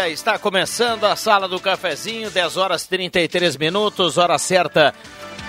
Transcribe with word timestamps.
Dia. 0.00 0.08
Está 0.08 0.38
começando 0.38 1.04
a 1.04 1.14
Sala 1.14 1.46
do 1.46 1.60
Cafezinho, 1.60 2.30
10 2.30 2.56
horas 2.56 2.86
33 2.86 3.56
minutos, 3.56 4.16
hora 4.16 4.38
certa 4.38 4.94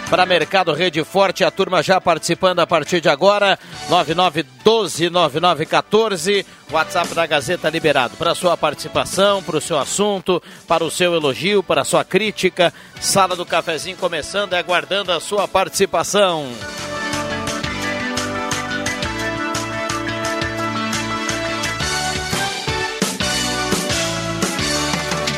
para 0.09 0.25
Mercado 0.25 0.73
Rede 0.73 1.03
Forte. 1.03 1.43
A 1.43 1.51
turma 1.51 1.81
já 1.81 2.01
participando 2.01 2.59
a 2.59 2.67
partir 2.67 2.99
de 2.99 3.07
agora, 3.07 3.57
99129914. 3.89 6.45
WhatsApp 6.69 7.13
da 7.13 7.25
Gazeta 7.25 7.69
liberado 7.69 8.17
para 8.17 8.35
sua 8.35 8.57
participação, 8.57 9.41
para 9.41 9.57
o 9.57 9.61
seu 9.61 9.79
assunto, 9.79 10.43
para 10.67 10.83
o 10.83 10.91
seu 10.91 11.13
elogio, 11.13 11.63
para 11.63 11.81
a 11.81 11.85
sua 11.85 12.03
crítica. 12.03 12.73
Sala 12.99 13.35
do 13.35 13.45
Cafezinho 13.45 13.97
começando 13.97 14.53
e 14.53 14.57
aguardando 14.57 15.11
a 15.11 15.19
sua 15.19 15.47
participação. 15.47 16.51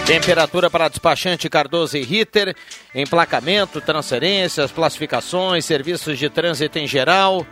Temperatura 0.05 0.69
para 0.69 0.89
despachante 0.89 1.49
Cardoso 1.49 1.95
e 1.95 2.03
Ritter, 2.03 2.53
emplacamento, 2.93 3.79
transferências, 3.79 4.69
classificações, 4.69 5.63
serviços 5.63 6.19
de 6.19 6.29
trânsito 6.29 6.77
em 6.77 6.85
geral. 6.85 7.47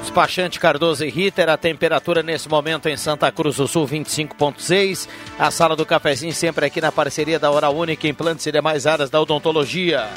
Despachante 0.00 0.58
Cardoso 0.58 1.04
e 1.04 1.10
Ritter, 1.10 1.50
a 1.50 1.58
temperatura 1.58 2.22
nesse 2.22 2.48
momento 2.48 2.88
em 2.88 2.96
Santa 2.96 3.30
Cruz 3.30 3.56
do 3.56 3.68
Sul 3.68 3.86
25.6. 3.86 5.06
A 5.38 5.50
sala 5.50 5.76
do 5.76 5.84
cafezinho 5.84 6.32
sempre 6.32 6.64
aqui 6.64 6.80
na 6.80 6.90
parceria 6.90 7.38
da 7.38 7.50
Hora 7.50 7.68
Única, 7.68 8.08
implantes 8.08 8.46
e 8.46 8.52
demais 8.52 8.86
áreas 8.86 9.10
da 9.10 9.20
odontologia. 9.20 10.08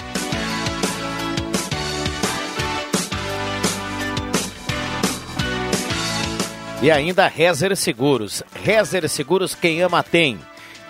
E 6.81 6.89
ainda 6.89 7.27
Rezer 7.27 7.75
Seguros. 7.75 8.41
Rezer 8.63 9.07
Seguros, 9.09 9.53
quem 9.53 9.81
ama 9.81 10.01
tem. 10.01 10.39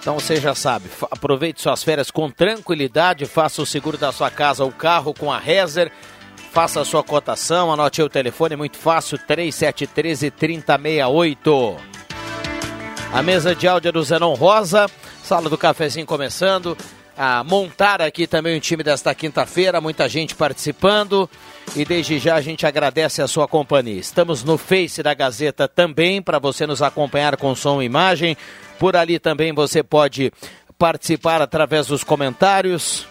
Então 0.03 0.19
você 0.19 0.35
já 0.35 0.53
sabe, 0.53 0.89
aproveite 1.09 1.61
suas 1.61 1.81
férias 1.81 2.11
com 2.11 2.29
tranquilidade, 2.29 3.25
faça 3.25 3.61
o 3.61 3.65
seguro 3.65 3.97
da 3.97 4.11
sua 4.11 4.29
casa 4.29 4.61
ou 4.61 4.69
carro 4.69 5.13
com 5.13 5.31
a 5.31 5.39
Rezer, 5.39 5.89
faça 6.51 6.81
a 6.81 6.85
sua 6.85 7.01
cotação, 7.01 7.71
anote 7.71 8.01
o 8.01 8.09
telefone, 8.09 8.55
é 8.55 8.57
muito 8.57 8.75
fácil, 8.75 9.17
3713 9.17 10.29
3068. 10.29 11.77
A 13.13 13.23
mesa 13.23 13.55
de 13.55 13.65
áudio 13.65 13.87
é 13.87 13.91
do 13.93 14.03
Zenon 14.03 14.33
Rosa, 14.33 14.89
sala 15.23 15.49
do 15.49 15.57
cafezinho 15.57 16.05
começando, 16.05 16.77
a 17.17 17.41
montar 17.45 18.01
aqui 18.01 18.27
também 18.27 18.57
o 18.57 18.59
time 18.59 18.83
desta 18.83 19.15
quinta-feira, 19.15 19.79
muita 19.79 20.09
gente 20.09 20.35
participando 20.35 21.29
e 21.75 21.83
desde 21.83 22.19
já 22.19 22.35
a 22.35 22.41
gente 22.41 22.65
agradece 22.65 23.21
a 23.21 23.27
sua 23.27 23.47
companhia. 23.47 23.99
Estamos 23.99 24.43
no 24.43 24.57
Face 24.57 25.01
da 25.01 25.13
Gazeta 25.13 25.67
também 25.67 26.21
para 26.21 26.39
você 26.39 26.67
nos 26.67 26.81
acompanhar 26.81 27.37
com 27.37 27.55
som 27.55 27.81
e 27.81 27.85
imagem. 27.85 28.37
Por 28.77 28.95
ali 28.95 29.19
também 29.19 29.53
você 29.53 29.81
pode 29.81 30.31
participar 30.77 31.41
através 31.41 31.87
dos 31.87 32.03
comentários. 32.03 33.07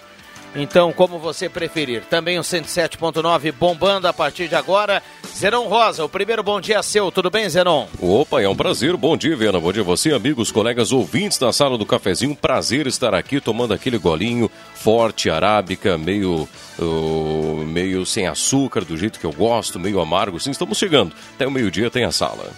Então, 0.54 0.92
como 0.92 1.18
você 1.18 1.48
preferir. 1.48 2.02
Também 2.04 2.38
o 2.38 2.42
107.9 2.42 3.52
bombando 3.52 4.06
a 4.06 4.12
partir 4.12 4.48
de 4.48 4.54
agora. 4.54 5.02
Zenon 5.34 5.66
Rosa, 5.66 6.04
o 6.04 6.08
primeiro 6.08 6.42
bom 6.42 6.60
dia 6.60 6.82
seu. 6.82 7.10
Tudo 7.10 7.30
bem, 7.30 7.48
Zenon? 7.48 7.86
Opa, 7.98 8.42
é 8.42 8.48
um 8.48 8.54
prazer. 8.54 8.96
Bom 8.96 9.16
dia, 9.16 9.34
Viana. 9.34 9.58
Bom 9.58 9.72
dia 9.72 9.82
você, 9.82 10.12
amigos, 10.12 10.52
colegas 10.52 10.92
ouvintes 10.92 11.38
da 11.38 11.52
sala 11.52 11.78
do 11.78 11.86
cafezinho. 11.86 12.36
Prazer 12.36 12.86
estar 12.86 13.14
aqui 13.14 13.40
tomando 13.40 13.72
aquele 13.72 13.96
golinho 13.96 14.50
forte, 14.74 15.30
arábica, 15.30 15.96
meio, 15.96 16.46
uh, 16.78 17.64
meio 17.66 18.04
sem 18.04 18.26
açúcar, 18.26 18.84
do 18.84 18.96
jeito 18.96 19.18
que 19.18 19.24
eu 19.24 19.32
gosto, 19.32 19.80
meio 19.80 20.00
amargo. 20.00 20.38
Sim, 20.38 20.50
estamos 20.50 20.76
chegando. 20.76 21.14
Até 21.34 21.46
o 21.46 21.50
meio-dia 21.50 21.90
tem 21.90 22.04
a 22.04 22.12
sala. 22.12 22.50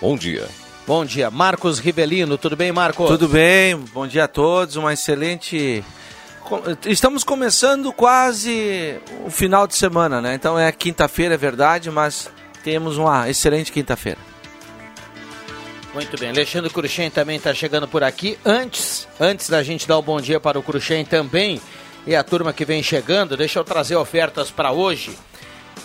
Bom 0.00 0.16
dia. 0.16 0.48
Bom 0.88 1.04
dia, 1.04 1.30
Marcos 1.30 1.78
Rivelino. 1.78 2.36
Tudo 2.36 2.56
bem, 2.56 2.72
Marcos? 2.72 3.06
Tudo 3.06 3.28
bem. 3.28 3.76
Bom 3.76 4.06
dia 4.06 4.24
a 4.24 4.28
todos. 4.28 4.74
Uma 4.74 4.94
excelente 4.94 5.84
Estamos 6.86 7.24
começando 7.24 7.92
quase 7.92 8.98
o 9.24 9.30
final 9.30 9.66
de 9.66 9.76
semana, 9.76 10.20
né? 10.20 10.34
Então 10.34 10.58
é 10.58 10.70
quinta-feira, 10.72 11.34
é 11.34 11.36
verdade, 11.36 11.90
mas 11.90 12.30
temos 12.64 12.96
uma 12.96 13.28
excelente 13.28 13.70
quinta-feira. 13.70 14.18
Muito 15.92 16.18
bem, 16.18 16.30
Alexandre 16.30 16.70
Cruxem 16.70 17.10
também 17.10 17.36
está 17.36 17.52
chegando 17.52 17.88
por 17.88 18.04
aqui. 18.04 18.38
Antes, 18.44 19.08
antes 19.18 19.48
da 19.48 19.62
gente 19.62 19.86
dar 19.86 19.96
o 19.96 20.00
um 20.00 20.02
bom 20.02 20.20
dia 20.20 20.38
para 20.38 20.58
o 20.58 20.62
Cruxem 20.62 21.04
também 21.04 21.60
e 22.06 22.14
a 22.14 22.22
turma 22.22 22.52
que 22.52 22.64
vem 22.64 22.82
chegando, 22.82 23.36
deixa 23.36 23.58
eu 23.58 23.64
trazer 23.64 23.96
ofertas 23.96 24.50
para 24.50 24.72
hoje. 24.72 25.18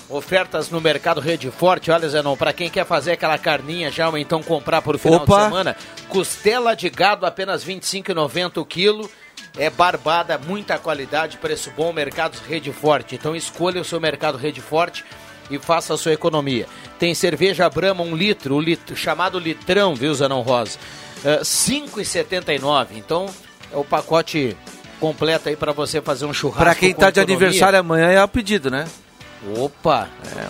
Ofertas 0.09 0.69
no 0.69 0.79
mercado 0.79 1.19
Rede 1.19 1.49
Forte, 1.49 1.89
olha 1.89 2.07
Zenon, 2.07 2.35
para 2.35 2.53
quem 2.53 2.69
quer 2.69 2.85
fazer 2.85 3.13
aquela 3.13 3.37
carninha 3.37 3.89
já 3.89 4.07
ou 4.07 4.17
então 4.17 4.43
comprar 4.43 4.81
por 4.81 4.97
final 4.97 5.23
Opa. 5.23 5.37
de 5.37 5.43
semana, 5.43 5.75
costela 6.09 6.75
de 6.75 6.89
gado 6.89 7.25
apenas 7.25 7.63
R$ 7.63 7.75
25,90 7.75 8.57
o 8.61 8.65
quilo 8.65 9.09
é 9.57 9.69
barbada, 9.69 10.37
muita 10.37 10.79
qualidade, 10.79 11.37
preço 11.37 11.71
bom, 11.75 11.93
mercados 11.93 12.39
Rede 12.39 12.71
Forte. 12.71 13.15
Então 13.15 13.35
escolha 13.35 13.81
o 13.81 13.85
seu 13.85 13.99
mercado 13.99 14.37
Rede 14.37 14.61
Forte 14.61 15.05
e 15.49 15.59
faça 15.59 15.93
a 15.93 15.97
sua 15.97 16.13
economia. 16.13 16.67
Tem 16.97 17.13
cerveja 17.13 17.69
Brahma, 17.69 18.03
um 18.03 18.15
litro, 18.15 18.55
o 18.55 18.61
litro 18.61 18.95
chamado 18.95 19.39
litrão, 19.39 19.95
viu, 19.95 20.13
Zanão 20.13 20.41
Rosa? 20.41 20.77
Uh, 21.23 21.41
5,79. 21.41 22.87
Então 22.93 23.27
é 23.71 23.77
o 23.77 23.83
pacote 23.83 24.57
completo 24.99 25.49
aí 25.49 25.55
para 25.55 25.71
você 25.71 26.01
fazer 26.01 26.25
um 26.25 26.33
churrasco. 26.33 26.63
Para 26.63 26.75
quem 26.75 26.91
está 26.91 27.11
de 27.11 27.19
aniversário 27.19 27.77
amanhã 27.77 28.07
é 28.07 28.23
o 28.23 28.27
pedido, 28.27 28.71
né? 28.71 28.87
Opa! 29.57 30.07
É. 30.35 30.47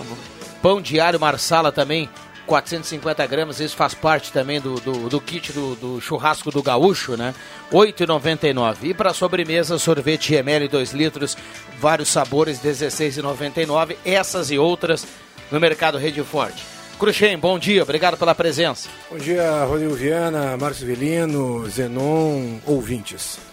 Pão 0.62 0.82
diário 0.82 1.20
Marsala 1.20 1.72
também, 1.72 2.10
450 2.46 3.26
gramas, 3.28 3.60
isso 3.60 3.76
faz 3.76 3.94
parte 3.94 4.32
também 4.32 4.60
do, 4.60 4.76
do, 4.76 5.10
do 5.10 5.22
kit 5.22 5.52
do, 5.52 5.76
do, 5.76 6.02
churrasco 6.02 6.52
do 6.52 6.62
gaúcho, 6.62 7.16
né? 7.16 7.34
8,99. 7.72 8.78
E 8.84 8.94
para 8.94 9.14
sobremesa, 9.14 9.80
sorvete 9.80 10.36
ML 10.36 10.68
2 10.68 10.92
litros, 10.94 11.38
vários 11.80 12.10
sabores, 12.10 12.60
16,99. 12.60 13.96
Essas 14.06 14.52
e 14.52 14.58
outras 14.58 15.06
no 15.52 15.60
Mercado 15.60 15.98
Rede 15.98 16.24
Forte. 16.24 16.64
Cruxem, 17.00 17.38
bom 17.38 17.58
dia, 17.58 17.84
obrigado 17.84 18.18
pela 18.18 18.36
presença. 18.36 18.90
Bom 19.10 19.18
dia, 19.18 19.64
Rodrigo 19.66 19.94
Viana, 19.94 20.56
Márcio 20.58 20.86
Velino, 20.86 21.68
Zenon, 21.70 22.60
ouvintes. 22.66 23.53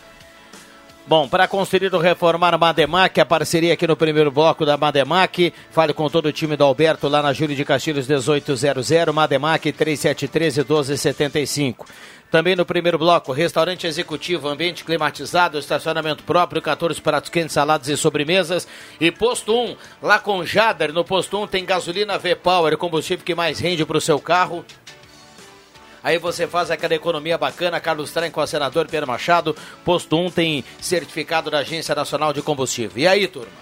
Bom, 1.10 1.26
para 1.26 1.48
construir 1.48 1.92
ou 1.92 2.00
reformar 2.00 2.54
a 2.54 2.56
Mademac, 2.56 3.20
a 3.20 3.26
parceria 3.26 3.72
aqui 3.72 3.84
no 3.84 3.96
primeiro 3.96 4.30
bloco 4.30 4.64
da 4.64 4.76
Mademac, 4.76 5.52
fale 5.72 5.92
com 5.92 6.08
todo 6.08 6.26
o 6.26 6.32
time 6.32 6.56
do 6.56 6.62
Alberto 6.62 7.08
lá 7.08 7.20
na 7.20 7.32
Júlio 7.32 7.56
de 7.56 7.64
Castilhos 7.64 8.06
1800, 8.06 9.12
Mademac 9.12 9.72
3713 9.72 10.60
1275. 10.60 11.84
Também 12.30 12.54
no 12.54 12.64
primeiro 12.64 12.96
bloco, 12.96 13.32
restaurante 13.32 13.88
executivo, 13.88 14.46
ambiente 14.46 14.84
climatizado, 14.84 15.58
estacionamento 15.58 16.22
próprio, 16.22 16.62
14 16.62 17.00
pratos 17.00 17.28
quentes, 17.28 17.54
saladas 17.54 17.88
e 17.88 17.96
sobremesas. 17.96 18.68
E 19.00 19.10
posto 19.10 19.52
1, 19.52 19.76
lá 20.00 20.20
com 20.20 20.44
Jader, 20.44 20.92
no 20.92 21.04
posto 21.04 21.42
1 21.42 21.48
tem 21.48 21.64
gasolina 21.64 22.20
V-Power, 22.20 22.76
combustível 22.76 23.24
que 23.24 23.34
mais 23.34 23.58
rende 23.58 23.84
para 23.84 23.98
o 23.98 24.00
seu 24.00 24.20
carro. 24.20 24.64
Aí 26.02 26.18
você 26.18 26.46
faz 26.46 26.70
aquela 26.70 26.94
economia 26.94 27.36
bacana. 27.36 27.80
Carlos 27.80 28.12
Trem 28.12 28.30
com 28.30 28.40
o 28.40 28.46
senador 28.46 28.86
Pedro 28.86 29.06
Machado. 29.06 29.54
Posto 29.84 30.16
1 30.16 30.30
tem 30.30 30.64
certificado 30.80 31.50
da 31.50 31.58
Agência 31.58 31.94
Nacional 31.94 32.32
de 32.32 32.42
Combustível. 32.42 32.96
E 32.96 33.06
aí, 33.06 33.28
turma? 33.28 33.52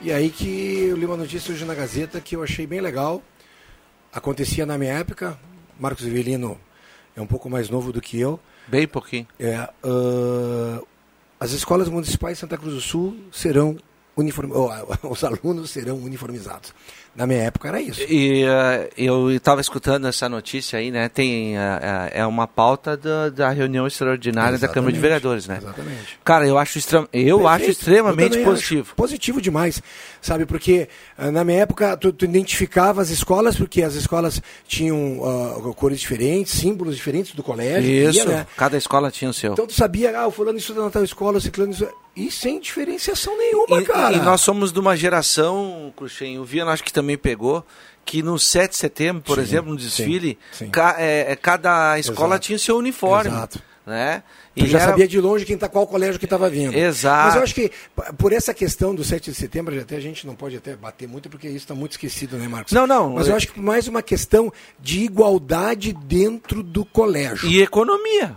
E 0.00 0.10
aí 0.10 0.30
que 0.30 0.88
eu 0.88 0.96
li 0.96 1.06
uma 1.06 1.16
notícia 1.16 1.54
hoje 1.54 1.64
na 1.64 1.74
Gazeta 1.74 2.20
que 2.20 2.34
eu 2.34 2.42
achei 2.42 2.66
bem 2.66 2.80
legal. 2.80 3.22
Acontecia 4.12 4.66
na 4.66 4.76
minha 4.76 4.92
época. 4.94 5.38
Marcos 5.78 6.04
Evelino 6.04 6.60
é 7.14 7.20
um 7.20 7.26
pouco 7.26 7.48
mais 7.48 7.70
novo 7.70 7.92
do 7.92 8.00
que 8.00 8.18
eu. 8.18 8.40
Bem 8.66 8.86
pouquinho. 8.86 9.26
É, 9.38 9.68
uh, 9.84 10.86
as 11.38 11.52
escolas 11.52 11.88
municipais 11.88 12.36
de 12.36 12.40
Santa 12.40 12.58
Cruz 12.58 12.74
do 12.74 12.80
Sul 12.80 13.16
serão 13.30 13.78
uniform... 14.16 14.50
Oh, 14.52 14.70
os 15.08 15.22
alunos 15.24 15.70
serão 15.70 15.96
uniformizados. 15.96 16.74
Na 17.14 17.26
minha 17.26 17.42
época 17.42 17.68
era 17.68 17.80
isso. 17.80 18.00
E 18.08 18.44
uh, 18.44 18.88
eu 18.96 19.30
estava 19.30 19.60
escutando 19.60 20.08
essa 20.08 20.30
notícia 20.30 20.78
aí, 20.78 20.90
né? 20.90 21.10
Tem 21.10 21.56
uh, 21.56 21.60
uh, 21.60 22.10
é 22.10 22.26
uma 22.26 22.46
pauta 22.46 22.96
da, 22.96 23.28
da 23.28 23.50
reunião 23.50 23.86
extraordinária 23.86 24.54
Exatamente. 24.54 24.68
da 24.68 24.74
Câmara 24.74 24.92
de 24.94 24.98
Vereadores, 24.98 25.46
né? 25.46 25.58
Exatamente. 25.58 26.18
Cara, 26.24 26.46
eu 26.46 26.56
acho 26.56 26.78
eu 26.78 27.06
Perfeito. 27.10 27.46
acho 27.48 27.70
extremamente 27.70 28.38
eu 28.38 28.44
positivo. 28.44 28.82
Acho 28.86 28.94
positivo 28.94 29.42
demais, 29.42 29.82
sabe? 30.22 30.46
Porque 30.46 30.88
na 31.18 31.44
minha 31.44 31.58
época 31.58 31.96
tu, 31.98 32.12
tu, 32.14 32.24
identificava 32.24 33.02
as 33.02 33.10
escolas 33.10 33.56
porque 33.56 33.82
as 33.82 33.94
escolas 33.94 34.40
tinham 34.66 35.18
cores 35.76 36.00
diferentes, 36.00 36.54
símbolos 36.54 36.96
diferentes 36.96 37.34
do 37.34 37.42
colégio. 37.42 37.90
Isso. 37.90 38.20
Ia, 38.20 38.24
né? 38.24 38.46
Cada 38.56 38.78
escola 38.78 39.10
tinha 39.10 39.30
o 39.30 39.34
seu. 39.34 39.52
Então 39.52 39.66
tu 39.66 39.74
sabia, 39.74 40.18
ah, 40.18 40.26
o 40.26 40.30
fulano 40.30 40.56
estuda 40.56 40.82
na 40.82 40.90
tal 40.90 41.04
escola, 41.04 41.36
o 41.36 41.40
ciclano 41.40 41.72
estuda... 41.72 41.92
E 42.14 42.30
sem 42.30 42.60
diferenciação 42.60 43.36
nenhuma, 43.38 43.80
e, 43.80 43.84
cara. 43.86 44.14
E 44.14 44.20
nós 44.20 44.42
somos 44.42 44.70
de 44.70 44.78
uma 44.78 44.94
geração, 44.94 45.90
Cruxem, 45.96 46.38
o 46.38 46.44
Viana 46.44 46.70
acho 46.70 46.84
que 46.84 46.92
também 46.92 47.01
pegou, 47.16 47.64
que 48.04 48.22
no 48.22 48.38
7 48.38 48.70
de 48.70 48.76
setembro, 48.76 49.22
por 49.22 49.36
sim, 49.36 49.42
exemplo, 49.42 49.70
no 49.70 49.76
desfile, 49.76 50.38
sim, 50.52 50.66
sim. 50.66 50.70
Ca, 50.70 50.96
é, 50.98 51.32
é 51.32 51.36
cada 51.36 51.98
escola 51.98 52.34
Exato. 52.34 52.46
tinha 52.46 52.58
seu 52.58 52.76
uniforme. 52.76 53.30
Exato. 53.30 53.62
Né? 53.84 54.22
E 54.54 54.66
já 54.66 54.78
era... 54.78 54.90
sabia 54.90 55.08
de 55.08 55.20
longe 55.20 55.44
quem 55.44 55.56
tá, 55.56 55.68
qual 55.68 55.86
colégio 55.86 56.18
que 56.18 56.26
estava 56.26 56.48
vindo. 56.48 56.76
Exato. 56.76 57.26
Mas 57.26 57.36
eu 57.36 57.42
acho 57.42 57.54
que 57.54 57.70
por 58.16 58.32
essa 58.32 58.54
questão 58.54 58.94
do 58.94 59.02
7 59.02 59.30
de 59.30 59.36
setembro, 59.36 59.78
até 59.80 59.96
a 59.96 60.00
gente 60.00 60.26
não 60.26 60.36
pode 60.36 60.56
até 60.56 60.76
bater 60.76 61.08
muito, 61.08 61.28
porque 61.28 61.48
isso 61.48 61.58
está 61.58 61.74
muito 61.74 61.92
esquecido, 61.92 62.36
né, 62.36 62.46
Marcos? 62.46 62.72
Não, 62.72 62.86
não. 62.86 63.14
Mas 63.14 63.26
eu 63.26 63.34
acho 63.34 63.48
que 63.48 63.60
mais 63.60 63.88
uma 63.88 64.02
questão 64.02 64.52
de 64.78 65.00
igualdade 65.00 65.92
dentro 65.92 66.62
do 66.62 66.84
colégio. 66.84 67.48
E 67.48 67.60
economia. 67.60 68.36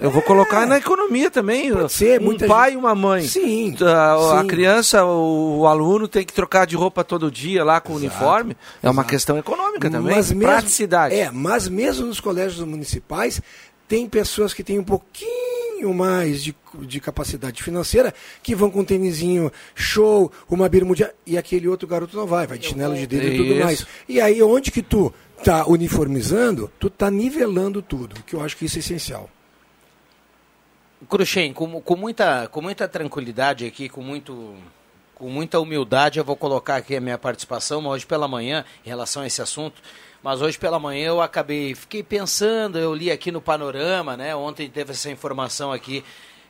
Eu 0.00 0.10
vou 0.10 0.22
colocar 0.22 0.66
na 0.66 0.78
economia 0.78 1.30
também. 1.30 1.72
Pode 1.72 1.92
ser, 1.92 2.20
um 2.20 2.36
pai 2.36 2.74
e 2.74 2.76
uma 2.76 2.94
mãe. 2.94 3.22
Sim, 3.26 3.74
a, 3.80 4.40
sim. 4.40 4.46
criança, 4.46 5.04
o, 5.04 5.60
o, 5.60 5.66
aluno 5.66 6.06
tem 6.06 6.24
que 6.24 6.32
trocar 6.32 6.66
de 6.66 6.76
roupa 6.76 7.02
todo 7.02 7.30
dia 7.30 7.64
lá 7.64 7.80
com 7.80 7.92
exato, 7.94 8.06
uniforme. 8.06 8.56
É 8.82 8.90
uma 8.90 9.04
questão 9.04 9.38
econômica 9.38 9.90
também. 9.90 10.16
Mas 10.16 10.30
mesmo, 10.30 10.52
praticidade. 10.52 11.14
É, 11.14 11.30
mas 11.30 11.68
mesmo 11.68 12.06
nos 12.06 12.20
colégios 12.20 12.66
municipais 12.66 13.40
tem 13.88 14.08
pessoas 14.08 14.52
que 14.52 14.62
têm 14.62 14.78
um 14.78 14.84
pouquinho 14.84 15.92
mais 15.92 16.42
de, 16.42 16.54
de 16.80 17.00
capacidade 17.00 17.62
financeira 17.62 18.14
que 18.42 18.54
vão 18.54 18.70
com 18.70 18.80
um 18.80 18.84
tênisinho 18.84 19.52
show, 19.74 20.30
uma 20.48 20.68
bermuda 20.68 21.14
e 21.26 21.36
aquele 21.36 21.68
outro 21.68 21.86
garoto 21.86 22.16
não 22.16 22.26
vai, 22.26 22.46
vai 22.46 22.58
de 22.58 22.68
chinelo 22.68 22.94
de 22.94 23.06
dedo 23.06 23.26
e 23.26 23.36
tudo 23.36 23.64
mais. 23.64 23.86
E 24.08 24.20
aí 24.20 24.42
onde 24.42 24.70
que 24.70 24.82
tu 24.82 25.12
tá 25.42 25.66
uniformizando, 25.66 26.70
tu 26.78 26.88
tá 26.88 27.10
nivelando 27.10 27.82
tudo, 27.82 28.16
que 28.24 28.34
eu 28.34 28.40
acho 28.40 28.56
que 28.56 28.64
isso 28.64 28.78
é 28.78 28.80
essencial. 28.80 29.28
Cruxem, 31.08 31.52
com, 31.52 31.80
com, 31.80 31.96
muita, 31.96 32.48
com 32.48 32.60
muita 32.60 32.88
tranquilidade 32.88 33.66
aqui, 33.66 33.88
com, 33.88 34.02
muito, 34.02 34.54
com 35.14 35.28
muita 35.28 35.58
humildade, 35.60 36.18
eu 36.18 36.24
vou 36.24 36.36
colocar 36.36 36.76
aqui 36.76 36.96
a 36.96 37.00
minha 37.00 37.18
participação 37.18 37.86
hoje 37.86 38.06
pela 38.06 38.28
manhã 38.28 38.64
em 38.84 38.88
relação 38.88 39.22
a 39.22 39.26
esse 39.26 39.40
assunto. 39.42 39.80
Mas 40.22 40.40
hoje 40.40 40.58
pela 40.58 40.78
manhã 40.78 41.08
eu 41.08 41.20
acabei, 41.20 41.74
fiquei 41.74 42.02
pensando, 42.02 42.78
eu 42.78 42.94
li 42.94 43.10
aqui 43.10 43.30
no 43.30 43.42
panorama, 43.42 44.16
né? 44.16 44.34
Ontem 44.34 44.70
teve 44.70 44.92
essa 44.92 45.10
informação 45.10 45.70
aqui 45.70 46.02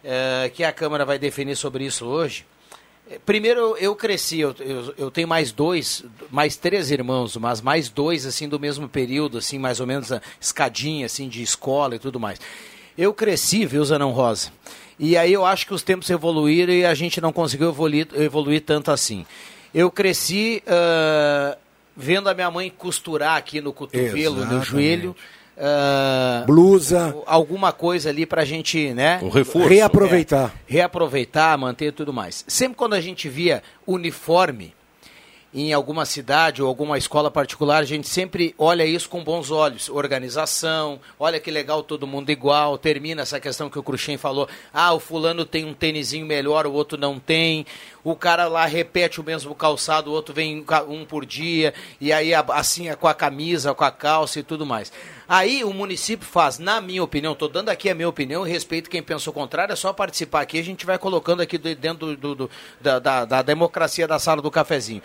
é, 0.04 0.50
que 0.54 0.62
a 0.62 0.72
Câmara 0.72 1.04
vai 1.04 1.18
definir 1.18 1.56
sobre 1.56 1.84
isso 1.84 2.06
hoje. 2.06 2.46
Eh, 3.10 3.18
primeiro, 3.24 3.76
eu 3.78 3.94
cresci, 3.96 4.40
eu, 4.40 4.54
eu, 4.60 4.94
eu, 4.96 5.10
tenho 5.10 5.26
mais 5.26 5.50
dois, 5.50 6.04
mais 6.30 6.56
três 6.56 6.90
irmãos, 6.90 7.36
mas 7.36 7.60
mais 7.60 7.88
dois, 7.88 8.24
assim, 8.26 8.48
do 8.48 8.60
mesmo 8.60 8.88
período, 8.88 9.38
assim, 9.38 9.58
mais 9.58 9.80
ou 9.80 9.86
menos 9.86 10.12
a 10.12 10.22
escadinha, 10.40 11.06
assim, 11.06 11.28
de 11.28 11.42
escola 11.42 11.96
e 11.96 11.98
tudo 11.98 12.20
mais. 12.20 12.40
Eu 12.96 13.12
cresci, 13.12 13.66
viu, 13.66 13.84
Zanão 13.84 14.12
Rosa? 14.12 14.50
E 14.98 15.16
aí 15.16 15.32
eu 15.32 15.44
acho 15.44 15.66
que 15.66 15.74
os 15.74 15.82
tempos 15.82 16.08
evoluíram 16.10 16.72
e 16.72 16.84
a 16.84 16.94
gente 16.94 17.20
não 17.20 17.32
conseguiu 17.32 17.68
evoluir, 17.68 18.06
evoluir 18.14 18.62
tanto 18.62 18.90
assim. 18.90 19.26
Eu 19.74 19.90
cresci 19.90 20.62
uh, 20.68 21.56
vendo 21.96 22.28
a 22.28 22.34
minha 22.34 22.50
mãe 22.50 22.70
costurar 22.70 23.36
aqui 23.36 23.60
no 23.60 23.72
cotovelo, 23.72 24.36
Exatamente. 24.36 24.54
no 24.54 24.62
joelho. 24.62 25.16
Uh, 25.56 26.46
Blusa. 26.46 27.16
Alguma 27.26 27.72
coisa 27.72 28.10
ali 28.10 28.26
pra 28.26 28.44
gente, 28.44 28.92
né? 28.94 29.20
Um 29.22 29.28
reforço. 29.28 29.68
Reaproveitar. 29.68 30.54
É, 30.68 30.72
reaproveitar, 30.72 31.58
manter 31.58 31.92
tudo 31.92 32.12
mais. 32.12 32.44
Sempre 32.46 32.76
quando 32.76 32.94
a 32.94 33.00
gente 33.00 33.28
via 33.28 33.62
uniforme, 33.86 34.74
em 35.54 35.72
alguma 35.72 36.04
cidade 36.04 36.60
ou 36.60 36.66
alguma 36.66 36.98
escola 36.98 37.30
particular, 37.30 37.78
a 37.78 37.86
gente 37.86 38.08
sempre 38.08 38.52
olha 38.58 38.84
isso 38.84 39.08
com 39.08 39.22
bons 39.22 39.52
olhos. 39.52 39.88
Organização, 39.88 40.98
olha 41.18 41.38
que 41.38 41.48
legal, 41.48 41.80
todo 41.80 42.08
mundo 42.08 42.30
igual. 42.30 42.76
Termina 42.76 43.22
essa 43.22 43.38
questão 43.38 43.70
que 43.70 43.78
o 43.78 43.82
Cruxem 43.82 44.16
falou. 44.16 44.48
Ah, 44.72 44.92
o 44.92 44.98
fulano 44.98 45.44
tem 45.44 45.64
um 45.64 45.72
tênisinho 45.72 46.26
melhor, 46.26 46.66
o 46.66 46.72
outro 46.72 46.98
não 46.98 47.20
tem. 47.20 47.64
O 48.02 48.16
cara 48.16 48.48
lá 48.48 48.66
repete 48.66 49.20
o 49.20 49.24
mesmo 49.24 49.54
calçado, 49.54 50.10
o 50.10 50.12
outro 50.12 50.34
vem 50.34 50.64
um 50.88 51.04
por 51.04 51.24
dia. 51.24 51.72
E 52.00 52.12
aí 52.12 52.34
assim 52.34 52.88
é 52.88 52.96
com 52.96 53.06
a 53.06 53.14
camisa, 53.14 53.72
com 53.72 53.84
a 53.84 53.92
calça 53.92 54.40
e 54.40 54.42
tudo 54.42 54.66
mais. 54.66 54.92
Aí 55.28 55.62
o 55.62 55.72
município 55.72 56.26
faz, 56.26 56.58
na 56.58 56.80
minha 56.80 57.02
opinião, 57.02 57.32
estou 57.32 57.48
dando 57.48 57.68
aqui 57.68 57.88
a 57.88 57.94
minha 57.94 58.08
opinião, 58.08 58.42
respeito 58.42 58.90
quem 58.90 59.02
pensa 59.02 59.30
o 59.30 59.32
contrário, 59.32 59.72
é 59.72 59.76
só 59.76 59.90
participar 59.92 60.42
aqui, 60.42 60.58
a 60.58 60.62
gente 60.62 60.84
vai 60.84 60.98
colocando 60.98 61.40
aqui 61.40 61.56
dentro 61.56 62.14
do, 62.14 62.34
do, 62.34 62.50
da, 62.78 62.98
da, 62.98 63.24
da 63.24 63.40
democracia 63.40 64.06
da 64.06 64.18
sala 64.18 64.42
do 64.42 64.50
cafezinho. 64.50 65.00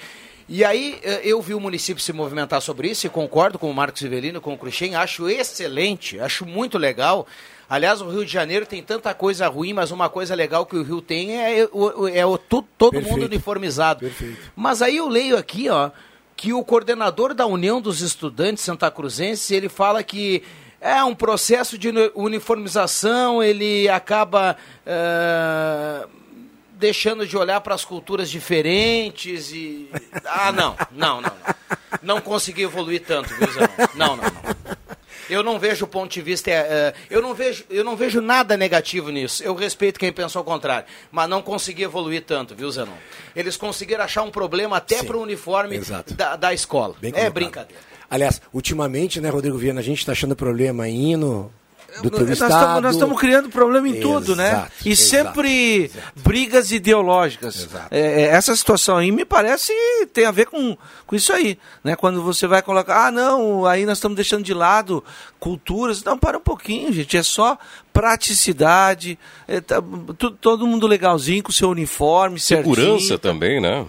E 0.51 0.65
aí 0.65 0.99
eh, 1.03 1.21
eu 1.23 1.39
vi 1.43 1.53
o 1.53 1.59
município 1.59 2.01
se 2.01 2.11
movimentar 2.11 2.59
sobre 2.59 2.89
isso 2.89 3.05
e 3.05 3.09
concordo 3.09 3.59
com 3.59 3.69
o 3.69 3.73
Marcos 3.73 4.01
Ivelino, 4.01 4.41
com 4.41 4.51
o 4.51 4.57
Cruxem, 4.57 4.95
acho 4.95 5.29
excelente, 5.29 6.19
acho 6.19 6.43
muito 6.43 6.75
legal. 6.75 7.27
Aliás, 7.69 8.01
o 8.01 8.09
Rio 8.09 8.25
de 8.25 8.33
Janeiro 8.33 8.65
tem 8.65 8.81
tanta 8.81 9.13
coisa 9.13 9.47
ruim, 9.47 9.73
mas 9.73 9.91
uma 9.91 10.09
coisa 10.09 10.33
legal 10.33 10.65
que 10.65 10.75
o 10.75 10.81
Rio 10.81 11.03
tem 11.03 11.39
é, 11.39 11.59
é 11.59 11.69
o, 11.71 12.07
é 12.07 12.25
o, 12.25 12.35
todo 12.35 12.93
Perfeito. 12.93 13.13
mundo 13.13 13.25
uniformizado. 13.25 13.99
Perfeito. 13.99 14.51
Mas 14.55 14.81
aí 14.81 14.97
eu 14.97 15.07
leio 15.07 15.37
aqui, 15.37 15.69
ó, 15.69 15.91
que 16.35 16.51
o 16.51 16.63
coordenador 16.63 17.35
da 17.35 17.45
União 17.45 17.79
dos 17.79 18.01
Estudantes 18.01 18.63
Santa 18.63 18.89
Cruzenses, 18.89 19.51
ele 19.51 19.69
fala 19.69 20.01
que 20.01 20.41
é 20.81 21.03
um 21.03 21.13
processo 21.13 21.77
de 21.77 21.89
uniformização, 22.15 23.43
ele 23.43 23.87
acaba 23.87 24.57
uh, 24.83 26.09
deixando 26.79 27.27
de 27.27 27.37
olhar 27.37 27.59
para 27.61 27.75
as 27.75 27.83
culturas 27.83 28.29
diferentes 28.29 29.51
e. 29.51 29.89
Ah, 30.25 30.51
não, 30.51 30.75
não, 30.91 31.21
não, 31.21 31.21
não. 31.21 31.55
Não 32.01 32.21
consegui 32.21 32.63
evoluir 32.63 33.03
tanto, 33.05 33.33
viu, 33.35 33.51
Zé? 33.51 33.69
Não, 33.95 34.15
não, 34.15 34.23
não. 34.23 34.79
Eu 35.29 35.43
não 35.43 35.59
vejo 35.59 35.85
o 35.85 35.87
ponto 35.87 36.11
de 36.11 36.21
vista, 36.21 36.49
uh, 36.49 36.97
eu, 37.07 37.21
não 37.21 37.35
vejo, 37.35 37.63
eu 37.69 37.83
não 37.83 37.95
vejo 37.95 38.19
nada 38.19 38.57
negativo 38.57 39.11
nisso. 39.11 39.43
Eu 39.43 39.53
respeito 39.53 39.99
quem 39.99 40.11
pensa 40.11 40.39
ao 40.39 40.43
contrário, 40.43 40.87
mas 41.11 41.29
não 41.29 41.39
consegui 41.39 41.83
evoluir 41.83 42.23
tanto, 42.23 42.55
viu, 42.55 42.71
Zenon? 42.71 42.95
Eles 43.35 43.55
conseguiram 43.55 44.03
achar 44.03 44.23
um 44.23 44.31
problema 44.31 44.77
até 44.77 45.03
para 45.03 45.15
o 45.15 45.21
uniforme 45.21 45.79
da, 46.15 46.35
da, 46.35 46.51
escola. 46.51 46.95
é 47.13 47.29
brincadeira. 47.29 47.79
Aliás, 48.09 48.41
ultimamente, 48.51 49.21
né, 49.21 49.29
Rodrigo 49.29 49.57
Viana, 49.57 49.81
a 49.81 49.83
gente 49.83 49.99
está 49.99 50.13
achando 50.13 50.35
problema 50.35 50.89
em 50.89 51.11
hino, 51.11 51.53
do 52.01 52.25
nós 52.25 52.29
estamos, 52.29 52.81
nós 52.81 52.95
estamos 52.95 53.19
criando 53.19 53.49
problema 53.49 53.87
em 53.87 53.97
exato, 53.97 54.07
tudo, 54.07 54.35
né? 54.35 54.67
E 54.85 54.91
exato, 54.91 55.09
sempre 55.09 55.83
exato. 55.85 56.07
brigas 56.15 56.71
ideológicas. 56.71 57.67
É, 57.91 57.99
é, 57.99 58.25
essa 58.27 58.55
situação 58.55 58.97
aí 58.97 59.11
me 59.11 59.25
parece 59.25 59.73
tem 60.13 60.25
a 60.25 60.31
ver 60.31 60.45
com, 60.47 60.77
com 61.05 61.15
isso 61.15 61.33
aí, 61.33 61.57
né? 61.83 61.95
Quando 61.95 62.21
você 62.21 62.47
vai 62.47 62.61
colocar, 62.61 63.07
ah, 63.07 63.11
não, 63.11 63.65
aí 63.65 63.85
nós 63.85 63.97
estamos 63.97 64.15
deixando 64.15 64.43
de 64.43 64.53
lado 64.53 65.03
culturas. 65.39 66.03
Não, 66.03 66.17
para 66.17 66.37
um 66.37 66.41
pouquinho, 66.41 66.91
gente. 66.93 67.17
É 67.17 67.23
só 67.23 67.57
praticidade, 67.91 69.17
é, 69.47 69.59
tá, 69.59 69.81
todo 70.39 70.67
mundo 70.67 70.87
legalzinho 70.87 71.43
com 71.43 71.51
seu 71.51 71.69
uniforme, 71.69 72.39
Segurança 72.39 72.99
certinho. 72.99 73.19
também, 73.19 73.59
né? 73.59 73.85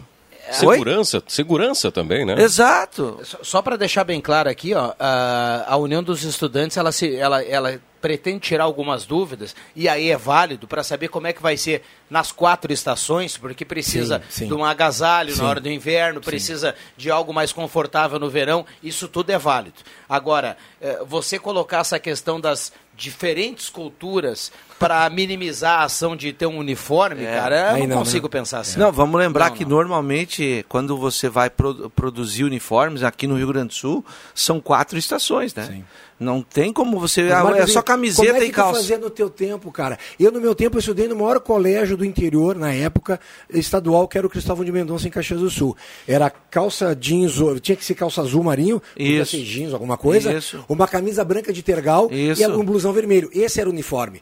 Segurança, 0.51 1.19
Oi? 1.19 1.23
segurança 1.29 1.93
também, 1.93 2.25
né? 2.25 2.43
Exato. 2.43 3.21
Só, 3.23 3.39
só 3.43 3.63
para 3.63 3.77
deixar 3.77 4.05
bem 4.05 4.21
claro 4.21 4.49
aqui, 4.49 4.75
ó, 4.75 4.93
a, 4.99 5.65
a 5.69 5.77
União 5.77 6.03
dos 6.03 6.25
Estudantes, 6.25 6.77
ela, 6.77 6.91
se, 6.91 7.15
ela, 7.15 7.43
ela 7.45 7.81
pretende 8.01 8.41
tirar 8.41 8.65
algumas 8.65 9.05
dúvidas, 9.05 9.55
e 9.77 9.89
aí 9.89 10.11
é 10.11 10.17
válido 10.17 10.67
para 10.67 10.83
saber 10.83 11.09
como 11.09 11.27
é 11.27 11.33
que 11.33 11.43
vai 11.43 11.57
ser 11.57 11.83
nas 12.09 12.33
quatro 12.33 12.73
estações, 12.73 13.37
porque 13.37 13.65
precisa 13.65 14.23
sim, 14.29 14.45
sim. 14.45 14.47
de 14.49 14.55
um 14.55 14.65
agasalho 14.65 15.35
sim. 15.35 15.43
na 15.43 15.49
hora 15.49 15.61
do 15.61 15.71
inverno, 15.71 16.21
precisa 16.21 16.75
de 16.97 17.11
algo 17.11 17.33
mais 17.33 17.53
confortável 17.53 18.19
no 18.19 18.31
verão, 18.31 18.65
isso 18.83 19.07
tudo 19.09 19.31
é 19.31 19.39
válido. 19.39 19.77
Agora, 20.09 20.57
eh, 20.81 21.01
você 21.07 21.39
colocar 21.39 21.81
essa 21.81 21.99
questão 21.99 22.41
das 22.41 22.73
diferentes 22.97 23.69
culturas 23.69 24.53
para 24.81 25.11
minimizar 25.11 25.81
a 25.81 25.85
ação 25.85 26.17
de 26.17 26.33
ter 26.33 26.47
um 26.47 26.57
uniforme, 26.57 27.23
é, 27.23 27.35
cara, 27.35 27.73
eu 27.73 27.81
não, 27.81 27.87
não, 27.87 27.99
consigo 27.99 28.29
né? 28.29 28.31
pensar 28.31 28.61
assim. 28.61 28.81
Não, 28.81 28.91
vamos 28.91 29.21
lembrar 29.21 29.51
não, 29.51 29.57
que 29.57 29.63
normalmente 29.63 30.65
quando 30.71 30.97
você 30.97 31.29
vai 31.29 31.51
pro, 31.51 31.91
produzir 31.91 32.45
uniformes 32.45 33.03
aqui 33.03 33.27
no 33.27 33.37
Rio 33.37 33.49
Grande 33.49 33.69
do 33.69 33.75
Sul, 33.75 34.03
são 34.35 34.59
quatro 34.59 34.99
estações, 34.99 35.55
né? 35.55 35.65
Sim. 35.67 35.85
Não 36.21 36.43
tem 36.43 36.71
como 36.71 37.01
você. 37.01 37.23
Mas, 37.23 37.57
é 37.57 37.67
só 37.67 37.81
camiseta 37.81 38.27
como 38.27 38.37
é 38.37 38.41
que 38.43 38.51
e 38.51 38.53
calça. 38.53 38.79
fazia 38.79 38.99
no 38.99 39.09
teu 39.09 39.31
tempo, 39.31 39.73
cara? 39.73 39.99
Eu, 40.19 40.31
no 40.31 40.39
meu 40.39 40.55
tempo, 40.55 40.77
eu 40.77 40.81
estudei 40.81 41.09
no 41.09 41.17
maior 41.17 41.41
colégio 41.41 41.97
do 41.97 42.05
interior, 42.05 42.55
na 42.55 42.71
época, 42.75 43.19
estadual, 43.49 44.07
que 44.07 44.19
era 44.19 44.27
o 44.27 44.31
Cristóvão 44.31 44.63
de 44.63 44.71
Mendonça, 44.71 45.09
em 45.09 45.11
Caxias 45.11 45.41
do 45.41 45.49
Sul. 45.49 45.75
Era 46.07 46.29
calça 46.29 46.95
jeans, 46.95 47.41
tinha 47.63 47.75
que 47.75 47.83
ser 47.83 47.95
calça 47.95 48.21
azul 48.21 48.45
marinho, 48.45 48.83
Isso. 48.95 49.39
ser 49.39 49.43
jeans, 49.43 49.73
alguma 49.73 49.97
coisa. 49.97 50.31
Isso. 50.35 50.63
Uma 50.69 50.87
camisa 50.87 51.25
branca 51.25 51.55
de 51.55 51.63
tergal 51.63 52.11
Isso. 52.13 52.43
e 52.43 52.47
um 52.47 52.67
blusão 52.67 52.93
vermelho. 52.93 53.31
Esse 53.33 53.59
era 53.59 53.71
o 53.71 53.73
uniforme. 53.73 54.21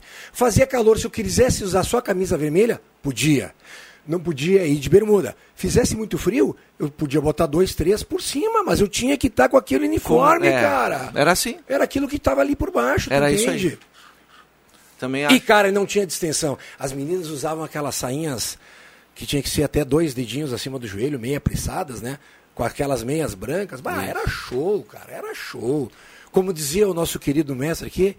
Fazia 0.48 0.66
calor, 0.66 0.98
se 0.98 1.04
eu 1.04 1.10
quisesse 1.10 1.62
usar 1.62 1.82
só 1.82 1.98
a 1.98 2.02
camisa 2.02 2.34
vermelha, 2.38 2.80
podia. 3.02 3.54
não 4.06 4.18
podia 4.18 4.64
ir 4.66 4.76
de 4.76 4.88
bermuda. 4.88 5.36
Fizesse 5.54 5.94
muito 5.94 6.16
frio, 6.16 6.56
eu 6.78 6.90
podia 6.90 7.20
botar 7.20 7.44
dois, 7.44 7.74
três 7.74 8.02
por 8.02 8.22
cima, 8.22 8.62
mas 8.64 8.80
eu 8.80 8.88
tinha 8.88 9.14
que 9.18 9.26
estar 9.26 9.50
com 9.50 9.58
aquele 9.58 9.84
uniforme, 9.86 10.46
É, 10.46 10.58
cara. 10.62 11.12
Era 11.14 11.32
assim. 11.32 11.58
Era 11.68 11.84
aquilo 11.84 12.08
que 12.08 12.16
estava 12.16 12.40
ali 12.40 12.56
por 12.56 12.70
baixo, 12.70 13.12
Era 13.12 13.30
isso 13.30 13.44
entende? 13.44 13.68
aí. 13.68 13.78
Também 14.98 15.26
E, 15.30 15.38
cara, 15.38 15.70
não 15.70 15.84
tinha 15.84 16.06
distensão. 16.06 16.56
As 16.78 16.92
meninas 16.94 17.26
usavam 17.28 17.62
aquelas 17.62 17.94
sainhas 17.94 18.56
que 19.14 19.26
tinha 19.26 19.42
que 19.42 19.50
ser 19.50 19.64
até 19.64 19.84
dois 19.84 20.14
dedinhos 20.14 20.50
acima 20.54 20.78
do 20.78 20.86
joelho, 20.88 21.20
meia 21.20 21.38
plissadas, 21.38 22.00
né? 22.00 22.18
Com 22.54 22.64
aquelas 22.64 23.04
meias 23.04 23.34
brancas. 23.34 23.82
Bah, 23.82 24.02
era 24.02 24.26
show, 24.26 24.82
cara, 24.84 25.12
era 25.12 25.34
show. 25.34 25.92
Como 26.32 26.54
dizia 26.54 26.88
o 26.88 26.94
nosso 26.94 27.18
querido 27.18 27.54
mestre 27.54 27.86
aqui, 27.86 28.16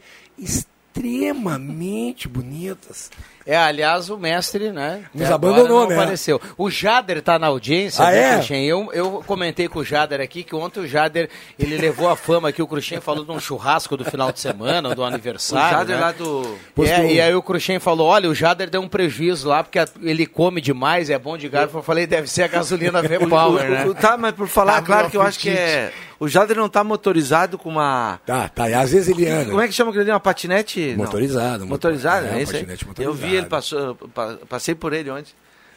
extremamente 0.95 2.27
bonitas. 2.27 3.09
É, 3.45 3.57
aliás, 3.57 4.11
o 4.11 4.17
mestre, 4.17 4.71
né? 4.71 5.05
Nos 5.13 5.31
abandonou, 5.31 5.81
não 5.83 5.87
né? 5.87 5.95
apareceu. 5.95 6.39
O 6.55 6.69
Jader 6.69 7.19
tá 7.21 7.39
na 7.39 7.47
audiência, 7.47 8.05
Ah, 8.05 8.11
né, 8.11 8.19
é? 8.19 8.33
Cruxem? 8.35 8.65
Eu, 8.65 8.91
eu 8.93 9.23
comentei 9.25 9.67
com 9.67 9.79
o 9.79 9.83
Jader 9.83 10.21
aqui 10.21 10.43
que 10.43 10.55
ontem 10.55 10.81
o 10.81 10.87
Jader, 10.87 11.29
ele 11.57 11.75
levou 11.77 12.07
a 12.09 12.15
fama 12.15 12.51
que 12.51 12.61
o 12.61 12.67
Cruxem 12.67 13.01
falou 13.01 13.25
de 13.25 13.31
um 13.31 13.39
churrasco 13.39 13.97
do 13.97 14.05
final 14.05 14.31
de 14.31 14.39
semana, 14.39 14.93
do 14.93 15.01
O 15.01 15.05
aniversário, 15.05 15.77
Jader 15.79 15.95
né? 15.95 16.01
lá 16.01 16.11
do. 16.11 16.57
É, 16.83 17.11
e 17.13 17.21
aí 17.21 17.33
o 17.33 17.41
Cruxem 17.41 17.79
falou, 17.79 18.07
olha, 18.07 18.29
o 18.29 18.35
Jader 18.35 18.69
deu 18.69 18.81
um 18.81 18.87
prejuízo 18.89 19.47
lá, 19.47 19.63
porque 19.63 19.79
a- 19.79 19.87
ele 20.03 20.27
come 20.27 20.61
demais, 20.61 21.09
é 21.09 21.17
bom 21.17 21.35
de 21.35 21.49
garfo. 21.49 21.79
Eu 21.79 21.83
falei, 21.83 22.05
deve 22.05 22.29
ser 22.29 22.43
a 22.43 22.47
gasolina 22.47 23.01
V-Power, 23.01 23.65
O- 23.65 23.69
né? 23.73 23.85
o- 23.87 23.95
Tá, 23.95 24.15
mas 24.15 24.33
por 24.35 24.47
falar, 24.47 24.73
Tá, 24.75 24.81
claro 24.83 25.09
que 25.09 25.17
eu 25.17 25.21
acho 25.23 25.39
que 25.39 25.49
é. 25.49 25.91
O 26.19 26.27
Jader 26.27 26.57
não 26.57 26.67
tá 26.67 26.83
motorizado 26.83 27.57
com 27.57 27.69
uma. 27.69 28.19
Tá, 28.25 28.49
tá. 28.49 28.69
E 28.69 28.73
às 28.73 28.91
vezes 28.91 29.07
ele 29.07 29.27
anda. 29.29 29.45
Como 29.51 29.61
é 29.61 29.67
que 29.67 29.73
chama 29.73 29.89
aquele 29.91 30.03
ali? 30.03 30.11
Uma 30.11 30.19
patinete? 30.19 30.89
Não. 30.97 31.05
Motorizado, 31.05 31.65
Motorizado, 31.65 32.25
motor- 32.25 32.35
é, 32.37 32.39
é, 32.39 32.43
isso 32.43 32.51
aí. 32.55 32.59
patinete 32.61 32.83
Eu 32.83 32.87
motorizado. 32.89 33.17
vi 33.17 33.35
ele, 33.35 33.45
passou, 33.47 33.95
pa- 33.95 34.37
passei 34.49 34.75
por 34.75 34.91
ele 34.91 35.09
ontem. 35.09 35.31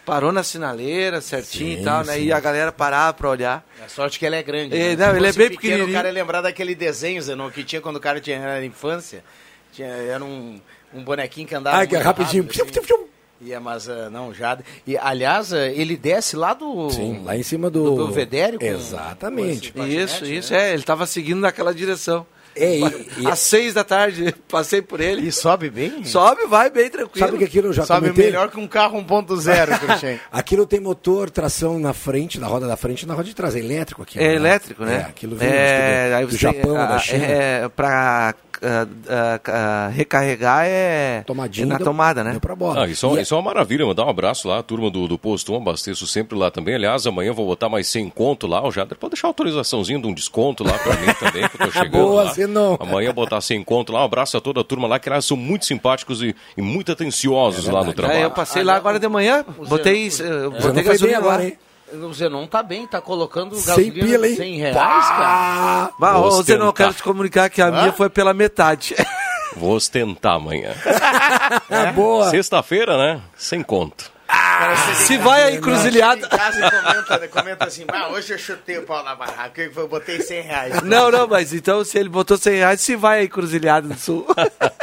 Parou 0.05 0.33
na 0.33 0.43
sinaleira 0.43 1.21
certinho 1.21 1.77
Sim, 1.77 1.81
e 1.83 1.85
tal, 1.85 2.03
né? 2.05 2.15
sim. 2.15 2.25
E 2.25 2.33
a 2.33 2.41
galera 2.41 2.73
parava 2.73 3.13
pra 3.13 3.29
olhar. 3.31 3.65
A 3.85 3.89
sorte 3.89 4.19
que 4.19 4.27
ele 4.27 4.35
é 4.35 4.43
grande. 4.43 4.77
É, 4.77 4.97
né? 4.97 5.07
não, 5.07 5.17
ele 5.17 5.29
é 5.29 5.33
bem 5.33 5.49
pequeno, 5.49 5.57
pequenininho. 5.61 5.89
O 5.91 5.93
cara 5.93 6.09
ia 6.09 6.13
lembrar 6.15 6.41
daquele 6.41 6.75
desenho, 6.75 7.23
Zenon, 7.23 7.49
que 7.51 7.63
tinha 7.63 7.81
quando 7.81 7.97
o 7.97 8.01
cara 8.01 8.21
tinha 8.21 8.41
na 8.41 8.65
infância. 8.65 9.23
Tinha, 9.73 9.87
era 9.87 10.25
um, 10.25 10.61
um 10.93 11.05
bonequinho 11.05 11.47
que 11.47 11.55
andava 11.55 11.81
Ah, 11.81 11.87
que 11.87 11.95
é 11.95 12.01
rapidinho. 12.01 12.43
rápido, 12.43 12.81
assim. 12.81 13.05
Ia, 13.45 13.59
mas 13.61 13.89
ah, 13.89 14.09
não, 14.11 14.33
Jader. 14.33 14.65
E, 14.87 14.97
aliás, 14.97 15.53
ah, 15.53 15.67
ele 15.67 15.97
desce 15.97 16.37
lá 16.37 16.55
do... 16.55 16.91
Sim, 16.91 17.23
lá 17.25 17.37
em 17.37 17.43
cima 17.43 17.69
do. 17.71 17.85
do 17.97 17.97
Belvedere 18.07 18.57
Exatamente. 18.61 19.73
com 19.73 19.85
Isso, 19.87 20.15
patinete, 20.15 20.37
isso, 20.39 20.53
né? 20.53 20.71
é. 20.71 20.75
Ele 20.75 20.83
tava 20.83 21.07
seguindo 21.07 21.41
naquela 21.41 21.75
direção. 21.75 22.27
É, 22.55 22.79
e- 22.79 23.09
e- 23.21 23.27
Às 23.27 23.39
seis 23.39 23.73
da 23.73 23.83
tarde, 23.83 24.35
passei 24.47 24.83
por 24.83 25.01
ele. 25.01 25.27
E 25.27 25.33
sobe 25.33 25.71
bem? 25.71 26.05
Sobe, 26.05 26.45
vai 26.47 26.69
bem 26.71 26.91
tranquilo. 26.91 27.27
Sabe 27.27 27.39
que 27.39 27.45
aquilo 27.45 27.69
eu 27.69 27.73
já 27.73 27.87
sobe 27.87 28.01
comentei? 28.09 28.27
melhor 28.27 28.51
que 28.51 28.61
um 28.61 28.69
carro 28.69 28.99
1.0, 29.03 29.79
Cruxem. 29.81 30.21
Aquilo 30.31 30.67
tem 30.67 30.79
motor, 30.79 31.31
tração 31.31 31.79
na 31.79 31.95
frente, 31.95 32.39
na 32.39 32.47
roda 32.47 32.67
da 32.67 32.77
frente 32.77 33.03
e 33.03 33.07
na 33.07 33.15
roda 33.15 33.25
de 33.27 33.35
trás. 33.35 33.57
É 33.57 33.59
elétrico 33.59 34.03
aqui. 34.03 34.19
É 34.19 34.35
elétrico, 34.35 34.85
né? 34.85 34.97
É, 34.97 35.01
aquilo 35.09 35.35
vem 35.35 35.49
é, 35.49 36.15
aí 36.15 36.27
do, 36.27 36.31
do 36.31 36.37
Japão, 36.37 36.77
ah, 36.77 36.87
da 36.87 36.99
China. 36.99 37.25
É, 37.25 37.69
pra 37.71 38.35
ah, 38.63 38.87
ah, 39.09 39.41
ah, 39.47 39.89
recarregar 39.89 40.65
é 40.67 41.23
Tomadinha 41.27 41.67
é 41.67 41.69
na 41.69 41.77
deu- 41.77 41.85
tomada, 41.87 42.23
né? 42.25 42.39
Pra 42.41 42.55
bola. 42.55 42.85
Ah, 42.85 42.89
isso, 42.89 43.07
é- 43.17 43.21
E 43.21 43.23
isso 43.23 43.35
é 43.35 43.37
uma 43.37 43.43
maravilha, 43.43 43.85
mandar 43.87 44.05
um 44.07 44.09
abraço 44.11 44.49
lá, 44.49 44.59
a 44.59 44.63
turma 44.63 44.91
do, 44.91 45.07
do 45.09 45.19
Posto 45.19 45.53
1, 45.53 45.57
abasteço 45.57 46.07
sempre 46.07 46.37
lá 46.39 46.51
também. 46.51 46.75
Aliás, 46.75 47.07
amanhã 47.07 47.29
eu 47.31 47.35
vou 47.35 47.47
botar 47.47 47.69
mais 47.69 47.87
100 47.89 48.09
conto 48.11 48.47
lá, 48.47 48.67
o 48.67 48.71
Jader 48.71 48.97
pode 48.99 49.13
deixar 49.15 49.29
autorizaçãozinha 49.29 49.99
de 50.01 50.07
um 50.07 50.15
desconto 50.15 50.63
lá 50.65 50.79
pra 50.79 50.95
mim 50.97 51.07
também, 51.19 51.49
que 51.49 51.63
eu 51.63 51.67
tô 51.67 51.73
chegando 51.73 51.91
Boa, 51.91 52.23
lá. 52.25 52.33
Zenon. 52.33 52.77
Amanhã 52.81 53.13
botar 53.13 53.41
100 53.41 53.63
conto 53.65 53.93
lá, 53.93 54.03
um 54.03 54.05
abraço 54.05 54.37
a 54.37 54.41
toda 54.41 54.61
a 54.61 54.65
turma 54.65 54.87
lá, 54.89 54.99
que 54.99 55.09
elas 55.09 55.25
são 55.25 55.37
muito 55.37 55.65
simpáticos 55.67 56.23
e, 56.23 56.35
e 56.57 56.63
muito 56.63 56.93
atenciosos 56.93 57.67
lá 57.69 57.83
no 57.85 57.93
trabalho. 57.93 58.19
É, 58.21 58.25
eu 58.25 58.31
passei 58.31 58.63
lá 58.63 58.75
agora 58.77 58.99
de 58.99 59.09
manhã, 59.09 59.45
botei, 59.69 60.09
botei 60.61 60.83
gasolina 60.83 61.19
agora, 61.19 61.37
lá. 61.43 61.45
hein? 61.45 61.59
O 61.93 62.13
Zenon 62.13 62.47
tá 62.47 62.63
bem, 62.63 62.87
tá 62.87 63.01
colocando 63.01 63.55
Sem 63.57 63.67
gasolina 63.67 64.07
pila, 64.07 64.29
hein? 64.29 64.37
100 64.37 64.57
reais, 64.57 64.75
cara. 64.77 65.19
Pá! 65.19 65.91
Bah, 65.99 66.19
ô, 66.19 66.31
Vou 66.31 66.43
Zé, 66.43 66.57
não, 66.57 66.67
eu 66.67 66.73
quero 66.73 66.95
te 66.95 67.03
comunicar 67.03 67.51
que 67.51 67.61
a 67.61 67.71
minha 67.71 67.93
foi 67.93 68.09
pela 68.09 68.33
metade. 68.33 68.95
Vou 69.57 69.75
ostentar 69.75 70.37
amanhã. 70.37 70.73
É 71.69 71.93
boa. 71.93 72.31
Sexta-feira, 72.31 72.97
né? 72.97 73.21
Sem 73.37 73.63
conto. 73.63 74.11
Se 75.07 75.19
vai 75.19 75.43
a 75.43 75.53
encruzilhada... 75.53 76.27
Em 76.27 76.29
casa 76.29 76.67
e 76.67 76.71
comenta, 76.71 77.29
comenta 77.29 77.65
assim, 77.67 77.85
ah, 77.93 78.09
hoje 78.09 78.33
eu 78.33 78.39
chutei 78.39 78.79
o 78.79 78.83
pau 78.85 79.05
na 79.05 79.15
barraca, 79.15 79.61
eu 79.61 79.89
botei 79.89 80.21
100 80.21 80.43
reais. 80.43 80.83
Não, 80.83 81.11
não, 81.11 81.29
mas 81.29 81.53
então 81.53 81.85
se 81.85 81.99
ele 81.99 82.09
botou 82.09 82.39
100 82.39 82.55
reais, 82.55 82.81
se 82.81 82.97
vai 82.97 83.21
a 83.21 83.25
encruzilhada 83.25 83.89
do 83.89 83.99
sul. 83.99 84.27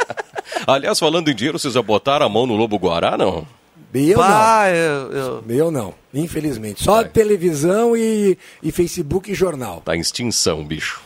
Aliás, 0.66 0.98
falando 0.98 1.30
em 1.30 1.34
dinheiro, 1.34 1.58
vocês 1.58 1.74
já 1.74 1.82
botaram 1.82 2.26
a 2.26 2.28
mão 2.28 2.46
no 2.46 2.54
Lobo 2.54 2.78
Guará, 2.78 3.16
não? 3.16 3.46
Meu 3.92 4.18
não. 4.18 4.24
Bah, 4.28 4.68
eu, 4.70 5.12
eu- 5.12 5.42
Meu 5.44 5.70
não, 5.70 5.92
infelizmente. 6.14 6.82
Só 6.84 7.02
televisão 7.02 7.96
e, 7.96 8.38
e 8.62 8.70
Facebook 8.70 9.30
e 9.32 9.34
jornal. 9.34 9.82
Tá 9.84 9.96
em 9.96 10.00
extinção, 10.00 10.64
bicho. 10.64 11.00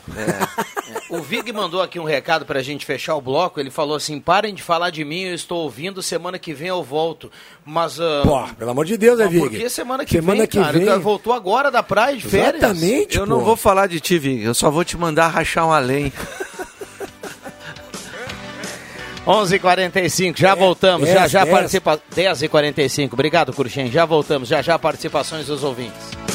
O 1.09 1.19
Vig 1.21 1.51
mandou 1.51 1.81
aqui 1.81 1.99
um 1.99 2.03
recado 2.03 2.45
pra 2.45 2.61
gente 2.61 2.85
fechar 2.85 3.15
o 3.15 3.21
bloco. 3.21 3.59
Ele 3.59 3.69
falou 3.71 3.95
assim: 3.95 4.19
parem 4.19 4.53
de 4.53 4.61
falar 4.61 4.89
de 4.91 5.03
mim, 5.03 5.21
eu 5.21 5.35
estou 5.35 5.59
ouvindo, 5.63 6.01
semana 6.01 6.37
que 6.37 6.53
vem 6.53 6.67
eu 6.67 6.83
volto. 6.83 7.31
Mas. 7.65 7.99
ah, 7.99 8.21
Pô, 8.23 8.43
pelo 8.55 8.71
amor 8.71 8.85
de 8.85 8.97
Deus, 8.97 9.19
é 9.19 9.27
Vig. 9.27 9.39
por 9.39 9.49
que 9.49 9.69
semana 9.69 10.05
que 10.05 10.11
Semana 10.11 10.39
vem, 10.39 10.47
que 10.47 10.59
cara? 10.59 10.73
vem. 10.73 10.87
Ele 10.87 10.99
Voltou 10.99 11.33
agora 11.33 11.69
da 11.71 11.81
praia 11.83 12.15
de 12.17 12.23
férias. 12.27 12.55
Exatamente, 12.63 13.17
eu 13.17 13.25
não 13.25 13.39
pô. 13.39 13.45
vou 13.45 13.55
falar 13.55 13.87
de 13.87 13.99
ti, 13.99 14.17
Vig. 14.19 14.43
Eu 14.43 14.53
só 14.53 14.69
vou 14.69 14.83
te 14.83 14.97
mandar 14.97 15.27
rachar 15.29 15.67
um 15.67 15.71
além. 15.71 16.11
11h45, 19.25 20.37
já 20.37 20.53
voltamos, 20.53 21.07
dez, 21.07 21.19
já 21.19 21.27
já 21.27 21.43
dez. 21.43 21.55
participa. 21.55 21.99
10h45, 22.15 23.13
obrigado, 23.13 23.53
Curchen. 23.53 23.91
Já 23.91 24.05
voltamos, 24.05 24.47
já 24.47 24.61
já 24.61 24.77
participações 24.77 25.47
dos 25.47 25.63
ouvintes. 25.63 26.34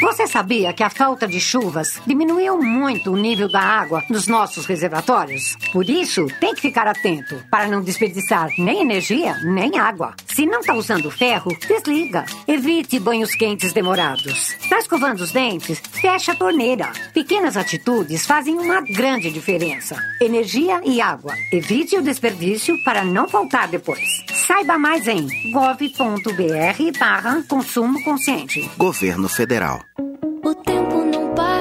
Você 0.00 0.26
sabia 0.26 0.72
que 0.72 0.82
a 0.82 0.90
falta 0.90 1.24
de 1.24 1.38
chuvas 1.40 2.00
diminuiu 2.04 2.60
muito 2.60 3.12
o 3.12 3.16
nível 3.16 3.48
da 3.48 3.60
água 3.60 4.02
nos 4.10 4.26
nossos 4.26 4.66
reservatórios? 4.66 5.54
Por 5.72 5.88
isso, 5.88 6.26
tem 6.40 6.52
que 6.52 6.62
ficar 6.62 6.88
atento 6.88 7.40
para 7.48 7.68
não 7.68 7.80
desperdiçar 7.80 8.50
nem 8.58 8.80
energia, 8.80 9.36
nem 9.44 9.78
água. 9.78 10.16
Se 10.26 10.46
não 10.46 10.60
está 10.60 10.74
usando 10.74 11.12
ferro, 11.12 11.56
desliga. 11.68 12.26
Evite 12.48 12.98
banhos 12.98 13.36
quentes 13.36 13.72
demorados. 13.72 14.54
Está 14.54 14.80
escovando 14.80 15.20
os 15.20 15.30
dentes? 15.30 15.80
Fecha 15.92 16.32
a 16.32 16.36
torneira. 16.36 16.90
Pequenas 17.12 17.56
atitudes 17.56 18.26
fazem 18.26 18.58
uma 18.58 18.80
grande 18.80 19.30
diferença. 19.30 19.96
Energia 20.20 20.80
e 20.84 21.00
água. 21.00 21.34
Evite 21.52 21.96
o 21.96 22.02
desperdício 22.02 22.82
para 22.82 23.04
não 23.04 23.28
faltar 23.28 23.68
depois. 23.68 24.24
Saiba 24.44 24.76
mais 24.76 25.06
em 25.06 25.28
gov.br 25.52 26.98
barra 26.98 27.44
consumo 27.48 28.02
consciente. 28.02 28.68
Governo 28.76 29.28
Federal. 29.28 29.83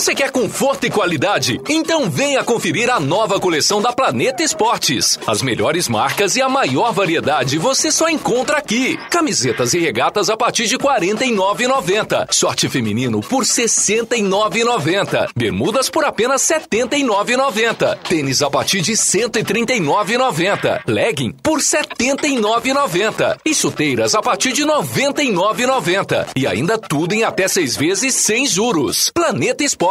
Você 0.00 0.14
quer 0.14 0.30
conforto 0.30 0.86
e 0.86 0.90
qualidade? 0.90 1.60
Então 1.68 2.08
venha 2.08 2.42
conferir 2.42 2.88
a 2.88 2.98
nova 2.98 3.38
coleção 3.38 3.82
da 3.82 3.92
Planeta 3.92 4.42
Esportes. 4.42 5.18
As 5.26 5.42
melhores 5.42 5.90
marcas 5.90 6.36
e 6.36 6.40
a 6.40 6.48
maior 6.48 6.90
variedade 6.90 7.58
você 7.58 7.92
só 7.92 8.08
encontra 8.08 8.56
aqui. 8.56 8.96
Camisetas 9.10 9.74
e 9.74 9.78
regatas 9.78 10.30
a 10.30 10.38
partir 10.38 10.66
de 10.68 10.76
R$ 10.76 10.84
49,90. 10.84 12.32
Short 12.32 12.66
feminino 12.70 13.20
por 13.20 13.42
R$ 13.42 13.48
69,90. 13.50 15.28
Bermudas 15.36 15.90
por 15.90 16.02
apenas 16.06 16.48
R$ 16.48 16.60
79,90. 16.60 17.98
Tênis 17.98 18.40
a 18.40 18.48
partir 18.48 18.80
de 18.80 18.92
R$ 18.92 18.96
139,90. 18.96 20.80
Legging 20.86 21.32
por 21.42 21.58
R$ 21.58 21.62
79,90. 21.62 23.36
E 23.44 23.54
chuteiras 23.54 24.14
a 24.14 24.22
partir 24.22 24.54
de 24.54 24.62
R$ 24.62 24.70
99,90. 24.70 26.28
E 26.34 26.46
ainda 26.46 26.78
tudo 26.78 27.12
em 27.12 27.22
até 27.22 27.46
seis 27.46 27.76
vezes 27.76 28.14
sem 28.14 28.46
juros. 28.46 29.10
Planeta 29.14 29.62
Esportes 29.62 29.89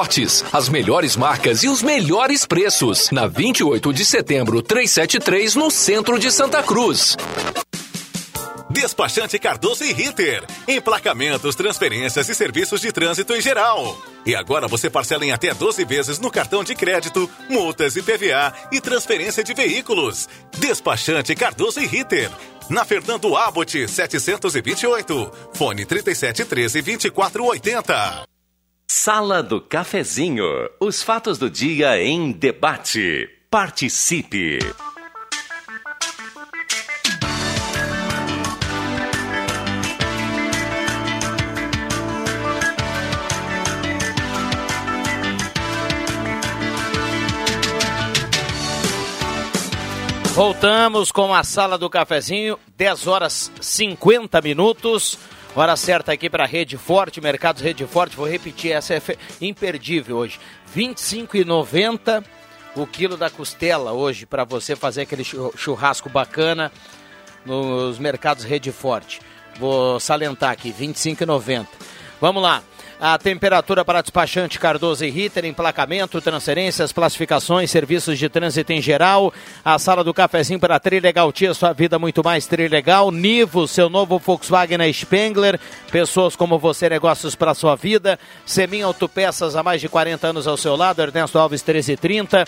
As 0.53 0.69
melhores 0.69 1.17
marcas 1.17 1.61
e 1.61 1.67
os 1.67 1.81
melhores 1.81 2.45
preços. 2.45 3.11
Na 3.11 3.27
28 3.27 3.91
de 3.91 4.05
setembro, 4.05 4.61
373, 4.61 5.55
no 5.55 5.69
centro 5.69 6.17
de 6.17 6.31
Santa 6.31 6.63
Cruz. 6.63 7.17
Despachante 8.69 9.37
Cardoso 9.37 9.83
e 9.83 9.91
Ritter. 9.91 10.45
Emplacamentos, 10.69 11.53
transferências 11.53 12.29
e 12.29 12.33
serviços 12.33 12.79
de 12.79 12.93
trânsito 12.93 13.33
em 13.33 13.41
geral. 13.41 14.01
E 14.25 14.33
agora 14.33 14.69
você 14.69 14.89
parcela 14.89 15.25
em 15.25 15.33
até 15.33 15.53
12 15.53 15.83
vezes 15.83 16.17
no 16.17 16.31
cartão 16.31 16.63
de 16.63 16.73
crédito, 16.75 17.29
multas 17.49 17.97
e 17.97 18.01
PVA 18.01 18.53
e 18.71 18.79
transferência 18.79 19.43
de 19.43 19.53
veículos. 19.53 20.29
Despachante 20.59 21.35
Cardoso 21.35 21.81
e 21.81 21.85
Ritter. 21.85 22.31
Na 22.69 22.85
Fernando 22.85 23.35
Abbott, 23.35 23.85
728. 23.85 25.31
Fone 25.53 25.85
3713 25.85 26.81
2480. 26.81 28.38
Sala 28.91 29.43
do 29.43 29.61
Cafezinho. 29.61 30.67
Os 30.79 31.03
fatos 31.03 31.37
do 31.37 31.47
dia 31.47 32.01
em 32.01 32.31
debate. 32.31 33.29
Participe. 33.47 34.57
Voltamos 50.33 51.11
com 51.11 51.31
a 51.31 51.43
Sala 51.43 51.77
do 51.77 51.91
Cafezinho, 51.91 52.57
10 52.75 53.05
horas 53.05 53.51
50 53.61 54.41
minutos. 54.41 55.19
Hora 55.55 55.75
certa 55.75 56.13
aqui 56.13 56.29
para 56.29 56.45
Rede 56.45 56.77
Forte, 56.77 57.19
Mercados 57.19 57.61
Rede 57.61 57.85
Forte. 57.85 58.15
Vou 58.15 58.27
repetir, 58.27 58.71
essa 58.71 58.93
é 58.93 59.01
imperdível 59.41 60.17
hoje. 60.17 60.39
R$ 60.73 60.81
25,90 60.83 62.23
o 62.75 62.85
quilo 62.85 63.17
da 63.17 63.29
costela 63.29 63.91
hoje 63.91 64.25
para 64.25 64.43
você 64.43 64.75
fazer 64.75 65.01
aquele 65.01 65.23
churrasco 65.23 66.07
bacana 66.07 66.71
nos 67.45 67.97
mercados 67.97 68.43
Rede 68.43 68.71
Forte. 68.71 69.19
Vou 69.59 69.99
salientar 69.99 70.51
aqui, 70.51 70.69
R$ 70.69 70.87
25,90. 70.87 71.67
Vamos 72.21 72.43
lá. 72.43 72.63
A 73.01 73.17
temperatura 73.17 73.85
para 73.85 74.01
despachante 74.01 74.59
Cardoso 74.59 75.05
e 75.05 75.09
Ritter, 75.09 75.45
emplacamento, 75.45 76.19
transferências, 76.19 76.91
classificações, 76.91 77.71
serviços 77.71 78.19
de 78.19 78.27
trânsito 78.27 78.73
em 78.73 78.81
geral. 78.81 79.33
A 79.63 79.79
sala 79.79 80.03
do 80.03 80.13
cafezinho 80.13 80.59
para 80.59 80.77
Trilegal 80.81 81.31
Tia, 81.31 81.53
sua 81.53 81.71
vida 81.71 81.97
muito 81.97 82.21
mais 82.21 82.45
Trilegal. 82.45 83.09
Nivo, 83.09 83.69
seu 83.69 83.89
novo 83.89 84.19
Volkswagen 84.19 84.91
Spengler. 84.91 85.57
Pessoas 85.89 86.35
como 86.35 86.59
você, 86.59 86.89
negócios 86.89 87.35
para 87.35 87.53
sua 87.53 87.77
vida. 87.77 88.19
Semin 88.45 88.81
Autopeças, 88.81 89.55
há 89.55 89.63
mais 89.63 89.79
de 89.79 89.87
40 89.87 90.27
anos 90.27 90.45
ao 90.45 90.57
seu 90.57 90.75
lado. 90.75 91.01
Ernesto 91.01 91.39
Alves 91.39 91.63
1330. 91.63 92.45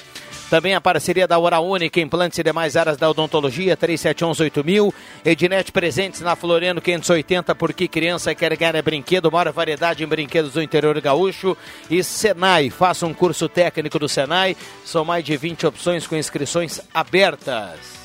Também 0.50 0.76
a 0.76 0.82
parceria 0.82 1.26
da 1.26 1.40
Hora 1.40 1.62
Única, 1.62 2.02
implantes 2.02 2.38
e 2.38 2.44
demais 2.44 2.76
áreas 2.76 2.98
da 2.98 3.10
odontologia, 3.10 3.78
37118000. 3.78 4.94
Ednet 5.24 5.72
presentes 5.72 6.20
na 6.20 6.36
Floriano 6.36 6.82
580, 6.82 7.56
porque 7.56 7.88
criança 7.88 8.36
quer 8.36 8.58
ganhar 8.58 8.76
é 8.76 8.82
brinquedo, 8.82 9.32
maior 9.32 9.50
variedade 9.54 10.04
em 10.04 10.08
brinquedos 10.08 10.41
do 10.50 10.62
interior 10.62 11.00
gaúcho. 11.00 11.56
E 11.90 12.04
Senai, 12.04 12.70
faça 12.70 13.06
um 13.06 13.14
curso 13.14 13.48
técnico 13.48 14.00
do 14.00 14.10
Senai. 14.10 14.58
São 14.84 15.06
mais 15.06 15.24
de 15.24 15.38
20 15.38 15.68
opções 15.68 16.08
com 16.08 16.16
inscrições 16.16 16.82
abertas. 16.94 18.02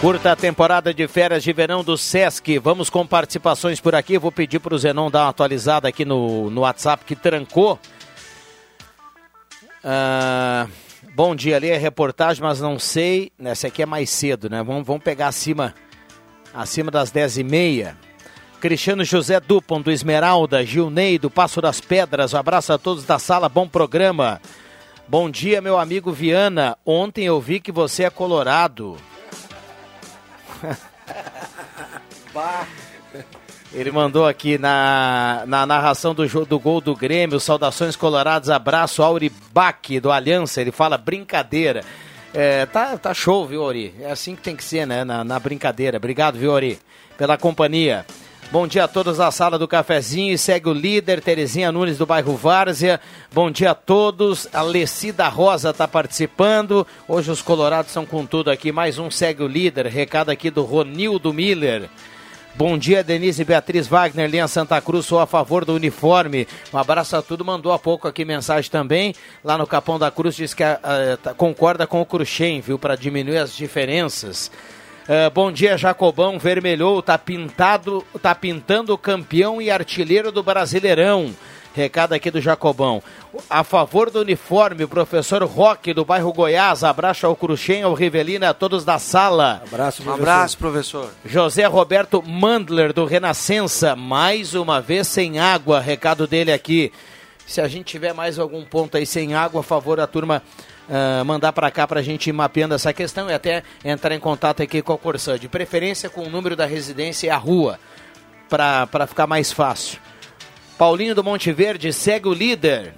Curta 0.00 0.32
a 0.32 0.36
temporada 0.36 0.94
de 0.94 1.06
férias 1.06 1.42
de 1.42 1.52
verão 1.52 1.84
do 1.84 1.94
Sesc. 1.98 2.58
Vamos 2.58 2.88
com 2.88 3.06
participações 3.06 3.80
por 3.80 3.94
aqui. 3.94 4.16
Vou 4.16 4.32
pedir 4.32 4.58
para 4.58 4.74
o 4.74 4.78
Zenon 4.78 5.10
dar 5.10 5.24
uma 5.24 5.28
atualizada 5.28 5.86
aqui 5.86 6.06
no, 6.06 6.48
no 6.48 6.62
WhatsApp 6.62 7.04
que 7.04 7.14
trancou. 7.14 7.78
Ah, 9.84 10.66
bom 11.14 11.34
dia, 11.34 11.56
ali 11.56 11.68
é 11.68 11.76
reportagem, 11.76 12.42
mas 12.42 12.62
não 12.62 12.78
sei. 12.78 13.30
Essa 13.38 13.66
aqui 13.66 13.82
é 13.82 13.86
mais 13.86 14.08
cedo, 14.08 14.48
né? 14.48 14.62
Vamos, 14.62 14.86
vamos 14.86 15.02
pegar 15.02 15.28
acima, 15.28 15.74
acima 16.54 16.90
das 16.90 17.10
10 17.10 17.36
e 17.36 17.44
meia. 17.44 17.98
Cristiano 18.60 19.02
José 19.02 19.40
Dupont, 19.40 19.82
do 19.82 19.90
Esmeralda, 19.90 20.62
Gilney, 20.64 21.18
do 21.18 21.30
Passo 21.30 21.62
das 21.62 21.80
Pedras. 21.80 22.34
Um 22.34 22.36
abraço 22.36 22.74
a 22.74 22.78
todos 22.78 23.04
da 23.04 23.18
sala, 23.18 23.48
bom 23.48 23.66
programa. 23.66 24.38
Bom 25.08 25.30
dia, 25.30 25.62
meu 25.62 25.78
amigo 25.78 26.12
Viana. 26.12 26.76
Ontem 26.84 27.24
eu 27.24 27.40
vi 27.40 27.58
que 27.58 27.72
você 27.72 28.04
é 28.04 28.10
colorado. 28.10 28.98
Ele 33.72 33.90
mandou 33.90 34.26
aqui 34.26 34.58
na, 34.58 35.44
na 35.46 35.64
narração 35.64 36.14
do, 36.14 36.26
do 36.44 36.58
gol 36.58 36.82
do 36.82 36.94
Grêmio, 36.94 37.40
saudações 37.40 37.96
coloradas, 37.96 38.50
abraço 38.50 39.02
Auribac 39.02 39.98
do 40.00 40.12
Aliança. 40.12 40.60
Ele 40.60 40.70
fala 40.70 40.98
brincadeira. 40.98 41.82
É, 42.34 42.66
tá, 42.66 42.98
tá 42.98 43.14
show, 43.14 43.46
viu, 43.46 43.62
Ori? 43.62 43.94
É 44.00 44.10
assim 44.10 44.36
que 44.36 44.42
tem 44.42 44.54
que 44.54 44.62
ser, 44.62 44.86
né? 44.86 45.02
Na, 45.02 45.24
na 45.24 45.40
brincadeira. 45.40 45.96
Obrigado, 45.96 46.38
viu, 46.38 46.52
Ori, 46.52 46.78
pela 47.16 47.38
companhia. 47.38 48.04
Bom 48.52 48.66
dia 48.66 48.82
a 48.82 48.88
todos 48.88 49.18
da 49.18 49.30
sala 49.30 49.56
do 49.56 49.68
cafezinho. 49.68 50.36
Segue 50.36 50.68
o 50.68 50.72
líder, 50.72 51.20
Terezinha 51.20 51.70
Nunes 51.70 51.96
do 51.96 52.04
bairro 52.04 52.34
Várzea. 52.34 53.00
Bom 53.32 53.48
dia 53.48 53.70
a 53.70 53.74
todos. 53.76 54.48
A 54.52 54.60
Lecida 54.60 55.28
Rosa 55.28 55.70
está 55.70 55.86
participando. 55.86 56.84
Hoje 57.06 57.30
os 57.30 57.42
colorados 57.42 57.92
são 57.92 58.04
com 58.04 58.26
tudo 58.26 58.50
aqui. 58.50 58.72
Mais 58.72 58.98
um 58.98 59.08
segue 59.08 59.44
o 59.44 59.46
líder. 59.46 59.86
Recado 59.86 60.30
aqui 60.30 60.50
do 60.50 60.64
Ronildo 60.64 61.32
Miller. 61.32 61.88
Bom 62.56 62.76
dia, 62.76 63.04
Denise 63.04 63.44
Beatriz 63.44 63.86
Wagner, 63.86 64.28
linha 64.28 64.48
Santa 64.48 64.80
Cruz, 64.80 65.06
sou 65.06 65.20
a 65.20 65.26
favor 65.26 65.64
do 65.64 65.72
uniforme. 65.72 66.48
Um 66.74 66.78
abraço 66.78 67.16
a 67.16 67.22
tudo, 67.22 67.44
mandou 67.44 67.72
há 67.72 67.78
pouco 67.78 68.08
aqui 68.08 68.24
mensagem 68.24 68.68
também, 68.68 69.14
lá 69.44 69.56
no 69.56 69.68
Capão 69.68 70.00
da 70.00 70.10
Cruz, 70.10 70.34
diz 70.34 70.52
que 70.52 70.64
uh, 70.64 71.34
concorda 71.36 71.86
com 71.86 72.00
o 72.00 72.04
Cruxem, 72.04 72.60
viu, 72.60 72.76
para 72.76 72.96
diminuir 72.96 73.38
as 73.38 73.54
diferenças. 73.54 74.50
Uh, 75.08 75.30
bom 75.32 75.50
dia, 75.50 75.76
Jacobão, 75.76 76.38
vermelhou, 76.38 77.02
tá 77.02 77.18
pintado, 77.18 78.04
tá 78.22 78.34
pintando 78.34 78.96
campeão 78.96 79.60
e 79.60 79.70
artilheiro 79.70 80.30
do 80.30 80.42
Brasileirão. 80.42 81.34
Recado 81.74 82.12
aqui 82.14 82.30
do 82.30 82.40
Jacobão. 82.40 83.00
A 83.48 83.62
favor 83.62 84.10
do 84.10 84.20
uniforme, 84.20 84.82
o 84.82 84.88
professor 84.88 85.42
Roque, 85.44 85.94
do 85.94 86.04
bairro 86.04 86.32
Goiás. 86.32 86.82
Abraço 86.82 87.26
ao 87.26 87.36
Cruxem, 87.36 87.82
ao 87.82 87.94
Rivelino 87.94 88.44
e 88.44 88.48
a 88.48 88.54
todos 88.54 88.84
da 88.84 88.98
sala. 88.98 89.62
Abraço, 89.64 90.02
professor. 90.02 90.22
abraço, 90.22 90.58
professor. 90.58 91.10
José 91.24 91.66
Roberto 91.66 92.22
Mandler, 92.26 92.92
do 92.92 93.04
Renascença. 93.04 93.94
Mais 93.94 94.54
uma 94.54 94.80
vez 94.80 95.06
sem 95.06 95.38
água. 95.38 95.80
Recado 95.80 96.26
dele 96.26 96.52
aqui. 96.52 96.92
Se 97.46 97.60
a 97.60 97.68
gente 97.68 97.86
tiver 97.86 98.12
mais 98.12 98.38
algum 98.38 98.64
ponto 98.64 98.96
aí 98.96 99.06
sem 99.06 99.34
água, 99.34 99.60
a 99.60 99.64
favor 99.64 99.96
da 99.96 100.08
turma 100.08 100.42
ah, 100.90 101.22
mandar 101.24 101.52
para 101.52 101.70
cá 101.70 101.86
para 101.86 102.00
a 102.00 102.02
gente 102.02 102.28
ir 102.28 102.32
mapeando 102.32 102.74
essa 102.74 102.92
questão 102.92 103.30
e 103.30 103.32
até 103.32 103.62
entrar 103.84 104.12
em 104.12 104.18
contato 104.18 104.60
aqui 104.60 104.82
com 104.82 104.92
a 104.92 104.98
Corsã. 104.98 105.38
De 105.38 105.48
preferência 105.48 106.10
com 106.10 106.22
o 106.22 106.28
número 106.28 106.56
da 106.56 106.66
residência 106.66 107.28
e 107.28 107.30
a 107.30 107.36
rua, 107.36 107.78
para 108.48 109.06
ficar 109.06 109.28
mais 109.28 109.52
fácil. 109.52 110.00
Paulinho 110.76 111.14
do 111.14 111.22
Monte 111.22 111.52
Verde 111.52 111.92
segue 111.92 112.26
o 112.26 112.34
líder. 112.34 112.94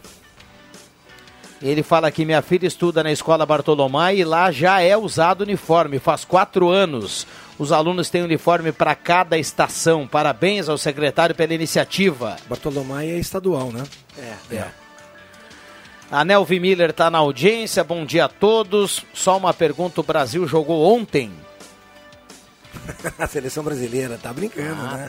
Ele 1.61 1.83
fala 1.83 2.11
que 2.11 2.25
minha 2.25 2.43
filha 2.43 2.67
estuda 2.67 3.03
na 3.03 3.13
escola 3.13 3.47
Bartolomé 3.47 4.17
e 4.17 4.25
lá 4.25 4.51
já 4.51 4.81
é 4.81 4.97
usado 4.97 5.43
uniforme, 5.43 5.99
faz 5.99 6.25
quatro 6.25 6.71
anos. 6.71 7.27
Os 7.59 7.71
alunos 7.71 8.09
têm 8.09 8.23
uniforme 8.23 8.73
para 8.73 8.95
cada 8.95 9.39
estação. 9.39 10.09
Parabéns 10.09 10.69
ao 10.69 10.79
secretário 10.79 11.35
pela 11.35 11.55
iniciativa. 11.55 12.37
Bartolomé 12.49 13.07
é 13.07 13.19
estadual, 13.19 13.71
né? 13.71 13.85
É, 14.19 14.57
É. 14.57 14.82
A 16.12 16.25
Nelvi 16.25 16.61
Miller 16.61 16.90
está 16.90 17.11
na 17.11 17.18
audiência. 17.18 17.83
Bom 17.83 18.05
dia 18.05 18.27
a 18.27 18.29
todos. 18.29 19.05
Só 19.14 19.37
uma 19.38 19.55
pergunta: 19.55 20.01
o 20.01 20.05
Brasil 20.05 20.46
jogou 20.46 20.94
ontem? 20.94 21.33
A 23.18 23.27
seleção 23.27 23.64
brasileira, 23.64 24.18
tá 24.22 24.33
brincando, 24.33 24.81
Ah, 24.81 24.96
né? 24.96 25.09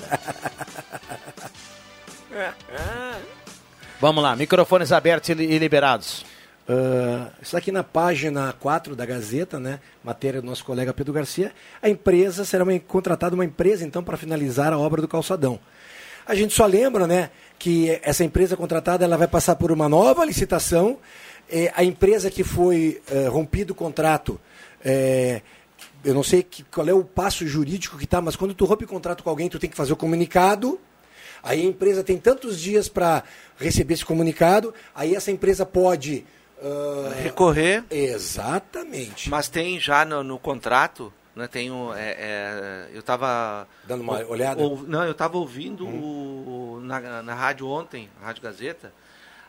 Vamos 4.00 4.24
lá, 4.24 4.36
microfones 4.36 4.92
abertos 4.92 5.30
e 5.30 5.34
li- 5.34 5.58
liberados. 5.60 6.26
Ah, 6.68 7.28
isso 7.42 7.56
aqui 7.58 7.72
na 7.72 7.84
página 7.84 8.54
4 8.60 8.96
da 8.96 9.06
Gazeta, 9.06 9.60
né? 9.60 9.80
Matéria 10.04 10.42
do 10.42 10.48
nosso 10.48 10.64
colega 10.64 10.94
Pedro 10.94 11.14
Garcia. 11.14 11.52
A 11.82 11.90
empresa 11.90 12.46
será 12.46 12.64
uma, 12.64 12.78
contratada 12.80 13.36
uma 13.36 13.46
empresa, 13.46 13.86
então, 13.86 14.04
para 14.04 14.18
finalizar 14.18 14.72
a 14.72 14.78
obra 14.80 15.02
do 15.02 15.08
calçadão. 15.08 15.60
A 16.26 16.36
gente 16.36 16.54
só 16.54 16.66
lembra, 16.66 17.06
né, 17.08 17.30
que 17.60 18.00
essa 18.02 18.24
empresa 18.24 18.58
contratada 18.58 19.04
ela 19.06 19.18
vai 19.18 19.28
passar 19.28 19.56
por 19.56 19.72
uma 19.72 19.88
nova 19.88 20.26
licitação. 20.26 20.98
Eh, 21.50 21.72
a 21.76 21.84
empresa 21.84 22.30
que 22.32 22.44
foi 22.44 23.02
eh, 23.10 23.28
rompido 23.28 23.74
o 23.74 23.76
contrato, 23.76 24.40
eh, 24.84 25.42
eu 26.04 26.14
não 26.14 26.24
sei 26.24 26.44
que, 26.44 26.64
qual 26.64 26.88
é 26.88 26.94
o 26.94 27.04
passo 27.04 27.46
jurídico 27.48 27.98
que 27.98 28.06
está, 28.06 28.22
mas 28.22 28.36
quando 28.36 28.54
tu 28.54 28.66
rompe 28.66 28.86
o 28.86 28.88
contrato 28.88 29.24
com 29.24 29.30
alguém, 29.30 29.50
tu 29.50 29.60
tem 29.60 29.70
que 29.70 29.78
fazer 29.78 29.94
o 29.94 29.98
comunicado. 29.98 30.80
Aí 31.42 31.62
a 31.62 31.66
empresa 31.66 32.04
tem 32.04 32.18
tantos 32.18 32.60
dias 32.60 32.88
para 32.88 33.24
receber 33.58 33.94
esse 33.94 34.06
comunicado. 34.06 34.74
Aí 34.96 35.16
essa 35.16 35.32
empresa 35.32 35.66
pode 35.66 36.26
ah, 36.64 37.14
Recorrer, 37.22 37.84
Exatamente. 37.92 39.30
mas 39.30 39.50
tem 39.50 39.78
já 39.80 40.06
no, 40.06 40.24
no 40.24 40.40
contrato, 40.40 41.14
né, 41.36 41.48
um, 41.72 41.94
é, 41.94 42.12
é, 42.18 42.90
eu 42.94 43.00
estava... 43.00 43.68
Dando 43.86 44.02
uma 44.02 44.20
olhada? 44.26 44.62
Uhum. 44.64 44.84
não, 44.88 45.04
eu 45.04 45.12
estava 45.12 45.38
ouvindo 45.38 45.88
o- 45.88 46.80
na, 46.82 47.24
na 47.24 47.34
rádio 47.34 47.68
ontem, 47.68 48.10
na 48.20 48.28
Rádio 48.28 48.44
Gazeta, 48.44 48.94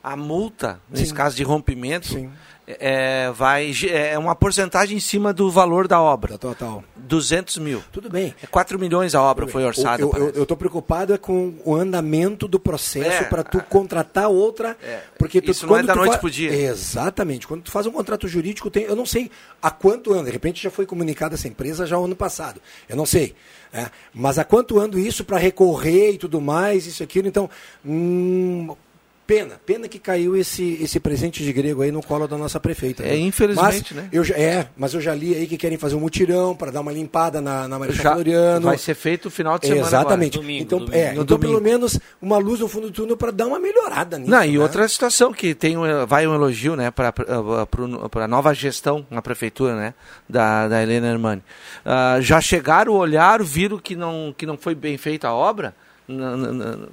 a 0.04 0.14
multa, 0.16 0.78
nesse 0.90 1.06
Sim. 1.06 1.14
caso 1.14 1.34
de 1.34 1.42
rompimento, 1.42 2.08
Sim. 2.08 2.30
é, 2.66 3.30
vai, 3.32 3.72
é 3.90 4.18
uma 4.18 4.34
porcentagem 4.36 4.98
em 4.98 5.00
cima 5.00 5.32
do 5.32 5.50
valor 5.50 5.88
da 5.88 5.98
obra. 6.00 6.36
Total. 6.36 6.84
200 6.94 7.56
mil. 7.58 7.82
Tudo 7.90 8.08
bem. 8.10 8.34
É 8.42 8.46
4 8.46 8.78
milhões 8.78 9.14
a 9.14 9.22
obra 9.22 9.46
foi 9.46 9.64
orçada. 9.64 10.02
Eu, 10.02 10.44
tô 10.46 10.56
preocupado 10.56 11.12
é 11.14 11.18
com 11.18 11.54
o 11.64 11.74
andamento 11.74 12.46
do 12.46 12.58
processo 12.60 13.22
É, 13.22 13.24
para 13.24 13.42
tu 13.42 13.62
contratar 13.62 14.28
outra. 14.28 14.76
É, 14.82 15.00
porque 15.18 15.40
tu, 15.40 15.50
isso 15.50 15.66
não 15.66 15.76
é 15.76 15.82
da 15.82 15.94
noite 15.94 16.12
fa- 16.12 16.18
pro 16.18 16.30
dia. 16.30 16.52
Exatamente. 16.54 17.46
Quando 17.46 17.62
tu 17.62 17.70
faz 17.70 17.86
um 17.86 17.90
contrato 17.92 18.28
jurídico, 18.28 18.70
tem, 18.70 18.84
eu 18.84 18.96
não 18.96 19.06
sei 19.06 19.30
há 19.62 19.70
quanto 19.70 20.12
anda. 20.12 20.24
De 20.24 20.30
repente 20.30 20.62
já 20.62 20.70
foi 20.70 20.84
comunicada 20.86 21.34
essa 21.34 21.48
empresa 21.48 21.86
já 21.86 21.98
o 21.98 22.04
ano 22.04 22.16
passado. 22.16 22.60
Eu 22.88 22.96
não 22.96 23.06
sei. 23.06 23.34
é. 23.72 23.86
Mas 24.12 24.38
há 24.38 24.44
quanto 24.44 24.78
ando 24.78 24.98
isso 24.98 25.24
para 25.24 25.38
recorrer 25.38 26.12
e 26.12 26.18
tudo 26.18 26.40
mais, 26.42 26.86
isso 26.86 27.02
e 27.02 27.04
aquilo. 27.04 27.26
Então, 27.28 27.48
hum, 27.84 28.74
pena. 29.26 29.60
Pena 29.64 29.88
que 29.88 29.98
caiu 29.98 30.36
esse, 30.36 30.78
esse 30.82 30.98
presente 31.00 31.42
de 31.42 31.52
grego 31.52 31.82
aí 31.82 31.90
no 31.90 32.02
colo 32.02 32.26
da 32.26 32.36
nossa 32.36 32.58
prefeita. 32.60 33.02
É, 33.02 33.08
né? 33.10 33.16
infelizmente, 33.18 33.94
Mas 33.94 34.04
né? 34.04 34.08
Eu 34.12 34.22
é, 34.34 34.68
mas 34.76 34.94
eu 34.94 35.00
já 35.00 35.14
li 35.14 35.34
aí 35.34 35.46
que 35.46 35.56
querem 35.56 35.78
fazer 35.78 35.94
um 35.94 36.00
mutirão 36.00 36.54
para 36.54 36.70
dar 36.70 36.80
uma 36.80 36.92
limpada 36.92 37.40
na, 37.40 37.66
na 37.68 37.78
Marechal 37.78 38.14
Floriano. 38.14 38.66
vai 38.66 38.78
ser 38.78 38.94
feito 38.94 39.26
no 39.26 39.30
final 39.30 39.58
de 39.58 39.66
semana 39.66 39.86
Exatamente. 39.86 40.38
Domingo, 40.38 40.62
então, 40.62 40.78
domingo. 40.78 40.96
é, 40.96 41.12
então 41.12 41.24
domingo. 41.24 41.46
pelo 41.52 41.60
menos 41.60 41.98
uma 42.20 42.38
luz 42.38 42.60
no 42.60 42.68
fundo 42.68 42.88
do 42.88 42.92
túnel 42.92 43.16
para 43.16 43.30
dar 43.30 43.46
uma 43.46 43.58
melhorada 43.58 44.18
nisso. 44.18 44.30
Não, 44.30 44.44
e 44.44 44.52
né? 44.52 44.58
outra 44.58 44.86
situação 44.88 45.32
que 45.32 45.54
tem 45.54 45.76
um- 45.76 46.06
vai 46.06 46.26
um 46.26 46.34
elogio, 46.34 46.76
né, 46.76 46.90
para 46.90 47.12
a 48.24 48.28
nova 48.28 48.54
gestão 48.54 49.06
na 49.10 49.22
prefeitura, 49.22 49.74
né, 49.76 49.94
da, 50.28 50.68
da 50.68 50.82
Helena 50.82 51.08
Hermani. 51.08 51.42
Ah, 51.84 52.18
já 52.20 52.40
chegaram, 52.40 52.92
olharam, 52.92 53.44
viram 53.44 53.78
que 53.78 53.94
não, 53.96 54.34
que 54.36 54.46
não 54.46 54.56
foi 54.56 54.74
bem 54.74 54.96
feita 54.96 55.28
a 55.28 55.34
obra, 55.34 55.74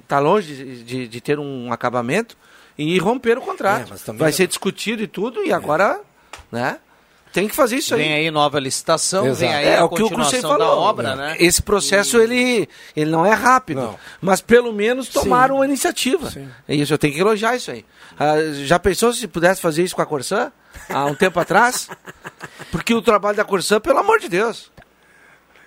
está 0.00 0.18
longe 0.18 0.54
de, 0.54 0.82
de, 0.84 1.08
de 1.08 1.20
ter 1.20 1.38
um 1.38 1.72
acabamento, 1.72 2.36
e 2.78 2.98
romperam 2.98 3.40
o 3.40 3.44
É, 3.44 3.46
contrato. 3.46 3.88
mas 3.90 4.02
também- 4.02 4.20
vai 4.20 4.32
ser 4.32 4.46
discutido 4.46 5.02
e 5.02 5.06
tudo, 5.06 5.44
e 5.44 5.52
agora, 5.52 6.00
né, 6.50 6.78
tem 7.32 7.46
que 7.48 7.54
fazer 7.54 7.76
isso 7.76 7.96
Vem 7.96 8.12
aí. 8.12 8.20
aí 8.26 8.30
nova 8.30 8.58
licitação, 8.60 9.26
Exato. 9.26 9.40
vem 9.40 9.54
aí 9.54 9.66
É 9.66 9.78
a 9.78 9.84
o 9.84 9.88
que 9.88 10.02
o 10.02 10.04
continuação 10.08 10.30
Cruxem 10.40 10.42
da 10.58 10.66
falou. 10.66 10.78
obra, 10.82 11.16
né? 11.16 11.36
Esse 11.38 11.62
processo 11.62 12.18
ele, 12.18 12.68
ele 12.94 13.10
não 13.10 13.24
é 13.24 13.32
rápido, 13.32 13.80
Não. 13.80 13.98
mas 14.20 14.40
pelo 14.42 14.70
menos 14.72 15.08
tomaram 15.08 15.56
Sim. 15.56 15.62
a 15.62 15.64
iniciativa. 15.64 16.30
Sim. 16.30 16.48
É 16.68 16.74
isso, 16.74 16.92
eu 16.92 16.98
tenho 16.98 17.14
que 17.14 17.20
elogiar 17.20 17.56
isso 17.56 17.70
aí. 17.70 17.84
Ah, 18.18 18.34
já 18.64 18.78
pensou 18.78 19.12
se 19.14 19.26
pudesse 19.26 19.62
fazer 19.62 19.82
isso 19.82 19.94
com 19.96 20.02
a 20.02 20.06
Corsã 20.06 20.52
há 20.90 21.06
um 21.06 21.14
tempo 21.14 21.40
atrás? 21.40 21.88
Porque 22.70 22.92
o 22.94 23.00
trabalho 23.00 23.36
da 23.36 23.44
Corsã, 23.44 23.80
pelo 23.80 23.98
amor 23.98 24.18
de 24.20 24.28
Deus. 24.28 24.70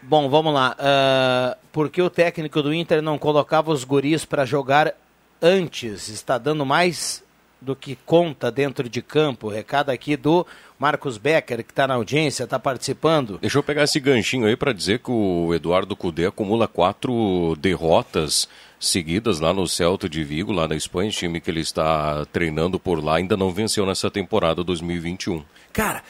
Bom, 0.08 0.30
vamos 0.30 0.54
lá. 0.54 0.76
Ah, 0.78 1.58
por 1.72 1.90
que 1.90 2.00
o 2.00 2.12
técnico 2.12 2.62
do 2.62 2.72
Inter 2.72 3.02
não 3.02 3.18
colocava 3.18 3.72
os 3.72 3.84
guris 3.84 4.24
para 4.24 4.46
jogar 4.46 4.94
antes? 5.42 6.10
Está 6.10 6.38
dando 6.38 6.64
mais 6.64 7.24
do 7.60 7.76
que 7.76 7.98
conta 8.06 8.52
dentro 8.52 8.88
de 8.88 9.02
campo. 9.02 9.50
Recado 9.50 9.90
aqui 9.90 10.16
do 10.16 10.46
Marcos 10.78 11.18
Becker, 11.18 11.64
que 11.64 11.72
está 11.72 11.88
na 11.88 11.96
audiência, 11.96 12.44
está 12.44 12.60
participando. 12.60 13.40
Deixa 13.40 13.58
eu 13.58 13.64
pegar 13.64 13.84
esse 13.84 14.00
ganchinho 14.00 14.46
aí 14.46 14.56
para 14.56 14.74
dizer 14.74 15.00
que 15.00 15.10
o 15.10 15.52
Eduardo 15.56 15.96
Cudê 15.96 16.28
acumula 16.28 16.68
quatro 16.68 17.56
derrotas 17.60 18.48
seguidas 18.80 19.40
lá 19.40 19.54
no 19.54 19.68
Celta 19.68 20.08
de 20.08 20.24
Vigo, 20.24 20.52
lá 20.52 20.68
na 20.68 20.76
Espanha, 20.76 21.10
time 21.10 21.42
que 21.42 21.50
ele 21.50 21.62
está 21.62 22.26
treinando 22.26 22.80
por 22.80 23.04
lá, 23.04 23.16
ainda 23.16 23.36
não 23.36 23.50
venceu 23.50 23.86
nessa 23.86 24.12
temporada 24.12 24.64
2021. 24.64 25.44
Cara, 25.74 26.04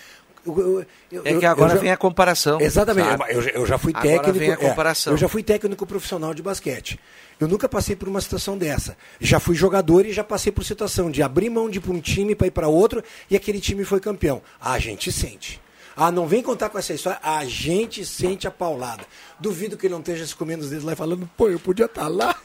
eu, 0.45 0.85
eu- 1.11 1.21
É 1.25 1.33
que 1.39 1.45
agora 1.45 1.73
já- 1.75 1.79
vem 1.81 1.91
a 1.91 1.97
comparação. 1.97 2.59
Exatamente. 2.61 3.09
Eu, 3.29 3.41
já- 3.41 3.49
eu 3.51 3.65
já 3.65 3.77
fui 3.77 3.91
Agora 3.95 4.09
técnico. 4.17 4.39
vem 4.39 4.49
a 4.51 4.53
é, 4.53 4.55
comparação. 4.57 5.13
eu 5.13 5.17
já 5.17 5.27
fui 5.27 5.43
técnico 5.43 5.85
profissional 5.85 6.33
de 6.33 6.41
basquete. 6.41 6.99
Eu 7.39 7.47
nunca 7.47 7.67
passei 7.67 7.95
por 7.95 8.07
uma 8.07 8.21
situação 8.21 8.57
dessa. 8.57 8.95
Já 9.19 9.39
fui 9.39 9.55
jogador 9.55 10.05
e 10.05 10.13
já 10.13 10.23
passei 10.23 10.51
por 10.51 10.63
situação 10.63 11.11
de 11.11 11.21
abrir 11.21 11.49
mão 11.49 11.69
de 11.69 11.79
um 11.89 11.99
time 11.99 12.33
para 12.35 12.47
ir 12.47 12.51
para 12.51 12.67
outro 12.67 13.03
e 13.29 13.35
aquele 13.35 13.59
time 13.59 13.83
foi 13.83 13.99
campeão. 13.99 14.41
A 14.61 14.79
gente 14.79 15.11
sente. 15.11 15.59
Ah, 15.97 16.11
não 16.11 16.27
vem 16.27 16.43
contar 16.43 16.69
com 16.69 16.77
essa 16.77 16.93
história. 16.93 17.17
A 17.23 17.45
gente 17.45 18.05
sente 18.05 18.45
a 18.45 18.51
paulada. 18.51 19.03
Duvido 19.39 19.77
que 19.77 19.87
ele 19.87 19.93
não 19.93 20.01
esteja 20.01 20.25
se 20.27 20.35
comendo 20.35 20.63
os 20.63 20.69
dedos 20.69 20.83
lá 20.85 20.91
e 20.91 20.95
falando, 20.95 21.29
pô, 21.37 21.47
eu 21.49 21.57
podia 21.59 21.85
estar 21.85 22.07
lá. 22.09 22.35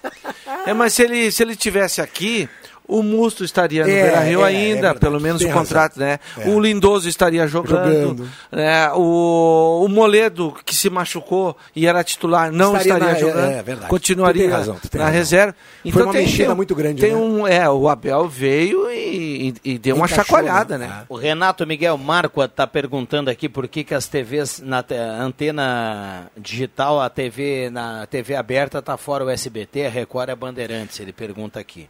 É, 0.66 0.72
mas 0.72 0.92
se 0.94 1.02
ele, 1.02 1.32
se 1.32 1.42
ele 1.42 1.56
tivesse 1.56 2.00
aqui, 2.00 2.48
o 2.98 3.02
Musto 3.02 3.44
estaria 3.44 3.84
no 3.84 3.90
É, 3.90 4.02
Beira 4.02 4.20
Rio 4.20 4.40
é, 4.40 4.52
é 4.52 4.56
ainda, 4.56 4.74
verdade, 4.74 4.98
pelo 5.00 5.20
menos 5.20 5.42
o 5.42 5.48
contrato, 5.50 5.98
razão. 5.98 6.06
né? 6.08 6.18
É. 6.38 6.48
O 6.48 6.58
Lindoso 6.60 7.08
estaria 7.08 7.46
jogando. 7.46 7.92
Jogando. 7.92 8.28
né? 8.50 8.90
O, 8.94 9.84
o 9.84 9.88
Moledo, 9.88 10.54
que 10.64 10.74
se 10.74 10.90
machucou 10.90 11.56
e 11.74 11.86
era 11.86 12.02
titular, 12.04 12.50
não 12.52 12.76
Estaria 12.76 12.92
estaria 12.94 13.06
na- 13.12 13.16
é, 13.16 13.20
jogando. 13.20 13.50
é 13.52 13.62
verdade. 13.62 13.88
Continuaria 13.88 14.50
razão, 14.50 14.74
na 14.92 14.98
razão. 15.04 15.12
reserva. 15.18 15.54
Foi 15.92 16.02
uma 16.02 16.12
mexida 16.12 16.54
muito 16.54 16.74
grande, 16.74 17.00
Tem 17.00 17.12
né? 17.12 17.16
um, 17.16 17.46
é, 17.46 17.68
o 17.70 17.88
Abel 17.88 18.28
veio 18.28 18.90
e, 18.90 19.54
e- 19.64 19.72
e 19.72 19.78
deu 19.78 19.96
uma 19.96 20.06
Encaixou, 20.06 20.24
chacoalhada, 20.24 20.76
né? 20.76 20.86
né? 20.86 21.02
O 21.08 21.16
Renato 21.16 21.66
Miguel 21.66 21.96
Marco 21.96 22.42
está 22.42 22.66
perguntando 22.66 23.30
aqui 23.30 23.48
por 23.48 23.66
que, 23.68 23.84
que 23.84 23.94
as 23.94 24.06
TVs 24.06 24.60
na 24.64 24.82
te- 24.82 24.94
antena 24.94 26.30
digital, 26.36 27.00
a 27.00 27.08
TV 27.08 27.70
na 27.70 28.06
TV 28.06 28.34
aberta 28.34 28.78
está 28.78 28.96
fora 28.96 29.24
o 29.24 29.30
SBT, 29.30 29.86
a 29.86 29.90
Record 29.90 30.28
é 30.28 30.34
Bandeirantes, 30.34 30.98
ele 31.00 31.12
pergunta 31.12 31.58
aqui. 31.60 31.88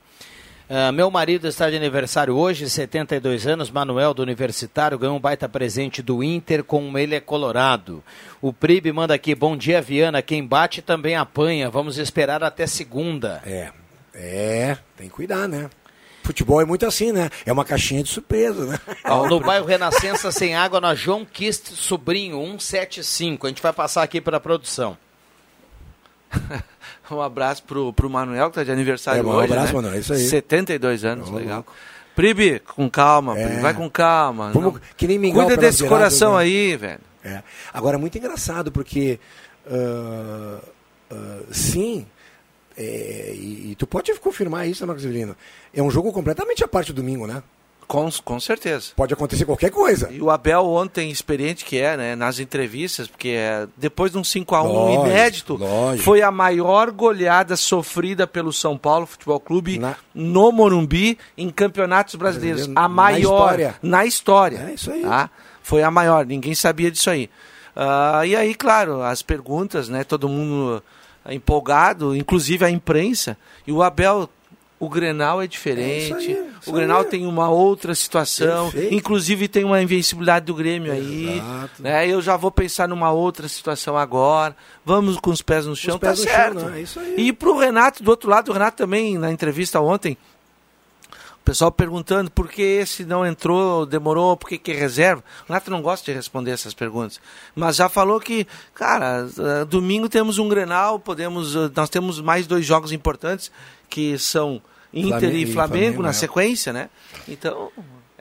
Ah, 0.73 0.93
meu 0.93 1.11
marido 1.11 1.49
está 1.49 1.69
de 1.69 1.75
aniversário 1.75 2.37
hoje, 2.37 2.71
72 2.71 3.45
anos, 3.45 3.73
Manuel 3.73 4.15
do 4.15 4.23
Universitário, 4.23 4.97
ganhou 4.97 5.17
um 5.17 5.21
baita 5.21 5.49
presente 5.49 6.01
do 6.01 6.23
Inter, 6.23 6.63
como 6.63 6.97
ele 6.97 7.17
é 7.17 7.19
colorado. 7.19 8.05
O 8.41 8.53
Pribe 8.53 8.93
manda 8.93 9.13
aqui, 9.13 9.35
bom 9.35 9.57
dia 9.57 9.83
Viana, 9.83 10.23
quem 10.23 10.47
bate 10.47 10.81
também 10.81 11.17
apanha, 11.17 11.69
vamos 11.69 11.99
esperar 11.99 12.45
até 12.45 12.69
segunda. 12.69 13.43
É, 13.45 13.73
é, 14.15 14.79
tem 14.97 15.09
que 15.09 15.15
cuidar, 15.17 15.49
né? 15.49 15.69
Futebol 16.23 16.61
é 16.61 16.65
muito 16.65 16.87
assim, 16.87 17.11
né? 17.11 17.31
É 17.45 17.53
uma 17.53 17.65
caixinha 17.65 18.05
de 18.05 18.09
surpresa, 18.09 18.65
né? 18.67 18.79
Ó, 19.07 19.29
no 19.29 19.41
bairro 19.41 19.67
Renascença 19.67 20.31
Sem 20.31 20.55
Água, 20.55 20.81
na 20.81 20.95
João 20.95 21.25
Kist 21.25 21.73
Sobrinho, 21.75 22.39
175. 22.39 23.45
A 23.45 23.51
gente 23.51 23.61
vai 23.61 23.73
passar 23.73 24.05
aqui 24.05 24.21
para 24.21 24.37
a 24.37 24.41
produção. 24.41 24.97
Um 27.11 27.21
abraço 27.21 27.63
pro, 27.65 27.93
pro 27.93 28.09
Manuel, 28.11 28.49
que 28.51 28.55
tá 28.57 28.65
de 28.65 28.71
aniversário 28.71 29.21
É, 29.21 29.25
um 29.25 29.29
hoje. 29.35 29.53
abraço, 29.53 29.67
né? 29.69 29.73
Manuel, 29.75 29.95
é 29.95 29.99
isso 29.99 30.13
aí. 30.13 30.21
72 30.29 31.05
anos, 31.05 31.29
Ô, 31.31 31.35
legal. 31.35 31.57
louco. 31.57 31.73
Pribi, 32.15 32.59
com 32.61 32.89
calma, 32.91 33.39
É. 33.39 33.47
Pribi, 33.47 33.61
vai 33.63 33.75
com 33.75 33.89
calma. 33.91 34.51
Vamos- 34.53 34.75
não- 34.75 34.81
que 34.97 35.07
nem 35.07 35.19
mingau 35.19 35.47
Cuida 35.47 35.61
desse 35.61 35.87
coração 35.87 36.35
né? 36.37 36.43
aí, 36.43 36.77
velho. 36.77 37.01
É. 37.25 37.43
Agora, 37.73 37.99
muito 37.99 38.17
engraçado, 38.19 38.71
porque 38.73 39.19
ah, 39.71 40.59
ah, 41.11 41.39
sim, 41.51 42.07
é, 42.77 43.33
e, 43.35 43.71
e 43.73 43.75
tu 43.77 43.87
pode 43.87 44.13
confirmar 44.21 44.67
isso, 44.69 44.83
né, 44.83 44.87
Marcos 44.87 45.05
Avelino? 45.05 45.37
É 45.75 45.83
um 45.83 45.91
jogo 45.91 46.13
completamente 46.13 46.63
à 46.65 46.69
parte 46.69 46.93
do 46.93 46.97
domingo, 47.03 47.27
né? 47.27 47.43
Com, 47.91 48.09
com 48.25 48.39
certeza. 48.39 48.93
Pode 48.95 49.13
acontecer 49.13 49.45
qualquer 49.45 49.73
coisa. 49.73 50.13
E 50.13 50.23
o 50.23 50.31
Abel 50.31 50.65
ontem, 50.65 51.11
experiente 51.11 51.65
que 51.65 51.77
é, 51.77 51.97
né, 51.97 52.15
nas 52.15 52.39
entrevistas, 52.39 53.09
porque 53.09 53.31
é, 53.31 53.67
depois 53.77 54.13
de 54.13 54.19
um 54.19 54.23
5x1 54.23 54.63
Lógico, 54.63 55.07
inédito, 55.07 55.57
lógico. 55.57 56.05
foi 56.05 56.23
a 56.23 56.31
maior 56.31 56.93
goleada 56.93 57.57
sofrida 57.57 58.29
pelo 58.29 58.53
São 58.53 58.79
Paulo 58.79 59.07
Futebol 59.07 59.41
Clube 59.41 59.81
no 60.15 60.53
Morumbi 60.53 61.19
em 61.37 61.51
campeonatos 61.51 62.15
brasileiros. 62.15 62.61
Brasileiro, 62.69 62.79
A 62.79 62.83
na 62.83 62.89
maior 62.89 63.19
história. 63.19 63.75
na 63.83 64.07
história. 64.07 64.67
É 64.71 64.75
isso 64.75 64.93
aí. 64.93 65.03
tá? 65.03 65.29
Foi 65.61 65.83
a 65.83 65.91
maior, 65.91 66.25
ninguém 66.25 66.55
sabia 66.55 66.93
disso 66.93 67.11
aí. 67.11 67.29
Ah, 67.75 68.23
e 68.25 68.37
aí, 68.37 68.55
claro, 68.55 69.03
as 69.03 69.21
perguntas, 69.21 69.89
né? 69.89 70.05
Todo 70.05 70.29
mundo 70.29 70.81
empolgado, 71.29 72.15
inclusive 72.15 72.65
a 72.65 72.71
imprensa. 72.71 73.37
E 73.67 73.73
o 73.73 73.83
Abel, 73.83 74.31
o 74.79 74.89
Grenal 74.89 75.43
é 75.43 75.49
diferente. 75.49 76.13
É 76.13 76.17
aí, 76.17 76.33
isso 76.33 76.50
o 76.67 76.73
Grenal 76.73 77.05
tem 77.05 77.27
uma 77.27 77.49
outra 77.49 77.95
situação. 77.95 78.71
Perfeito. 78.71 78.95
Inclusive 78.95 79.49
tem 79.49 79.65
uma 79.65 79.81
invencibilidade 79.83 80.47
do 80.47 80.55
Grêmio 80.55 80.93
aí. 80.93 81.43
Né? 81.79 82.07
Eu 82.07 82.21
já 82.21 82.37
vou 82.37 82.51
pensar 82.51 82.89
numa 82.89 83.11
outra 83.11 83.49
situação 83.49 83.97
agora. 83.97 84.57
Vamos 84.85 85.19
com 85.19 85.31
os 85.31 85.43
pés 85.43 85.67
no 85.67 85.75
chão, 85.75 85.99
pés 85.99 86.21
tá 86.21 86.25
no 86.25 86.29
chão, 86.29 86.37
certo. 86.37 86.71
né? 86.71 86.79
É 86.79 86.83
isso 86.83 87.01
aí. 87.01 87.15
E 87.17 87.33
pro 87.33 87.59
Renato, 87.59 88.03
do 88.03 88.11
outro 88.11 88.29
lado, 88.29 88.51
o 88.51 88.53
Renato 88.53 88.77
também, 88.77 89.17
na 89.17 89.31
entrevista 89.31 89.81
ontem, 89.81 90.17
o 91.41 91.45
pessoal 91.45 91.73
perguntando 91.73 92.31
por 92.31 92.49
que 92.49 92.61
esse 92.61 93.05
não 93.05 93.27
entrou, 93.27 93.87
demorou, 93.87 94.37
por 94.37 94.49
que, 94.49 94.59
que 94.59 94.73
é 94.73 94.75
reserva. 94.75 95.25
O 95.45 95.49
Renato 95.49 95.71
não 95.71 95.81
gosta 95.81 96.05
de 96.05 96.17
responder 96.17 96.51
essas 96.51 96.75
perguntas. 96.75 97.19
Mas 97.55 97.77
já 97.77 97.89
falou 97.89 98.21
que, 98.21 98.47
cara, 98.75 99.27
eh, 99.39 99.65
domingo 99.65 100.09
temos 100.09 100.39
um 100.39 100.49
Grenal, 100.49 101.01
podemos, 101.01 101.57
eh, 101.57 101.71
nós 101.75 101.89
temos 101.89 102.21
mais 102.21 102.47
dois 102.47 102.67
jogos 102.67 102.93
importantes, 102.93 103.51
que 103.89 104.19
são 104.19 104.61
Inter 104.93 105.21
Flamengo 105.21 105.37
e 105.37 105.47
Flamengo, 105.47 106.03
na 106.03 106.13
sequência, 106.13 106.73
né? 106.73 106.91
Então, 107.29 107.71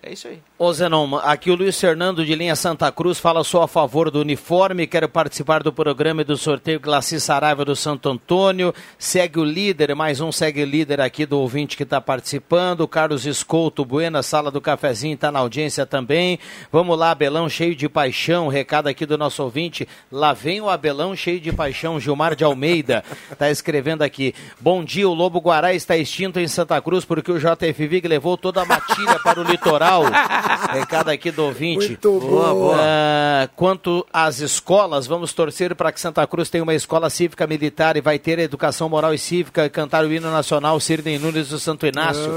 é 0.02 0.14
isso 0.14 0.28
aí. 0.28 0.42
Ô 0.62 0.74
Zenon, 0.74 1.16
aqui 1.24 1.50
o 1.50 1.56
Luiz 1.56 1.80
Fernando 1.80 2.26
de 2.26 2.36
Linha 2.36 2.54
Santa 2.54 2.92
Cruz 2.92 3.18
fala 3.18 3.46
só 3.46 3.64
a 3.64 3.68
favor 3.68 4.12
do 4.12 4.20
uniforme, 4.20 4.86
quero 4.86 5.08
participar 5.08 5.64
do 5.64 5.72
programa 5.72 6.20
e 6.20 6.26
do 6.26 6.36
sorteio 6.36 6.82
Glaci 6.82 7.18
Saraiva 7.18 7.64
do 7.64 7.78
Santo 7.78 8.10
Antônio, 8.10 8.76
segue 8.98 9.40
o 9.40 9.46
líder, 9.46 9.96
mais 9.96 10.20
um 10.20 10.34
segue 10.34 10.62
o 10.62 10.66
líder 10.66 11.00
aqui 11.00 11.26
do 11.26 11.40
ouvinte 11.40 11.78
que 11.78 11.84
está 11.84 12.02
participando, 12.02 12.86
Carlos 12.90 13.26
Escolto 13.26 13.86
Buena, 13.86 14.22
sala 14.22 14.52
do 14.52 14.60
cafezinho, 14.60 15.14
está 15.14 15.32
na 15.32 15.40
audiência 15.40 15.86
também, 15.86 16.38
vamos 16.70 17.00
lá, 17.00 17.12
Abelão 17.12 17.48
cheio 17.48 17.74
de 17.74 17.88
paixão, 17.88 18.50
recado 18.50 18.88
aqui 18.88 19.06
do 19.06 19.18
nosso 19.18 19.42
ouvinte, 19.42 19.88
lá 20.12 20.34
vem 20.34 20.60
o 20.60 20.70
Abelão 20.70 21.16
cheio 21.16 21.40
de 21.40 21.54
paixão, 21.54 22.02
Gilmar 22.02 22.36
de 22.36 22.44
Almeida, 22.44 23.02
está 23.32 23.48
escrevendo 23.50 24.02
aqui, 24.02 24.36
bom 24.60 24.84
dia, 24.84 25.08
o 25.08 25.14
Lobo 25.14 25.40
Guará 25.40 25.74
está 25.74 25.96
extinto 25.96 26.38
em 26.38 26.50
Santa 26.50 26.82
Cruz 26.82 27.06
porque 27.06 27.32
o 27.32 27.40
JF 27.40 27.88
Vig 27.88 28.06
levou 28.10 28.36
toda 28.36 28.62
a 28.62 28.66
matilha 28.66 29.18
para 29.24 29.40
o 29.40 29.44
litoral, 29.46 30.04
recado 30.72 31.10
aqui 31.10 31.32
do 31.32 31.44
ouvinte. 31.44 31.88
Muito 31.88 32.20
Boa, 32.20 32.54
boa. 32.54 32.78
Ah, 32.80 33.50
quanto 33.56 34.06
às 34.12 34.40
escolas, 34.40 35.08
vamos 35.08 35.34
torcer 35.34 35.76
para 35.76 35.92
que 35.92 36.00
Santa 36.00 36.26
Cruz 36.28 36.50
tenha 36.50 36.64
uma 36.64 36.74
escola 36.74 37.10
cívica 37.10 37.46
militar 37.48 37.98
e 37.98 38.02
vai 38.02 38.20
ter 38.20 38.40
educação 38.40 38.90
moral 38.90 39.14
e 39.14 39.18
cívica 39.18 39.70
cantar 39.70 40.06
o 40.06 40.12
hino 40.12 40.32
nacional 40.32 40.80
Sirden 40.80 41.20
Nunes 41.20 41.50
do 41.50 41.60
Santo 41.60 41.86
Inácio. 41.86 42.32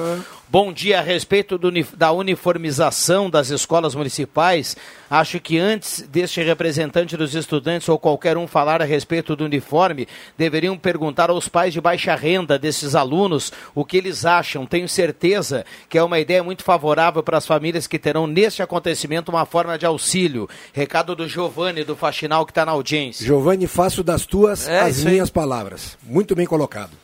Bom 0.53 0.71
dia 0.71 0.99
a 0.99 1.03
respeito 1.03 1.57
do 1.57 1.73
da 1.97 2.13
uniformização 2.13 3.31
das 3.31 3.49
escolas 3.49 3.95
municipais. 3.95 4.77
Acho 5.09 5.41
que 5.41 5.59
antes 5.59 6.03
deste 6.03 6.43
representante 6.43 7.17
dos 7.17 7.35
estudantes 7.35 7.89
ou 7.89 7.99
qualquer 7.99 8.37
um 8.37 8.47
falar 8.47 8.83
a 8.83 8.85
respeito 8.85 9.35
do 9.35 9.47
uniforme, 9.47 10.07
deveriam 10.37 10.77
perguntar 10.77 11.31
aos 11.31 11.49
pais 11.49 11.73
de 11.73 11.81
baixa 11.81 12.15
renda 12.15 12.59
desses 12.59 12.95
alunos 12.95 13.51
o 13.75 13.83
que 13.83 13.97
eles 13.97 14.27
acham. 14.27 14.67
Tenho 14.67 14.87
certeza 14.87 15.65
que 15.89 15.97
é 15.97 16.03
uma 16.05 16.21
ideia 16.21 16.45
muito 16.45 16.65
favorável 16.65 17.23
para 17.23 17.39
as 17.39 17.47
famílias 17.47 17.87
que 17.87 17.99
terão 17.99 18.27
neste 18.27 18.61
acontecimento 18.63 19.31
uma 19.31 19.47
forma 19.47 19.79
de 19.79 19.87
auxílio. 19.87 20.51
Recado 20.75 21.17
do 21.17 21.27
Giovanni 21.27 21.83
do 21.83 21.97
Faxinal 21.97 22.45
que 22.45 22.51
está 22.51 22.67
na 22.67 22.73
audiência. 22.73 23.25
Giovanni, 23.25 23.67
faço 23.67 24.05
das 24.05 24.27
tuas 24.27 24.69
É, 24.69 24.81
as 24.81 24.99
isso 24.99 25.09
aí. 25.09 25.15
minhas 25.15 25.31
palavras. 25.31 25.97
Muito 26.03 26.37
bem 26.37 26.45
colocado. 26.45 27.02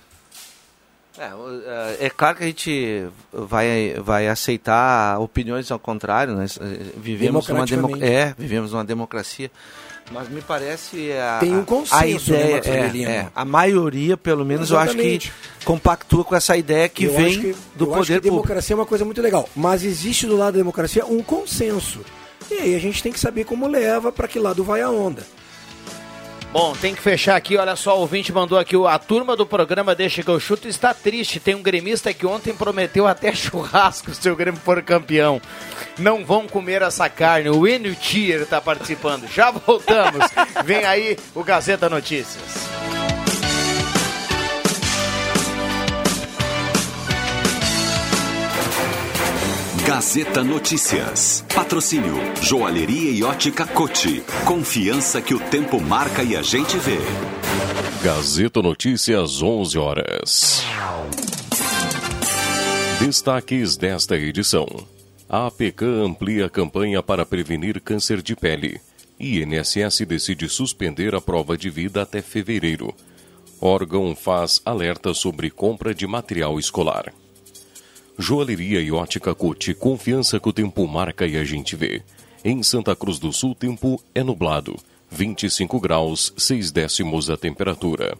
É, 1.18 1.96
é, 2.02 2.06
é 2.06 2.10
claro 2.10 2.36
que 2.36 2.44
a 2.44 2.46
gente 2.46 3.04
vai, 3.32 3.94
vai 4.02 4.28
aceitar 4.28 5.18
opiniões 5.20 5.70
ao 5.70 5.78
contrário, 5.78 6.34
né? 6.34 6.46
Vivemos 6.96 7.48
numa, 7.48 7.66
demo, 7.66 7.88
Democraticamente. 7.88 8.04
é, 8.04 8.34
vivemos 8.38 8.72
numa 8.72 8.84
democracia. 8.84 9.50
Mas 10.10 10.28
me 10.30 10.40
parece 10.40 11.12
a, 11.12 11.36
Tem 11.38 11.54
um 11.54 11.64
consenso, 11.66 12.32
a 12.32 12.36
né, 12.36 12.42
ideia, 12.58 12.80
Marcos 12.82 13.00
é, 13.00 13.10
é, 13.10 13.28
a 13.34 13.44
maioria, 13.44 14.16
pelo 14.16 14.42
menos, 14.42 14.70
eu 14.70 14.78
acho 14.78 14.92
Exatamente. 14.94 15.30
que 15.58 15.64
compactua 15.66 16.24
com 16.24 16.34
essa 16.34 16.56
ideia 16.56 16.88
que 16.88 17.04
Eu 17.04 17.12
vem 17.14 17.26
acho 17.26 17.40
que- 17.40 17.56
do 17.76 17.84
eu 17.84 17.94
acho 17.94 17.98
poder 18.00 18.14
que 18.14 18.28
público. 18.28 18.36
democracia 18.46 18.72
é 18.72 18.76
uma 18.78 18.86
coisa 18.86 19.04
muito 19.04 19.20
legal. 19.20 19.46
Mas 19.54 19.82
existe 19.84 20.26
do 20.26 20.34
lado 20.36 20.54
da 20.54 20.58
democracia 20.58 21.04
um 21.04 21.22
consenso. 21.22 22.00
E 22.50 22.54
aí 22.54 22.74
a 22.74 22.78
gente 22.78 23.02
tem 23.02 23.12
que 23.12 23.20
saber 23.20 23.44
como 23.44 23.66
leva, 23.68 24.10
para 24.10 24.26
que 24.26 24.38
lado 24.38 24.64
vai 24.64 24.80
a 24.80 24.88
onda. 24.88 25.26
Bom, 26.50 26.72
tem 26.74 26.94
que 26.94 27.02
fechar 27.02 27.36
aqui. 27.36 27.56
Olha 27.56 27.76
só, 27.76 27.96
o 27.96 28.00
ouvinte 28.00 28.32
mandou 28.32 28.58
aqui. 28.58 28.74
A 28.86 28.98
turma 28.98 29.36
do 29.36 29.44
programa 29.44 29.94
Deixa 29.94 30.22
que 30.22 30.30
eu 30.30 30.40
chuto 30.40 30.66
está 30.66 30.94
triste. 30.94 31.38
Tem 31.38 31.54
um 31.54 31.62
gremista 31.62 32.12
que 32.14 32.26
ontem 32.26 32.54
prometeu 32.54 33.06
até 33.06 33.32
churrasco 33.34 34.14
se 34.14 34.30
o 34.30 34.36
Grêmio 34.36 34.60
for 34.60 34.82
campeão. 34.82 35.40
Não 35.98 36.24
vão 36.24 36.48
comer 36.48 36.82
essa 36.82 37.08
carne. 37.08 37.50
O 37.50 37.66
Enio 37.66 37.94
Tier 37.94 38.40
está 38.40 38.60
participando. 38.60 39.28
Já 39.28 39.50
voltamos. 39.66 40.24
Vem 40.64 40.84
aí 40.84 41.18
o 41.34 41.44
Gazeta 41.44 41.88
Notícias. 41.88 42.97
Gazeta 49.98 50.44
Notícias. 50.44 51.44
Patrocínio 51.52 52.14
Joalheria 52.40 53.10
e 53.10 53.24
Ótica 53.24 53.66
Cote. 53.66 54.22
Confiança 54.46 55.20
que 55.20 55.34
o 55.34 55.40
tempo 55.40 55.80
marca 55.80 56.22
e 56.22 56.36
a 56.36 56.40
gente 56.40 56.78
vê. 56.78 56.98
Gazeta 58.00 58.62
Notícias, 58.62 59.42
11 59.42 59.76
horas. 59.76 60.62
Destaques 63.00 63.76
desta 63.76 64.14
edição. 64.16 64.68
A 65.28 65.48
APK 65.48 65.84
amplia 65.84 66.46
a 66.46 66.48
campanha 66.48 67.02
para 67.02 67.26
prevenir 67.26 67.80
câncer 67.80 68.22
de 68.22 68.36
pele. 68.36 68.80
INSS 69.18 70.06
decide 70.06 70.48
suspender 70.48 71.12
a 71.16 71.20
prova 71.20 71.58
de 71.58 71.68
vida 71.68 72.02
até 72.02 72.22
fevereiro. 72.22 72.94
Órgão 73.60 74.14
faz 74.14 74.62
alerta 74.64 75.12
sobre 75.12 75.50
compra 75.50 75.92
de 75.92 76.06
material 76.06 76.56
escolar. 76.56 77.12
Joalheria 78.20 78.80
e 78.80 78.90
ótica 78.90 79.32
Cote, 79.32 79.72
confiança 79.72 80.40
que 80.40 80.48
o 80.48 80.52
tempo 80.52 80.84
marca 80.88 81.24
e 81.24 81.36
a 81.36 81.44
gente 81.44 81.76
vê. 81.76 82.02
Em 82.44 82.64
Santa 82.64 82.96
Cruz 82.96 83.20
do 83.20 83.32
Sul, 83.32 83.54
tempo 83.54 84.02
é 84.12 84.24
nublado. 84.24 84.76
25 85.08 85.78
graus, 85.78 86.32
6 86.36 86.72
décimos 86.72 87.30
a 87.30 87.36
temperatura. 87.36 88.18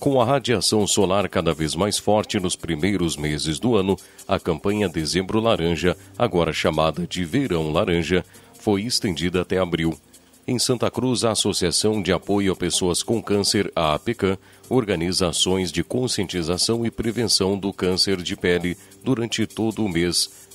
Com 0.00 0.20
a 0.20 0.24
radiação 0.24 0.84
solar 0.84 1.28
cada 1.28 1.54
vez 1.54 1.76
mais 1.76 1.96
forte 1.96 2.40
nos 2.40 2.56
primeiros 2.56 3.16
meses 3.16 3.60
do 3.60 3.76
ano, 3.76 3.96
a 4.26 4.40
campanha 4.40 4.88
Dezembro 4.88 5.38
Laranja, 5.38 5.96
agora 6.18 6.52
chamada 6.52 7.06
de 7.06 7.24
Verão 7.24 7.70
Laranja, 7.70 8.24
foi 8.58 8.82
estendida 8.82 9.42
até 9.42 9.58
abril. 9.58 9.96
Em 10.44 10.58
Santa 10.58 10.90
Cruz, 10.90 11.22
a 11.22 11.30
Associação 11.30 12.02
de 12.02 12.12
Apoio 12.12 12.52
a 12.52 12.56
Pessoas 12.56 13.00
com 13.00 13.22
Câncer, 13.22 13.70
a 13.76 13.94
APCAM, 13.94 14.36
organiza 14.72 15.28
ações 15.28 15.70
de 15.70 15.84
conscientização 15.84 16.86
e 16.86 16.90
prevenção 16.90 17.58
do 17.58 17.70
câncer 17.74 18.22
de 18.22 18.34
pele 18.34 18.74
durante 19.04 19.46
todo 19.46 19.84
o 19.84 19.88
mês 19.88 20.48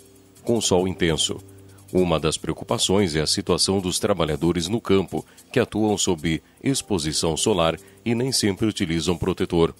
com 0.44 0.60
sol 0.60 0.88
intenso. 0.88 1.38
Uma 1.94 2.20
das 2.20 2.36
preocupações 2.36 3.16
é 3.16 3.22
a 3.22 3.28
situação 3.28 3.80
dos 3.80 4.00
trabalhadores 4.00 4.68
no 4.68 4.82
campo, 4.82 5.24
que 5.52 5.60
atuam 5.60 5.96
sob 6.00 6.42
exposição 6.64 7.38
solar 7.38 7.78
e 8.04 8.16
nem 8.16 8.32
sempre 8.32 8.66
utilizam 8.66 9.16
protetor. 9.16 9.74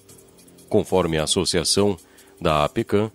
Conforme 0.68 1.18
a 1.18 1.24
associação 1.24 1.96
da 2.40 2.64
APCAM, 2.64 3.10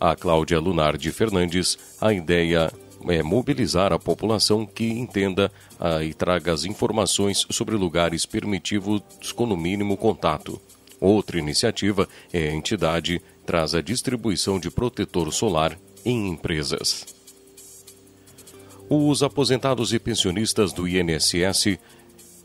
a 0.00 0.16
Cláudia 0.16 0.58
Lunardi 0.58 1.12
Fernandes, 1.12 1.78
a 2.00 2.12
ideia 2.12 2.72
é 3.08 3.22
mobilizar 3.22 3.92
a 3.92 3.98
população 3.98 4.66
que 4.66 4.84
entenda 4.84 5.50
ah, 5.78 6.02
e 6.02 6.12
traga 6.12 6.52
as 6.52 6.64
informações 6.64 7.46
sobre 7.50 7.76
lugares 7.76 8.26
permitidos 8.26 9.32
com 9.34 9.46
no 9.46 9.56
mínimo 9.56 9.96
contato. 9.96 10.60
Outra 11.00 11.38
iniciativa 11.38 12.08
é 12.32 12.48
a 12.48 12.54
entidade 12.54 13.22
traz 13.46 13.74
a 13.74 13.80
distribuição 13.80 14.60
de 14.60 14.70
protetor 14.70 15.32
solar 15.32 15.78
em 16.04 16.28
empresas. 16.28 17.06
Os 18.88 19.22
aposentados 19.22 19.92
e 19.92 19.98
pensionistas 19.98 20.72
do 20.72 20.86
INSS 20.86 21.78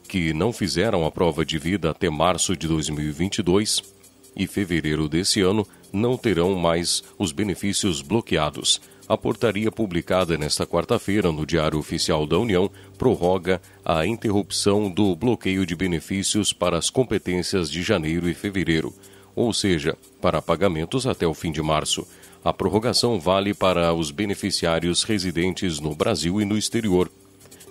que 0.07 0.33
não 0.33 0.53
fizeram 0.53 1.05
a 1.05 1.11
prova 1.11 1.45
de 1.45 1.57
vida 1.57 1.89
até 1.89 2.09
março 2.09 2.55
de 2.55 2.67
2022 2.67 3.83
e 4.35 4.47
fevereiro 4.47 5.09
desse 5.09 5.41
ano 5.41 5.67
não 5.91 6.17
terão 6.17 6.55
mais 6.55 7.03
os 7.17 7.31
benefícios 7.31 8.01
bloqueados. 8.01 8.81
A 9.07 9.15
portaria 9.15 9.71
publicada 9.71 10.35
nesta 10.35 10.65
quarta-feira 10.65 11.31
no 11.31 11.45
Diário 11.45 11.77
Oficial 11.77 12.25
da 12.25 12.39
União 12.39 12.71
prorroga 12.97 13.61
a 13.83 14.03
interrupção 14.03 14.89
do 14.89 15.15
bloqueio 15.15 15.63
de 15.63 15.75
benefícios 15.75 16.51
para 16.51 16.75
as 16.75 16.89
competências 16.89 17.69
de 17.69 17.83
janeiro 17.83 18.27
e 18.27 18.33
fevereiro, 18.33 18.91
ou 19.35 19.53
seja, 19.53 19.95
para 20.19 20.41
pagamentos 20.41 21.05
até 21.05 21.27
o 21.27 21.35
fim 21.35 21.51
de 21.51 21.61
março. 21.61 22.07
A 22.43 22.51
prorrogação 22.51 23.19
vale 23.19 23.53
para 23.53 23.93
os 23.93 24.09
beneficiários 24.09 25.03
residentes 25.03 25.79
no 25.79 25.93
Brasil 25.93 26.41
e 26.41 26.45
no 26.45 26.57
exterior. 26.57 27.07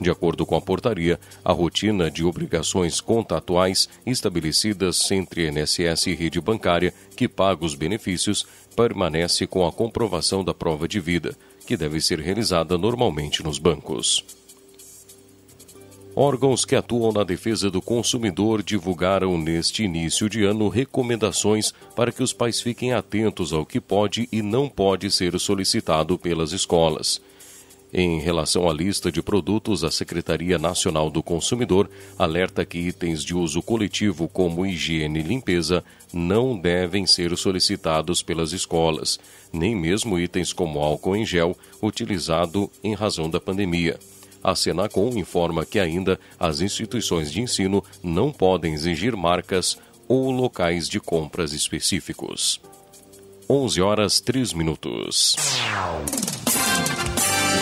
De 0.01 0.11
acordo 0.11 0.45
com 0.45 0.57
a 0.57 0.61
portaria, 0.61 1.21
a 1.45 1.53
rotina 1.53 2.11
de 2.11 2.25
obrigações 2.25 3.01
contatuais 3.01 3.89
estabelecidas 4.05 5.11
entre 5.11 5.49
INSS 5.49 6.09
e 6.09 6.15
rede 6.15 6.41
bancária 6.41 6.93
que 7.17 7.29
paga 7.29 7.65
os 7.65 7.75
benefícios 7.75 8.45
permanece 8.75 9.47
com 9.47 9.67
a 9.67 9.73
comprovação 9.73 10.45
da 10.45 10.53
prova 10.53 10.87
de 10.89 11.01
vida, 11.01 11.37
que 11.67 11.77
deve 11.77 12.01
ser 12.01 12.21
realizada 12.21 12.77
normalmente 12.77 13.43
nos 13.43 13.59
bancos. 13.59 14.25
Órgãos 16.17 16.65
que 16.65 16.77
atuam 16.77 17.13
na 17.13 17.25
defesa 17.25 17.69
do 17.69 17.83
consumidor 17.83 18.63
divulgaram 18.63 19.37
neste 19.37 19.83
início 19.83 20.29
de 20.29 20.45
ano 20.45 20.69
recomendações 20.69 21.75
para 21.97 22.13
que 22.13 22.23
os 22.23 22.33
pais 22.33 22.61
fiquem 22.61 22.93
atentos 22.93 23.53
ao 23.53 23.67
que 23.67 23.81
pode 23.81 24.29
e 24.31 24.41
não 24.41 24.69
pode 24.69 25.11
ser 25.11 25.39
solicitado 25.41 26.17
pelas 26.17 26.53
escolas. 26.53 27.21
Em 27.97 28.19
relação 28.19 28.69
à 28.69 28.73
lista 28.73 29.13
de 29.13 29.23
produtos, 29.23 29.85
a 29.85 29.91
Secretaria 29.91 30.59
Nacional 30.59 31.09
do 31.09 31.23
Consumidor 31.23 31.89
alerta 32.19 32.65
que 32.65 32.77
itens 32.77 33.23
de 33.23 33.37
uso 33.37 33.63
coletivo 33.63 34.27
como 34.27 34.67
higiene 34.67 35.21
e 35.21 35.23
limpeza 35.23 35.85
não 36.13 36.59
devem 36.59 37.07
ser 37.07 37.37
solicitados 37.37 38.21
pelas 38.21 38.53
escolas, 38.53 39.21
nem 39.53 39.77
mesmo 39.77 40.19
itens 40.19 40.53
como 40.53 40.81
álcool 40.81 41.15
em 41.15 41.25
gel 41.25 41.57
utilizado 41.81 42.69
em 42.83 42.95
razão 42.95 43.31
da 43.31 43.39
pandemia. 43.39 43.97
A 44.43 44.57
Senacom 44.57 45.11
informa 45.11 45.65
que 45.65 45.79
ainda 45.79 46.19
as 46.37 46.61
instituições 46.61 47.31
de 47.31 47.41
ensino 47.41 47.83
não 48.03 48.33
podem 48.33 48.75
exigir 48.75 49.15
marcas 49.15 49.79
ou 50.09 50.33
locais 50.33 50.89
de 50.89 50.99
compras 50.99 51.53
específicos. 51.53 52.61
11 53.49 53.81
horas 53.81 54.19
3 54.21 54.53
minutos. 54.53 55.37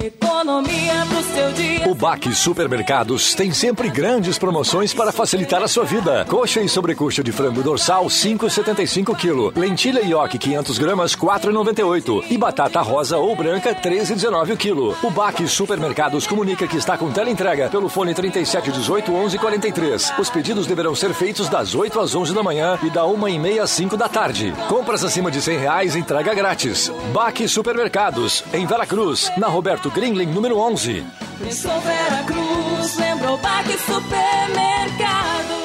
Economia 0.00 0.94
pro 1.08 1.22
seu 1.24 1.52
dia. 1.54 1.88
O 1.88 1.92
Baque 1.92 2.32
Supermercados 2.32 3.34
tem 3.34 3.52
sempre 3.52 3.88
grandes 3.90 4.38
promoções 4.38 4.94
para 4.94 5.10
facilitar 5.10 5.60
a 5.60 5.66
sua 5.66 5.84
vida. 5.84 6.24
Coxa 6.28 6.60
e 6.60 6.68
sobrecoxa 6.68 7.20
de 7.20 7.32
frango 7.32 7.64
dorsal 7.64 8.06
5,75 8.06 9.16
kg. 9.16 9.58
Lentilha 9.58 10.00
ioki 10.04 10.38
500 10.38 10.78
gramas 10.78 11.16
4,98 11.16 12.26
e 12.30 12.38
batata 12.38 12.80
rosa 12.80 13.18
ou 13.18 13.34
branca 13.34 13.74
13,19 13.74 14.56
kg. 14.56 15.04
O 15.04 15.10
Baque 15.10 15.48
Supermercados 15.48 16.28
comunica 16.28 16.68
que 16.68 16.76
está 16.76 16.96
com 16.96 17.10
teleentrega 17.10 17.68
pelo 17.68 17.88
fone 17.88 18.14
3718 18.14 19.10
1143. 19.10 20.12
Os 20.16 20.30
pedidos 20.30 20.68
deverão 20.68 20.94
ser 20.94 21.12
feitos 21.12 21.48
das 21.48 21.74
8 21.74 21.98
às 21.98 22.14
11 22.14 22.32
da 22.32 22.42
manhã 22.44 22.78
e 22.84 22.90
da 22.90 23.04
1 23.04 23.28
e 23.30 23.38
meia 23.40 23.64
às 23.64 23.70
5 23.72 23.96
da 23.96 24.08
tarde. 24.08 24.54
Compras 24.68 25.02
acima 25.02 25.28
de 25.28 25.42
100 25.42 25.58
reais 25.58 25.96
entrega 25.96 26.32
grátis. 26.34 26.88
Baque 27.12 27.48
Supermercados 27.48 28.44
em 28.52 28.64
Veracruz, 28.64 29.32
na 29.36 29.48
Roberto 29.48 29.87
Greenling 29.90 30.32
número 30.32 30.58
11. 30.58 31.04
Pensou 31.38 31.80
Vera 31.80 32.22
Cruz, 32.24 32.96
lembrou 32.96 33.38
Baque 33.38 33.78
Supermercado. 33.78 35.58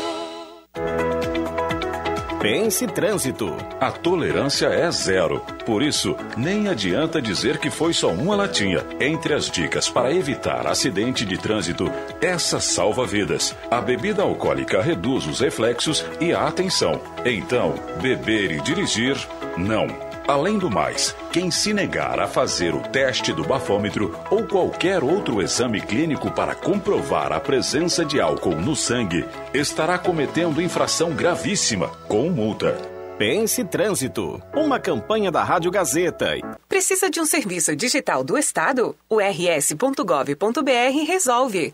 Pense 2.44 2.86
Trânsito. 2.88 3.56
A 3.80 3.90
tolerância 3.90 4.68
é 4.68 4.92
zero. 4.92 5.40
Por 5.66 5.82
isso, 5.82 6.14
nem 6.36 6.68
adianta 6.68 7.22
dizer 7.22 7.58
que 7.58 7.70
foi 7.70 7.94
só 7.94 8.10
uma 8.10 8.36
latinha. 8.36 8.86
Entre 9.00 9.34
as 9.34 9.50
dicas 9.50 9.88
para 9.88 10.14
evitar 10.14 10.68
acidente 10.68 11.26
de 11.26 11.38
trânsito, 11.38 11.90
essa 12.22 12.60
salva 12.60 13.06
vidas. 13.06 13.56
A 13.72 13.80
bebida 13.80 14.24
alcoólica 14.24 14.82
reduz 14.82 15.26
os 15.26 15.40
reflexos 15.40 16.06
e 16.20 16.34
a 16.34 16.46
atenção. 16.46 17.00
Então, 17.26 17.76
beber 18.02 18.52
e 18.52 18.60
dirigir, 18.60 19.16
não. 19.58 19.88
Além 20.28 20.58
do 20.58 20.70
mais, 20.70 21.14
quem 21.32 21.52
se 21.52 21.74
negar 21.74 22.20
a 22.20 22.28
fazer 22.28 22.74
o 22.74 22.80
teste 22.80 23.34
do 23.34 23.44
bafômetro 23.44 24.18
ou 24.32 24.46
qualquer 24.46 25.04
outro 25.04 25.42
exame 25.42 25.82
clínico 25.82 26.32
para 26.32 26.56
comprovar 26.56 27.34
a 27.34 27.40
presença 27.40 28.06
de 28.06 28.22
álcool 28.22 28.56
no 28.56 28.76
sangue 28.76 29.26
estará 29.54 29.98
cometendo 29.98 30.62
infração 30.62 31.12
gravíssima, 31.12 31.90
com 32.08 32.30
multa. 32.30 32.78
Pense 33.18 33.64
Trânsito, 33.66 34.42
uma 34.56 34.80
campanha 34.80 35.30
da 35.30 35.44
Rádio 35.44 35.70
Gazeta. 35.70 36.32
Precisa 36.70 37.10
de 37.10 37.20
um 37.20 37.26
serviço 37.26 37.76
digital 37.76 38.24
do 38.24 38.38
Estado? 38.38 38.96
O 39.10 39.20
rs.gov.br 39.20 41.06
resolve. 41.06 41.74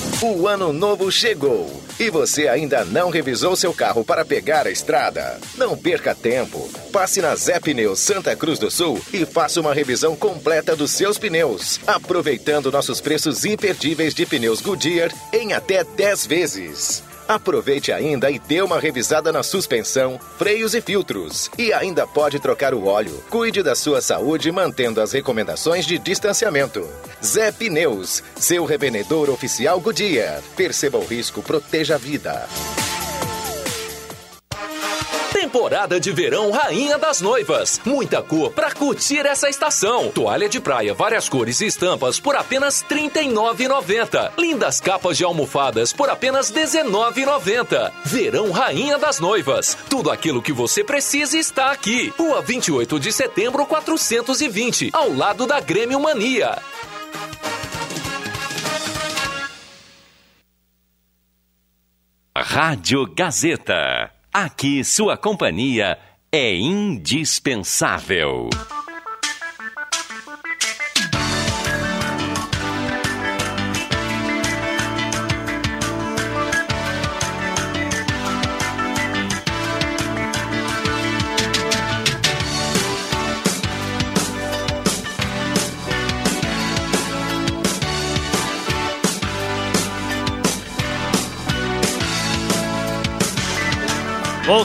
O 0.23 0.47
ano 0.47 0.71
novo 0.71 1.11
chegou 1.11 1.81
e 1.99 2.11
você 2.11 2.47
ainda 2.47 2.85
não 2.85 3.09
revisou 3.09 3.55
seu 3.55 3.73
carro 3.73 4.05
para 4.05 4.23
pegar 4.23 4.67
a 4.67 4.69
estrada. 4.69 5.39
Não 5.57 5.75
perca 5.75 6.13
tempo. 6.13 6.69
Passe 6.91 7.23
na 7.23 7.35
Zé 7.35 7.59
Pneus 7.59 7.99
Santa 7.99 8.35
Cruz 8.35 8.59
do 8.59 8.69
Sul 8.69 9.01
e 9.11 9.25
faça 9.25 9.59
uma 9.59 9.73
revisão 9.73 10.15
completa 10.15 10.75
dos 10.75 10.91
seus 10.91 11.17
pneus, 11.17 11.79
aproveitando 11.87 12.71
nossos 12.71 13.01
preços 13.01 13.45
imperdíveis 13.45 14.13
de 14.13 14.27
pneus 14.27 14.61
Goodyear 14.61 15.11
em 15.33 15.53
até 15.53 15.83
10 15.83 16.27
vezes. 16.27 17.03
Aproveite 17.31 17.93
ainda 17.93 18.29
e 18.29 18.37
dê 18.37 18.61
uma 18.61 18.77
revisada 18.77 19.31
na 19.31 19.41
suspensão, 19.41 20.19
freios 20.37 20.75
e 20.75 20.81
filtros. 20.81 21.49
E 21.57 21.71
ainda 21.71 22.05
pode 22.05 22.41
trocar 22.41 22.73
o 22.73 22.87
óleo. 22.87 23.23
Cuide 23.29 23.63
da 23.63 23.73
sua 23.73 24.01
saúde 24.01 24.51
mantendo 24.51 24.99
as 24.99 25.13
recomendações 25.13 25.85
de 25.85 25.97
distanciamento. 25.97 26.85
Zé 27.23 27.49
Pneus, 27.53 28.21
seu 28.35 28.65
revendedor 28.65 29.29
oficial 29.29 29.79
Goodyear. 29.79 30.41
Perceba 30.57 30.97
o 30.97 31.05
risco, 31.05 31.41
proteja 31.41 31.95
a 31.95 31.97
vida. 31.97 32.49
Temporada 35.51 35.99
de 35.99 36.13
verão 36.13 36.49
Rainha 36.49 36.97
das 36.97 37.19
Noivas. 37.19 37.81
Muita 37.83 38.23
cor 38.23 38.53
para 38.53 38.71
curtir 38.71 39.25
essa 39.25 39.49
estação. 39.49 40.09
Toalha 40.09 40.47
de 40.47 40.61
praia, 40.61 40.93
várias 40.93 41.27
cores 41.27 41.59
e 41.59 41.65
estampas 41.65 42.21
por 42.21 42.37
apenas 42.37 42.81
R$ 42.89 43.09
39,90. 43.09 44.31
Lindas 44.37 44.79
capas 44.79 45.17
de 45.17 45.25
almofadas 45.25 45.91
por 45.91 46.09
apenas 46.09 46.49
R$ 46.51 46.61
19,90. 46.61 47.91
Verão 48.05 48.49
Rainha 48.49 48.97
das 48.97 49.19
Noivas. 49.19 49.77
Tudo 49.89 50.09
aquilo 50.09 50.41
que 50.41 50.53
você 50.53 50.85
precisa 50.85 51.37
está 51.37 51.69
aqui. 51.69 52.13
Rua 52.17 52.41
28 52.41 52.97
de 52.97 53.11
setembro, 53.11 53.65
420, 53.65 54.91
ao 54.93 55.13
lado 55.13 55.45
da 55.45 55.59
Grêmio 55.59 55.99
Mania. 55.99 56.57
Rádio 62.37 63.05
Gazeta. 63.13 64.20
Aqui 64.33 64.81
sua 64.81 65.17
companhia 65.17 65.99
é 66.31 66.55
indispensável. 66.55 68.49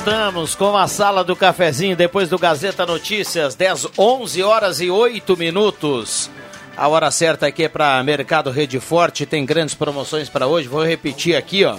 Voltamos 0.07 0.55
com 0.55 0.77
a 0.77 0.87
sala 0.87 1.25
do 1.25 1.35
cafezinho 1.35 1.97
depois 1.97 2.29
do 2.29 2.39
Gazeta 2.39 2.87
Notícias, 2.87 3.57
10, 3.57 3.89
11 3.99 4.41
horas 4.41 4.81
e 4.81 4.89
8 4.89 5.37
minutos. 5.37 6.31
A 6.77 6.87
hora 6.87 7.11
certa 7.11 7.49
aqui 7.49 7.65
é 7.65 7.69
para 7.69 8.01
Mercado 8.05 8.53
Rede 8.53 8.79
Forte, 8.79 9.27
tem 9.27 9.45
grandes 9.45 9.75
promoções 9.75 10.29
para 10.29 10.47
hoje. 10.47 10.69
Vou 10.69 10.85
repetir 10.85 11.35
aqui, 11.35 11.65
ó. 11.65 11.77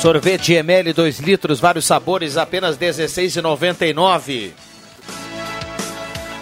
Sorvete 0.00 0.54
ML 0.54 0.94
2 0.94 1.18
litros, 1.18 1.60
vários 1.60 1.84
sabores, 1.84 2.38
apenas 2.38 2.78
R$ 2.78 2.86
16,99. 2.86 4.52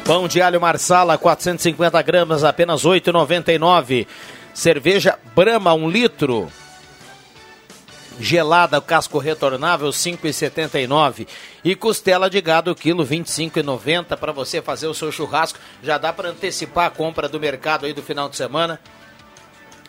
Pão 0.04 0.28
de 0.28 0.40
alho 0.40 0.60
Marsala, 0.60 1.18
450 1.18 2.00
gramas, 2.02 2.44
apenas 2.44 2.84
R$ 2.84 2.90
8,99. 2.90 4.06
Cerveja 4.54 5.18
Brahma, 5.34 5.74
1 5.74 5.90
litro, 5.90 6.48
gelada, 8.20 8.80
casco 8.80 9.18
retornável 9.18 9.88
5,79 9.90 11.26
e 11.64 11.74
costela 11.74 12.28
de 12.28 12.40
gado 12.40 12.74
quilo 12.74 13.06
25,90 13.06 14.16
para 14.16 14.32
você 14.32 14.60
fazer 14.62 14.86
o 14.86 14.94
seu 14.94 15.10
churrasco. 15.10 15.58
Já 15.82 15.98
dá 15.98 16.12
para 16.12 16.30
antecipar 16.30 16.86
a 16.86 16.90
compra 16.90 17.28
do 17.28 17.40
mercado 17.40 17.86
aí 17.86 17.92
do 17.92 18.02
final 18.02 18.28
de 18.28 18.36
semana. 18.36 18.80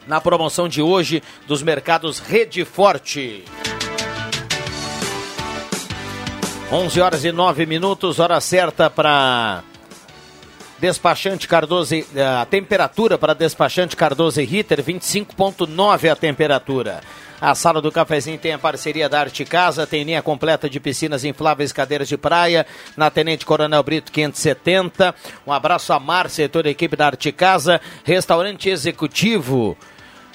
Na 0.07 0.19
promoção 0.19 0.67
de 0.67 0.81
hoje 0.81 1.23
dos 1.47 1.61
mercados 1.61 2.19
Rede 2.19 2.65
Forte. 2.65 3.45
11 6.71 7.01
horas 7.01 7.23
e 7.23 7.31
9 7.31 7.65
minutos, 7.65 8.19
hora 8.19 8.41
certa 8.41 8.89
para 8.89 9.63
Despachante 10.79 11.47
Cardoso, 11.47 11.95
a 12.41 12.45
temperatura 12.45 13.17
para 13.17 13.33
despachante 13.33 13.95
Cardoso 13.95 14.41
e 14.41 14.43
Ritter 14.43 14.83
25.9 14.83 16.11
a 16.11 16.15
temperatura. 16.15 17.01
A 17.45 17.53
sala 17.53 17.81
do 17.81 17.91
cafezinho 17.91 18.37
tem 18.37 18.53
a 18.53 18.57
parceria 18.57 19.09
da 19.09 19.19
Arte 19.19 19.43
Casa, 19.43 19.85
tem 19.85 20.05
linha 20.05 20.21
completa 20.21 20.69
de 20.69 20.79
piscinas 20.79 21.25
infláveis, 21.25 21.73
cadeiras 21.73 22.07
de 22.07 22.17
praia, 22.17 22.65
na 22.95 23.11
Tenente 23.11 23.45
Coronel 23.45 23.83
Brito 23.83 24.13
570. 24.13 25.13
Um 25.45 25.51
abraço 25.51 25.91
a 25.91 25.99
Márcia 25.99 26.45
e 26.45 26.47
toda 26.47 26.69
a 26.69 26.71
equipe 26.71 26.95
da 26.95 27.07
Arte 27.07 27.33
Casa. 27.33 27.81
Restaurante 28.05 28.69
Executivo, 28.69 29.77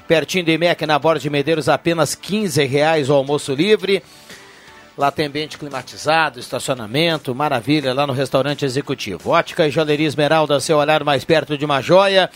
pertinho 0.07 0.45
do 0.45 0.51
IMEC, 0.51 0.85
na 0.85 0.99
Borda 0.99 1.19
de 1.19 1.31
Medeiros, 1.31 1.67
apenas 1.67 2.15
15 2.15 2.63
reais 2.67 3.09
o 3.09 3.15
almoço 3.15 3.55
livre. 3.55 4.03
Lá 4.99 5.11
tem 5.11 5.29
ambiente 5.29 5.57
climatizado, 5.57 6.39
estacionamento, 6.39 7.35
maravilha 7.35 7.95
lá 7.95 8.07
no 8.07 8.13
restaurante 8.13 8.67
executivo. 8.67 9.31
Ótica 9.31 9.67
e 9.67 9.71
Joalheria 9.71 10.07
Esmeralda, 10.07 10.61
seu 10.61 10.77
olhar 10.77 11.03
mais 11.05 11.25
perto 11.25 11.57
de 11.57 11.65
uma 11.65 11.81
joia. 11.81 12.29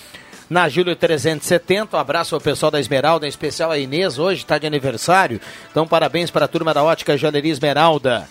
Na 0.52 0.68
Júlio 0.68 0.94
370, 0.94 1.96
um 1.96 1.98
abraço 1.98 2.34
ao 2.34 2.40
pessoal 2.40 2.70
da 2.70 2.78
Esmeralda, 2.78 3.24
em 3.24 3.28
especial 3.30 3.70
a 3.70 3.78
Inês, 3.78 4.18
hoje 4.18 4.42
está 4.42 4.58
de 4.58 4.66
aniversário. 4.66 5.40
Então, 5.70 5.88
parabéns 5.88 6.30
para 6.30 6.44
a 6.44 6.48
turma 6.48 6.74
da 6.74 6.84
Ótica 6.84 7.16
Joalheria 7.16 7.50
Esmeralda. 7.50 8.28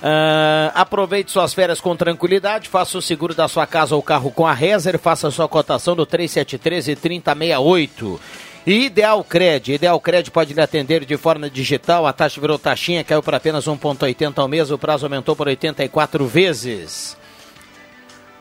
Uh, 0.00 0.72
aproveite 0.74 1.30
suas 1.30 1.52
férias 1.52 1.82
com 1.82 1.94
tranquilidade, 1.94 2.70
faça 2.70 2.96
o 2.96 3.02
seguro 3.02 3.34
da 3.34 3.46
sua 3.46 3.66
casa 3.66 3.94
ou 3.94 4.02
carro 4.02 4.30
com 4.30 4.46
a 4.46 4.54
Rezer, 4.54 4.98
faça 4.98 5.30
sua 5.30 5.46
cotação 5.46 5.94
do 5.94 6.06
3713 6.06 6.92
e 6.92 6.96
3068. 6.96 8.20
E 8.66 8.86
Ideal 8.86 9.22
Cred. 9.22 9.74
Ideal 9.74 10.00
Cred 10.00 10.30
pode 10.30 10.54
lhe 10.54 10.62
atender 10.62 11.04
de 11.04 11.18
forma 11.18 11.50
digital. 11.50 12.06
A 12.06 12.12
taxa 12.14 12.40
virou 12.40 12.58
taxinha, 12.58 13.04
caiu 13.04 13.22
para 13.22 13.36
apenas 13.36 13.66
1,80 13.66 14.38
ao 14.38 14.48
mês. 14.48 14.70
O 14.70 14.78
prazo 14.78 15.04
aumentou 15.04 15.36
por 15.36 15.46
84 15.46 16.26
vezes. 16.26 17.17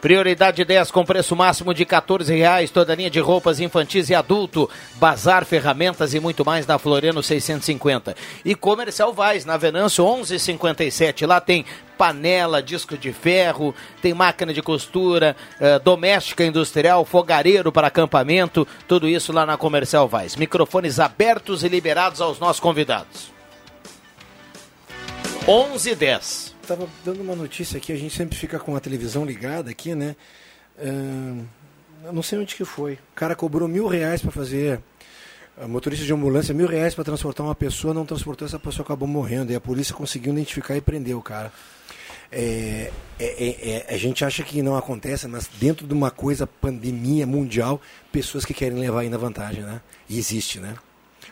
Prioridade 0.07 0.63
10 0.63 0.89
com 0.89 1.03
preço 1.03 1.35
máximo 1.35 1.73
de 1.73 1.83
14 1.83 2.33
reais, 2.33 2.71
toda 2.71 2.95
linha 2.95 3.09
de 3.09 3.19
roupas 3.19 3.59
infantis 3.59 4.09
e 4.09 4.15
adulto, 4.15 4.69
bazar, 4.95 5.43
ferramentas 5.43 6.13
e 6.13 6.19
muito 6.21 6.45
mais 6.45 6.65
na 6.65 6.79
Floriano 6.79 7.21
650. 7.21 8.15
E 8.45 8.55
Comercial 8.55 9.11
Vaz, 9.11 9.43
na 9.43 9.57
Venâncio 9.57 10.05
1157. 10.05 11.25
Lá 11.25 11.41
tem 11.41 11.65
panela, 11.97 12.63
disco 12.63 12.97
de 12.97 13.11
ferro, 13.11 13.75
tem 14.01 14.13
máquina 14.13 14.53
de 14.53 14.61
costura, 14.61 15.35
eh, 15.59 15.77
doméstica 15.77 16.45
industrial, 16.45 17.03
fogareiro 17.03 17.69
para 17.69 17.87
acampamento, 17.87 18.65
tudo 18.87 19.09
isso 19.09 19.33
lá 19.33 19.45
na 19.45 19.57
Comercial 19.57 20.07
Vaz. 20.07 20.37
Microfones 20.37 21.01
abertos 21.01 21.65
e 21.65 21.67
liberados 21.67 22.21
aos 22.21 22.39
nossos 22.39 22.61
convidados. 22.61 23.29
11 25.45 25.89
e 25.89 25.95
10 25.95 26.56
estava 26.73 26.87
dando 27.05 27.21
uma 27.21 27.35
notícia 27.35 27.77
aqui, 27.77 27.93
a 27.93 27.97
gente 27.97 28.13
sempre 28.13 28.37
fica 28.37 28.59
com 28.59 28.75
a 28.75 28.79
televisão 28.79 29.25
ligada 29.25 29.71
aqui, 29.71 29.95
né? 29.95 30.15
Uh, 30.77 31.45
não 32.11 32.21
sei 32.21 32.37
onde 32.37 32.55
que 32.55 32.65
foi. 32.65 32.93
O 32.93 33.15
cara 33.15 33.35
cobrou 33.35 33.67
mil 33.67 33.87
reais 33.87 34.21
para 34.21 34.31
fazer. 34.31 34.79
motorista 35.67 36.05
de 36.05 36.13
ambulância, 36.13 36.53
mil 36.53 36.67
reais 36.67 36.93
para 36.93 37.03
transportar 37.03 37.45
uma 37.45 37.55
pessoa, 37.55 37.93
não 37.93 38.05
transportou, 38.05 38.45
essa 38.45 38.59
pessoa 38.59 38.83
acabou 38.83 39.07
morrendo. 39.07 39.51
E 39.51 39.55
a 39.55 39.61
polícia 39.61 39.95
conseguiu 39.95 40.33
identificar 40.33 40.75
e 40.75 40.81
prender 40.81 41.15
o 41.15 41.21
cara. 41.21 41.51
É, 42.31 42.91
é, 43.17 43.25
é, 43.25 43.69
é, 43.69 43.85
a 43.93 43.97
gente 43.97 44.23
acha 44.25 44.43
que 44.43 44.61
não 44.61 44.75
acontece, 44.75 45.27
mas 45.27 45.49
dentro 45.59 45.87
de 45.87 45.93
uma 45.93 46.11
coisa, 46.11 46.45
pandemia 46.45 47.25
mundial, 47.25 47.81
pessoas 48.11 48.43
que 48.45 48.53
querem 48.53 48.77
levar 48.77 49.01
ainda 49.01 49.17
vantagem, 49.17 49.63
né? 49.63 49.81
E 50.09 50.17
existe, 50.17 50.59
né? 50.59 50.75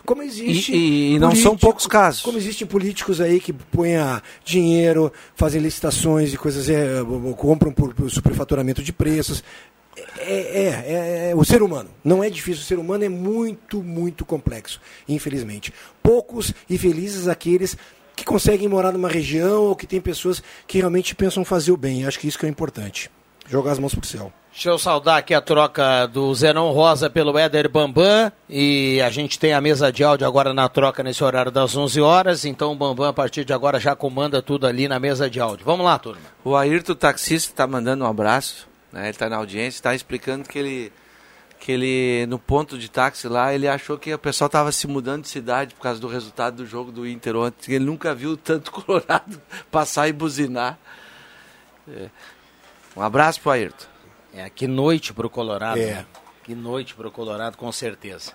Como 0.06 0.22
existe. 0.22 0.74
E, 0.74 1.16
e 1.16 1.20
não 1.20 1.36
são 1.36 1.58
poucos 1.58 1.88
casos. 1.88 2.22
Como 2.22 2.38
existem 2.38 2.68
políticos 2.68 3.20
aí 3.20 3.40
que 3.40 3.52
põem 3.52 3.96
dinheiro, 4.44 5.12
fazem 5.36 5.62
licitações 5.62 6.34
e 6.34 6.38
coisas, 6.38 6.70
é, 6.70 7.04
compram 7.38 7.72
por, 7.72 7.94
por 7.94 8.10
superfaturamento 8.10 8.84
de 8.84 8.94
preços. 8.94 9.44
É, 10.18 10.34
é, 10.34 10.64
é, 10.68 11.30
é, 11.32 11.36
o 11.36 11.44
ser 11.44 11.62
humano. 11.62 11.90
Não 12.04 12.24
é 12.24 12.30
difícil. 12.30 12.64
O 12.64 12.66
ser 12.66 12.80
humano 12.80 13.04
é 13.04 13.10
muito, 13.10 13.82
muito 13.82 14.26
complexo, 14.26 14.80
infelizmente. 15.08 15.74
Poucos 16.04 16.54
e 16.70 16.78
felizes 16.78 17.28
aqueles 17.28 17.78
que 18.16 18.24
conseguem 18.24 18.68
morar 18.68 18.92
numa 18.92 19.10
região 19.10 19.64
ou 19.64 19.76
que 19.76 19.88
tem 19.88 20.00
pessoas 20.00 20.42
que 20.68 20.78
realmente 20.78 21.16
pensam 21.16 21.44
fazer 21.44 21.72
o 21.72 21.78
bem. 21.78 22.06
Acho 22.06 22.20
que 22.20 22.28
isso 22.28 22.40
que 22.40 22.46
é 22.46 22.50
importante. 22.50 23.10
Jogar 23.48 23.72
as 23.72 23.80
mãos 23.80 23.94
pro 23.94 24.06
céu. 24.06 24.32
Deixa 24.52 24.70
eu 24.70 24.80
saudar 24.80 25.18
aqui 25.18 25.34
a 25.34 25.42
troca 25.42 26.08
do 26.08 26.34
Zenon 26.34 26.72
Rosa 26.72 27.10
pelo 27.10 27.38
Éder 27.38 27.70
Bambam 27.70 28.32
e 28.50 29.02
a 29.02 29.10
gente 29.10 29.38
tem 29.38 29.54
a 29.54 29.60
mesa 29.60 29.92
de 29.92 30.02
áudio 30.02 30.26
agora 30.26 30.54
na 30.54 30.70
troca 30.70 31.04
nesse 31.04 31.22
horário 31.22 31.52
das 31.52 31.76
11 31.76 32.00
horas, 32.00 32.46
então 32.46 32.72
o 32.72 32.76
Bambam 32.76 33.10
a 33.10 33.12
partir 33.12 33.44
de 33.44 33.52
agora 33.52 33.82
já 33.82 33.98
comanda 33.98 34.42
tudo 34.42 34.66
ali 34.66 34.88
na 34.88 34.98
mesa 34.98 35.30
de 35.30 35.42
áudio. 35.42 35.66
Vamos 35.66 35.86
lá, 35.86 36.00
turma. 36.00 36.22
O 36.42 36.56
Ayrton, 36.56 36.96
taxista, 36.96 37.52
está 37.52 37.68
mandando 37.68 38.06
um 38.06 38.08
abraço, 38.08 38.66
né? 38.94 39.02
ele 39.02 39.10
está 39.10 39.30
na 39.30 39.36
audiência, 39.36 39.78
está 39.78 39.94
explicando 39.94 40.48
que 40.48 40.58
ele, 40.58 40.94
que 41.60 41.74
ele, 41.74 42.26
no 42.28 42.40
ponto 42.40 42.78
de 42.78 42.90
táxi 42.90 43.28
lá, 43.28 43.54
ele 43.54 43.68
achou 43.68 43.98
que 43.98 44.14
o 44.14 44.18
pessoal 44.18 44.48
estava 44.48 44.72
se 44.72 44.88
mudando 44.88 45.24
de 45.24 45.28
cidade 45.28 45.76
por 45.76 45.82
causa 45.82 46.00
do 46.00 46.08
resultado 46.08 46.56
do 46.56 46.66
jogo 46.66 46.94
do 46.94 47.06
Inter 47.06 47.36
ontem, 47.36 47.74
ele 47.74 47.84
nunca 47.84 48.16
viu 48.16 48.38
tanto 48.38 48.72
Colorado 48.74 49.42
passar 49.70 50.08
e 50.08 50.14
buzinar. 50.14 50.80
É. 51.88 52.10
Um 52.96 53.02
abraço 53.02 53.42
para 53.42 53.50
o 53.50 53.54
Ayrton. 53.54 53.86
É, 54.34 54.50
que 54.50 54.68
noite 54.68 55.14
pro 55.14 55.30
Colorado. 55.30 55.80
É. 55.80 55.86
né? 55.96 56.06
Que 56.44 56.54
noite 56.54 56.94
pro 56.94 57.10
Colorado, 57.10 57.58
com 57.58 57.72
certeza. 57.72 58.32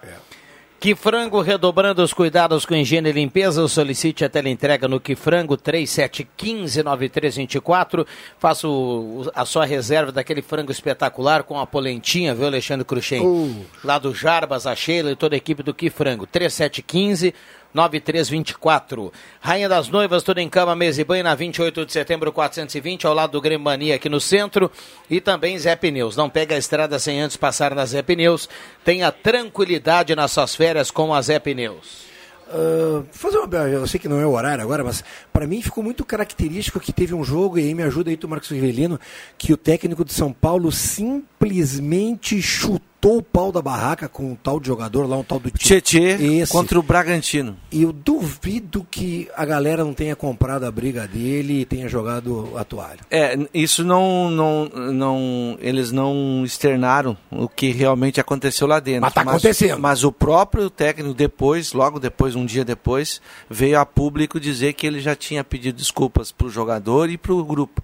Que 0.80 0.96
frango 0.96 1.40
redobrando 1.42 2.02
os 2.02 2.12
cuidados 2.14 2.64
com 2.64 2.74
higiene 2.74 3.10
e 3.10 3.12
limpeza, 3.12 3.68
solicite 3.68 4.24
a 4.24 4.28
teleentrega 4.30 4.88
no 4.88 4.98
Que 4.98 5.14
Frango 5.14 5.54
3715-9324. 5.56 8.06
Faça 8.38 8.66
o- 8.66 9.30
a 9.34 9.44
sua 9.44 9.66
reserva 9.66 10.10
daquele 10.10 10.40
frango 10.42 10.72
espetacular 10.72 11.42
com 11.42 11.60
a 11.60 11.66
polentinha, 11.66 12.34
viu, 12.34 12.46
Alexandre 12.46 12.84
Cruxem? 12.84 13.20
Uh. 13.20 13.66
Lá 13.84 13.98
do 13.98 14.14
Jarbas, 14.14 14.66
a 14.66 14.74
Sheila 14.74 15.10
e 15.12 15.16
toda 15.16 15.34
a 15.34 15.38
equipe 15.38 15.62
do 15.62 15.74
Que 15.74 15.90
Frango. 15.90 16.26
3715 16.26 17.34
9324. 17.72 19.12
Rainha 19.40 19.68
das 19.68 19.88
Noivas, 19.88 20.22
tudo 20.22 20.38
em 20.38 20.48
cama, 20.48 20.74
mesa 20.74 21.00
e 21.00 21.04
banho, 21.04 21.24
na 21.24 21.34
28 21.34 21.86
de 21.86 21.92
setembro, 21.92 22.32
420, 22.32 23.06
ao 23.06 23.14
lado 23.14 23.32
do 23.32 23.40
Grêmio 23.40 23.64
Mania, 23.64 23.96
aqui 23.96 24.08
no 24.08 24.20
centro. 24.20 24.70
E 25.08 25.20
também 25.20 25.58
Zé 25.58 25.76
Pneus. 25.76 26.16
Não 26.16 26.28
pega 26.28 26.54
a 26.54 26.58
estrada 26.58 26.98
sem 26.98 27.20
antes 27.20 27.36
passar 27.36 27.74
na 27.74 27.84
Zé 27.86 28.02
Pneus. 28.02 28.48
Tenha 28.84 29.10
tranquilidade 29.12 30.14
nas 30.14 30.32
suas 30.32 30.54
férias 30.54 30.90
com 30.90 31.14
a 31.14 31.22
Zé 31.22 31.38
Pneus. 31.38 32.10
Ah, 32.52 33.04
fazer 33.12 33.38
uma, 33.38 33.56
eu 33.68 33.86
sei 33.86 34.00
que 34.00 34.08
não 34.08 34.20
é 34.20 34.26
o 34.26 34.32
horário 34.32 34.62
agora, 34.62 34.82
mas 34.82 35.04
para 35.32 35.46
mim 35.46 35.62
ficou 35.62 35.84
muito 35.84 36.04
característico 36.04 36.80
que 36.80 36.92
teve 36.92 37.14
um 37.14 37.22
jogo, 37.22 37.58
e 37.58 37.62
aí 37.62 37.74
me 37.74 37.84
ajuda 37.84 38.10
aí 38.10 38.16
tu, 38.16 38.28
Marcos 38.28 38.50
Rivelino, 38.50 38.98
que 39.38 39.52
o 39.52 39.56
técnico 39.56 40.04
de 40.04 40.12
São 40.12 40.32
Paulo 40.32 40.72
simplesmente 40.72 42.42
chutou 42.42 42.89
o 43.02 43.22
pau 43.22 43.50
da 43.50 43.62
barraca 43.62 44.08
com 44.08 44.32
um 44.32 44.34
tal 44.34 44.60
de 44.60 44.66
jogador 44.66 45.08
lá, 45.08 45.16
um 45.16 45.24
tal 45.24 45.38
do 45.40 45.50
Tietê 45.50 46.18
contra 46.48 46.78
o 46.78 46.82
Bragantino. 46.82 47.56
E 47.72 47.82
eu 47.82 47.92
duvido 47.92 48.86
que 48.90 49.28
a 49.34 49.44
galera 49.44 49.84
não 49.84 49.94
tenha 49.94 50.14
comprado 50.14 50.64
a 50.64 50.70
briga 50.70 51.08
dele 51.08 51.60
e 51.60 51.64
tenha 51.64 51.88
jogado 51.88 52.52
a 52.56 52.64
toalha. 52.64 53.00
É, 53.10 53.38
isso 53.54 53.84
não, 53.84 54.30
não, 54.30 54.64
não, 54.92 55.58
eles 55.60 55.90
não 55.90 56.42
externaram 56.44 57.16
o 57.30 57.48
que 57.48 57.70
realmente 57.70 58.20
aconteceu 58.20 58.66
lá 58.66 58.80
dentro. 58.80 59.02
Mas 59.02 59.14
tá 59.14 59.22
acontecendo. 59.22 59.78
Mas 59.78 60.04
o 60.04 60.12
próprio 60.12 60.68
técnico 60.68 61.14
depois, 61.14 61.72
logo 61.72 61.98
depois, 61.98 62.36
um 62.36 62.44
dia 62.44 62.64
depois, 62.64 63.20
veio 63.48 63.78
a 63.78 63.86
público 63.86 64.38
dizer 64.38 64.74
que 64.74 64.86
ele 64.86 65.00
já 65.00 65.16
tinha 65.16 65.42
pedido 65.42 65.76
desculpas 65.76 66.30
para 66.30 66.46
o 66.46 66.50
jogador 66.50 67.08
e 67.08 67.16
para 67.16 67.32
o 67.32 67.44
grupo. 67.44 67.82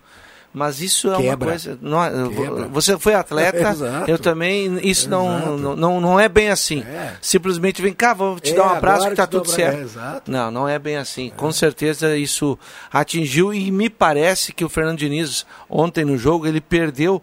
Mas 0.58 0.80
isso 0.80 1.08
é 1.08 1.10
uma 1.18 1.20
Quebra. 1.20 1.48
coisa. 1.50 1.78
Não, 1.82 2.02
é- 2.02 2.28
Quebra. 2.30 2.66
você 2.68 2.98
foi 2.98 3.12
atleta, 3.12 3.58
Exato. 3.68 4.10
eu 4.10 4.18
também. 4.18 4.78
Isso 4.82 5.06
não, 5.10 5.58
não, 5.76 6.00
não, 6.00 6.18
é 6.18 6.30
bem 6.30 6.48
assim. 6.48 6.82
Simplesmente 7.20 7.82
vem 7.82 7.92
cá, 7.92 8.14
vou 8.14 8.40
te 8.40 8.52
É, 8.52 8.56
dar 8.56 8.62
um 8.64 8.70
abraço 8.70 9.06
que 9.10 9.14
tá 9.14 9.26
dou 9.26 9.42
tudo 9.42 9.52
certo. 9.52 9.98
É. 9.98 10.30
Não, 10.30 10.50
não 10.50 10.66
é 10.66 10.78
bem 10.78 10.96
assim. 10.96 11.30
Com 11.36 11.52
certeza 11.52 12.16
isso 12.16 12.58
atingiu 12.90 13.52
e 13.52 13.70
me 13.70 13.90
parece 13.90 14.50
que 14.50 14.64
o 14.64 14.68
Fernando 14.70 14.96
Diniz 14.98 15.44
ontem 15.68 16.06
no 16.06 16.16
jogo 16.16 16.46
ele 16.46 16.62
perdeu 16.62 17.22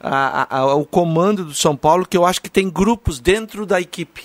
a- 0.00 0.42
a- 0.50 0.58
a- 0.58 0.74
o 0.74 0.84
comando 0.84 1.44
do 1.44 1.54
São 1.54 1.76
Paulo, 1.76 2.04
que 2.04 2.16
eu 2.16 2.26
acho 2.26 2.42
que 2.42 2.50
tem 2.50 2.68
grupos 2.68 3.20
dentro 3.20 3.64
da 3.64 3.80
equipe. 3.80 4.24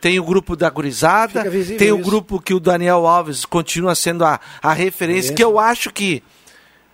Tem 0.00 0.18
o 0.18 0.24
grupo 0.24 0.56
da 0.56 0.68
gurizada, 0.68 1.44
tem 1.78 1.92
o 1.92 2.00
isso. 2.00 2.04
grupo 2.04 2.40
que 2.40 2.52
o 2.52 2.58
Daniel 2.58 3.06
Alves 3.06 3.44
continua 3.44 3.94
sendo 3.94 4.24
a, 4.24 4.40
a 4.60 4.72
referência, 4.72 5.32
que 5.32 5.42
eu 5.44 5.58
acho 5.60 5.90
que 5.92 6.20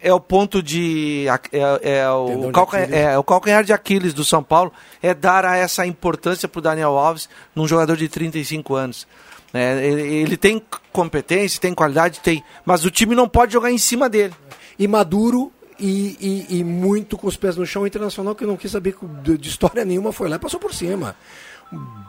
é 0.02 0.12
o 0.12 0.20
ponto 0.20 0.62
de. 0.62 1.26
É, 1.52 1.98
é 2.00 2.10
o, 2.10 2.26
Tendão 2.26 2.46
de 2.48 2.52
calcanhar, 2.52 2.92
é 2.92 3.18
o 3.18 3.24
calcanhar 3.24 3.64
de 3.64 3.72
Aquiles 3.72 4.12
do 4.12 4.24
São 4.24 4.42
Paulo, 4.42 4.72
é 5.02 5.14
dar 5.14 5.44
a 5.44 5.56
essa 5.56 5.86
importância 5.86 6.48
para 6.48 6.58
o 6.58 6.62
Daniel 6.62 6.98
Alves 6.98 7.28
num 7.54 7.66
jogador 7.68 7.96
de 7.96 8.08
35 8.08 8.74
anos. 8.74 9.06
É, 9.54 9.86
ele, 9.86 10.02
ele 10.02 10.36
tem 10.36 10.62
competência, 10.92 11.60
tem 11.60 11.74
qualidade, 11.74 12.20
tem. 12.20 12.42
Mas 12.64 12.84
o 12.84 12.90
time 12.90 13.14
não 13.14 13.28
pode 13.28 13.52
jogar 13.52 13.70
em 13.70 13.78
cima 13.78 14.08
dele. 14.08 14.34
E 14.78 14.88
maduro 14.88 15.52
e, 15.78 16.46
e- 16.50 16.58
e 16.60 16.64
muito 16.64 17.18
com 17.18 17.26
os 17.26 17.36
pés 17.36 17.56
no 17.56 17.66
chão. 17.66 17.82
O 17.82 17.86
Internacional 17.86 18.34
que 18.34 18.46
não 18.46 18.56
quis 18.56 18.70
saber 18.70 18.96
de, 19.22 19.48
história 19.48 19.84
nenhuma 19.84 20.10
foi 20.12 20.28
lá 20.28 20.36
e 20.36 20.38
passou 20.38 20.58
por 20.58 20.72
cima. 20.72 21.14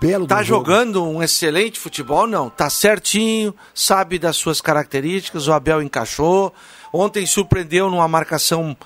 Belo 0.02 0.28
Tá 0.28 0.44
jogo. 0.44 0.66
jogando 0.66 1.04
um 1.06 1.24
excelente 1.24 1.80
futebol? 1.80 2.28
Não. 2.28 2.50
Tá 2.50 2.70
certinho, 2.70 3.54
sabe 3.74 4.20
das 4.20 4.36
suas 4.36 4.60
características, 4.60 5.48
o 5.48 5.54
Abel 5.54 5.82
encaixou. 5.82 6.54
Ontem 6.94 7.26
surpreendeu 7.26 7.90
numa 7.90 8.08
marcação 8.08 8.78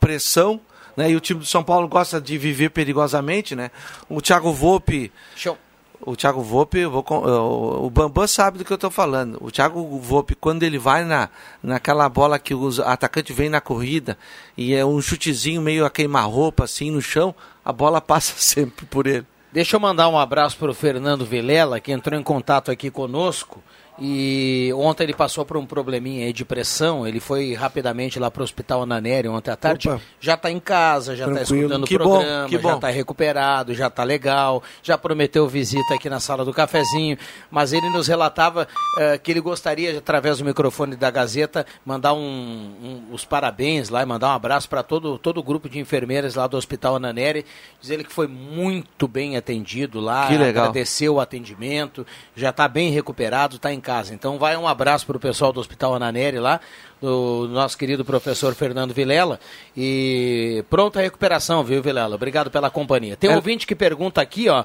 pressão, 0.00 0.60
né? 0.96 1.10
E 1.10 1.16
o 1.16 1.20
time 1.20 1.40
do 1.40 1.46
São 1.46 1.62
Paulo 1.62 1.86
gosta 1.86 2.20
de 2.20 2.36
viver 2.36 2.70
perigosamente, 2.70 3.54
né? 3.54 3.70
O 4.08 4.20
Thiago 4.20 4.52
Volpe. 4.52 5.12
Show. 5.36 5.56
O 6.04 6.16
Thiago 6.16 6.42
Volpe, 6.42 6.84
vou, 6.84 7.04
o 7.08 7.88
Bambam 7.88 8.26
sabe 8.26 8.58
do 8.58 8.64
que 8.64 8.72
eu 8.72 8.78
tô 8.78 8.90
falando. 8.90 9.38
O 9.40 9.52
Thiago 9.52 9.80
Volpe, 10.00 10.34
quando 10.34 10.64
ele 10.64 10.76
vai 10.76 11.04
na, 11.04 11.28
naquela 11.62 12.08
bola 12.08 12.40
que 12.40 12.52
o 12.52 12.68
atacante 12.82 13.32
vem 13.32 13.48
na 13.48 13.60
corrida 13.60 14.18
e 14.56 14.74
é 14.74 14.84
um 14.84 15.00
chutezinho 15.00 15.62
meio 15.62 15.86
a 15.86 15.90
queimar-roupa 15.90 16.64
assim 16.64 16.90
no 16.90 17.00
chão, 17.00 17.32
a 17.64 17.72
bola 17.72 18.00
passa 18.02 18.34
sempre 18.36 18.84
por 18.86 19.06
ele. 19.06 19.24
Deixa 19.52 19.76
eu 19.76 19.80
mandar 19.80 20.08
um 20.08 20.18
abraço 20.18 20.56
para 20.56 20.70
o 20.72 20.74
Fernando 20.74 21.24
Vilela, 21.24 21.78
que 21.78 21.92
entrou 21.92 22.18
em 22.18 22.22
contato 22.22 22.72
aqui 22.72 22.90
conosco. 22.90 23.62
E 24.04 24.72
ontem 24.74 25.04
ele 25.04 25.14
passou 25.14 25.44
por 25.46 25.56
um 25.56 25.64
probleminha 25.64 26.26
aí 26.26 26.32
de 26.32 26.44
pressão. 26.44 27.06
Ele 27.06 27.20
foi 27.20 27.54
rapidamente 27.54 28.18
lá 28.18 28.32
para 28.32 28.40
o 28.40 28.44
Hospital 28.44 28.82
Ananeri 28.82 29.28
ontem 29.28 29.52
à 29.52 29.56
tarde. 29.56 29.88
Opa. 29.88 30.00
Já 30.18 30.34
está 30.34 30.50
em 30.50 30.58
casa, 30.58 31.14
já 31.14 31.28
está 31.28 31.42
escutando 31.42 31.86
Que 31.86 31.94
o 31.94 31.98
bom, 32.00 32.16
programa, 32.18 32.48
já 32.48 32.58
bom. 32.58 32.74
está 32.74 32.88
recuperado, 32.90 33.72
já 33.74 33.86
está 33.86 34.02
legal. 34.02 34.60
Já 34.82 34.98
prometeu 34.98 35.46
visita 35.46 35.94
aqui 35.94 36.10
na 36.10 36.18
sala 36.18 36.44
do 36.44 36.52
cafezinho. 36.52 37.16
Mas 37.48 37.72
ele 37.72 37.88
nos 37.90 38.08
relatava 38.08 38.66
eh, 38.98 39.18
que 39.18 39.30
ele 39.30 39.40
gostaria, 39.40 39.96
através 39.98 40.38
do 40.38 40.44
microfone 40.44 40.96
da 40.96 41.08
Gazeta, 41.08 41.64
mandar 41.86 42.12
um, 42.12 42.18
um- 42.18 43.02
os 43.12 43.24
parabéns 43.24 43.88
lá 43.88 44.02
e 44.02 44.06
mandar 44.06 44.30
um 44.30 44.32
abraço 44.32 44.68
para 44.68 44.82
todo, 44.82 45.16
todo 45.16 45.38
o 45.38 45.42
grupo 45.44 45.68
de 45.68 45.78
enfermeiras 45.78 46.34
lá 46.34 46.48
do 46.48 46.56
Hospital 46.56 46.96
Ananeri. 46.96 47.46
Diz 47.80 47.90
ele 47.90 48.02
que 48.02 48.12
foi 48.12 48.26
muito 48.26 49.06
bem 49.06 49.36
atendido 49.36 50.00
lá. 50.00 50.26
Que 50.26 50.36
legal. 50.36 50.64
Agradeceu 50.64 51.14
o 51.14 51.20
atendimento, 51.20 52.04
já 52.34 52.50
está 52.50 52.66
bem 52.66 52.90
recuperado, 52.90 53.54
está 53.56 53.72
em 53.72 53.78
casa. 53.78 53.91
Então 54.10 54.38
vai 54.38 54.56
um 54.56 54.66
abraço 54.66 55.06
para 55.06 55.16
o 55.16 55.20
pessoal 55.20 55.52
do 55.52 55.60
Hospital 55.60 55.94
Ananeri 55.94 56.38
lá, 56.38 56.60
do 57.00 57.48
nosso 57.50 57.76
querido 57.76 58.04
professor 58.04 58.54
Fernando 58.54 58.92
Vilela. 58.94 59.38
E 59.76 60.64
pronta 60.70 60.98
a 61.00 61.02
recuperação, 61.02 61.62
viu, 61.64 61.82
Vilela? 61.82 62.14
Obrigado 62.14 62.50
pela 62.50 62.70
companhia. 62.70 63.16
Tem 63.16 63.28
um 63.30 63.34
É. 63.34 63.36
ouvinte 63.36 63.66
que 63.66 63.74
pergunta 63.74 64.20
aqui, 64.20 64.48
ó. 64.48 64.64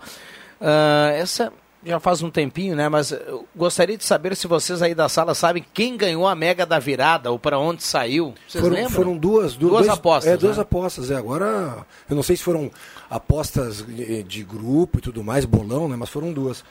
ah, 0.61 1.09
essa 1.13 1.51
já 1.85 1.99
faz 1.99 2.21
um 2.21 2.29
tempinho, 2.29 2.75
né? 2.75 2.89
Mas 2.89 3.13
gostaria 3.55 3.95
de 3.97 4.03
saber 4.03 4.35
se 4.35 4.45
vocês 4.47 4.81
aí 4.81 4.93
da 4.95 5.07
sala 5.07 5.33
sabem 5.33 5.63
quem 5.73 5.95
ganhou 5.95 6.27
a 6.27 6.35
mega 6.35 6.65
da 6.65 6.79
virada 6.79 7.31
ou 7.31 7.39
para 7.39 7.57
onde 7.59 7.83
saiu. 7.83 8.33
Vocês 8.47 8.61
Foram, 8.61 8.75
lembram? 8.75 8.91
foram 8.93 9.17
duas, 9.17 9.53
du- 9.55 9.69
Duas 9.69 9.85
dois- 9.85 9.97
apostas, 9.97 10.33
É, 10.33 10.37
duas 10.37 10.57
né? 10.57 10.63
apostas. 10.63 11.11
É, 11.11 11.15
agora, 11.15 11.85
eu 12.09 12.15
não 12.15 12.23
sei 12.23 12.35
se 12.35 12.43
foram 12.43 12.69
apostas 13.09 13.85
eh, 13.97 14.23
de 14.27 14.43
grupo 14.43 14.97
e 14.97 15.01
tudo 15.01 15.23
mais, 15.23 15.45
bolão, 15.45 15.87
né? 15.87 15.95
Mas 15.95 16.09
foram 16.09 16.33
duas. 16.33 16.63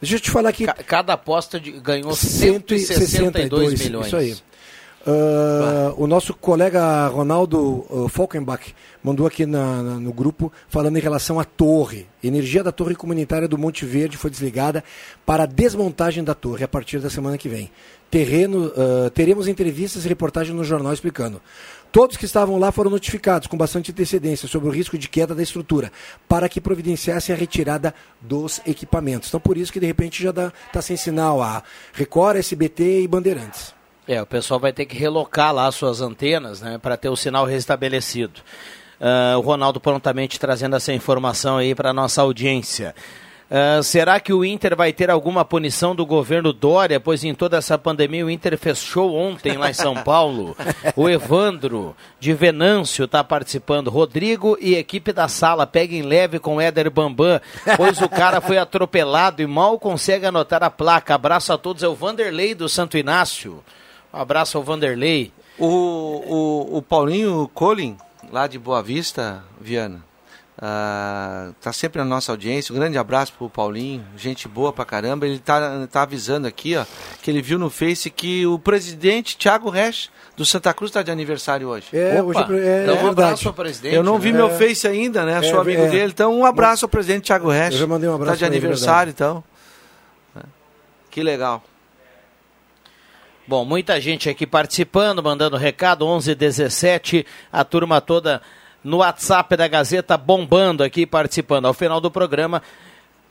Deixa 0.00 0.16
eu 0.16 0.20
te 0.20 0.30
falar. 0.30 0.52
Ca- 0.52 0.74
Cada 0.86 1.12
aposta 1.14 1.58
de- 1.58 1.72
ganhou 1.72 2.14
162 2.14 3.78
milhões. 3.80 4.06
Isso 4.06 4.16
aí. 4.16 4.36
Ah, 5.06 5.92
o 5.98 6.06
nosso 6.06 6.32
colega 6.32 7.06
Ronaldo 7.08 7.84
uh, 7.90 8.08
Falkenbach 8.08 8.74
mandou 9.02 9.26
aqui 9.26 9.44
na- 9.44 9.82
na- 9.82 10.00
no 10.00 10.12
grupo 10.14 10.50
falando 10.68 10.96
em 10.96 11.00
relação 11.00 11.38
à 11.38 11.44
torre. 11.44 12.06
Energia 12.22 12.62
da 12.64 12.72
torre 12.72 12.94
comunitária 12.94 13.46
do 13.46 13.58
Monte 13.58 13.84
Verde 13.84 14.16
foi 14.16 14.30
desligada 14.30 14.82
para 15.26 15.42
a 15.42 15.46
desmontagem 15.46 16.24
da 16.24 16.34
torre 16.34 16.64
a 16.64 16.68
partir 16.68 17.00
da 17.00 17.10
semana 17.10 17.36
que 17.36 17.50
vem. 17.50 17.70
Terreno, 18.10 18.72
ah, 18.76 19.10
teremos 19.10 19.46
entrevistas 19.46 20.06
e 20.06 20.08
reportagens 20.08 20.56
no 20.56 20.64
jornal 20.64 20.92
explicando. 20.94 21.40
Todos 21.94 22.16
que 22.16 22.24
estavam 22.24 22.58
lá 22.58 22.72
foram 22.72 22.90
notificados 22.90 23.46
com 23.46 23.56
bastante 23.56 23.92
antecedência 23.92 24.48
sobre 24.48 24.68
o 24.68 24.72
risco 24.72 24.98
de 24.98 25.08
queda 25.08 25.32
da 25.32 25.44
estrutura, 25.44 25.92
para 26.28 26.48
que 26.48 26.60
providenciassem 26.60 27.32
a 27.32 27.38
retirada 27.38 27.94
dos 28.20 28.60
equipamentos. 28.66 29.28
Então, 29.28 29.38
por 29.38 29.56
isso 29.56 29.72
que 29.72 29.78
de 29.78 29.86
repente 29.86 30.20
já 30.20 30.30
está 30.30 30.82
sem 30.82 30.96
sinal 30.96 31.40
a 31.40 31.62
Record, 31.92 32.38
SBT 32.38 33.02
e 33.02 33.06
Bandeirantes. 33.06 33.72
É, 34.08 34.20
o 34.20 34.26
pessoal 34.26 34.58
vai 34.58 34.72
ter 34.72 34.86
que 34.86 34.96
relocar 34.96 35.54
lá 35.54 35.70
suas 35.70 36.00
antenas, 36.00 36.60
né, 36.60 36.78
para 36.78 36.96
ter 36.96 37.10
o 37.10 37.16
sinal 37.16 37.46
restabelecido. 37.46 38.40
Ah, 39.00 39.36
o 39.38 39.40
Ronaldo 39.40 39.78
prontamente 39.78 40.40
trazendo 40.40 40.74
essa 40.74 40.92
informação 40.92 41.58
aí 41.58 41.76
para 41.76 41.92
nossa 41.92 42.22
audiência. 42.22 42.92
Ah, 43.56 43.80
será 43.84 44.18
que 44.18 44.32
o 44.32 44.44
Inter 44.44 44.74
vai 44.74 44.92
ter 44.92 45.08
alguma 45.08 45.44
punição 45.44 45.94
do 45.94 46.04
governo 46.04 46.52
Dória? 46.52 46.98
Pois 46.98 47.22
em 47.22 47.32
toda 47.32 47.56
essa 47.56 47.78
pandemia 47.78 48.26
o 48.26 48.30
Inter 48.30 48.58
fechou 48.58 49.14
ontem 49.14 49.56
lá 49.56 49.70
em 49.70 49.72
São 49.72 49.94
Paulo. 49.94 50.56
o 50.96 51.08
Evandro 51.08 51.94
de 52.18 52.34
Venâncio 52.34 53.04
está 53.04 53.22
participando. 53.22 53.92
Rodrigo 53.92 54.58
e 54.60 54.74
equipe 54.74 55.12
da 55.12 55.28
sala 55.28 55.68
peguem 55.68 56.02
leve 56.02 56.40
com 56.40 56.60
Éder 56.60 56.90
Bambam, 56.90 57.40
pois 57.76 58.02
o 58.02 58.08
cara 58.08 58.40
foi 58.40 58.58
atropelado 58.58 59.40
e 59.40 59.46
mal 59.46 59.78
consegue 59.78 60.26
anotar 60.26 60.64
a 60.64 60.70
placa. 60.70 61.14
Abraço 61.14 61.52
a 61.52 61.56
todos. 61.56 61.84
É 61.84 61.86
o 61.86 61.94
Vanderlei 61.94 62.56
do 62.56 62.68
Santo 62.68 62.98
Inácio. 62.98 63.62
Um 64.12 64.18
abraço 64.18 64.58
ao 64.58 64.64
Vanderlei. 64.64 65.32
O, 65.60 65.66
o, 65.66 66.78
o 66.78 66.82
Paulinho 66.82 67.48
Colin, 67.54 67.96
lá 68.32 68.48
de 68.48 68.58
Boa 68.58 68.82
Vista, 68.82 69.44
Viana, 69.60 70.02
ah, 70.56 71.50
tá 71.60 71.72
sempre 71.72 71.98
na 71.98 72.04
nossa 72.04 72.30
audiência. 72.30 72.72
Um 72.72 72.76
grande 72.78 72.96
abraço 72.96 73.32
pro 73.36 73.50
Paulinho, 73.50 74.04
gente 74.16 74.46
boa 74.46 74.72
pra 74.72 74.84
caramba. 74.84 75.26
Ele 75.26 75.38
tá, 75.38 75.86
tá 75.90 76.02
avisando 76.02 76.46
aqui, 76.46 76.76
ó, 76.76 76.84
que 77.22 77.30
ele 77.30 77.42
viu 77.42 77.58
no 77.58 77.68
Face 77.68 78.08
que 78.08 78.46
o 78.46 78.58
presidente 78.58 79.36
Thiago 79.36 79.68
Resch 79.68 80.10
do 80.36 80.44
Santa 80.44 80.72
Cruz 80.72 80.90
está 80.90 81.02
de 81.02 81.10
aniversário 81.10 81.68
hoje. 81.68 81.88
É, 81.92 82.22
hoje 82.22 82.38
é, 82.38 82.82
Então, 82.82 82.94
um 82.94 83.04
verdade. 83.04 83.08
abraço 83.08 83.48
ao 83.48 83.54
presidente. 83.54 83.94
Eu 83.94 84.04
não 84.04 84.18
vi 84.18 84.30
né? 84.32 84.38
meu 84.38 84.50
Face 84.50 84.86
ainda, 84.86 85.24
né? 85.24 85.38
É, 85.44 85.50
Sou 85.50 85.60
amigo 85.60 85.82
é. 85.82 85.88
dele. 85.88 86.12
Então, 86.12 86.32
um 86.32 86.44
abraço 86.44 86.84
ao 86.84 86.88
presidente 86.88 87.24
Thiago 87.24 87.50
Resch. 87.50 87.72
Eu 87.74 87.80
já 87.80 87.86
mandei 87.86 88.08
um 88.08 88.14
abraço 88.14 88.30
Tá 88.32 88.36
de 88.36 88.40
pra 88.44 88.48
ele, 88.48 88.56
aniversário, 88.56 89.10
então. 89.10 89.42
É. 90.36 90.42
Que 91.10 91.22
legal. 91.22 91.64
Bom, 93.46 93.64
muita 93.64 94.00
gente 94.00 94.30
aqui 94.30 94.46
participando, 94.46 95.22
mandando 95.22 95.56
recado, 95.56 96.06
11 96.06 96.34
17, 96.34 97.26
a 97.52 97.62
turma 97.62 98.00
toda 98.00 98.40
no 98.84 98.98
WhatsApp 98.98 99.56
da 99.56 99.66
Gazeta 99.66 100.16
bombando 100.16 100.84
aqui, 100.84 101.06
participando. 101.06 101.64
Ao 101.66 101.74
final 101.74 102.00
do 102.00 102.10
programa, 102.10 102.62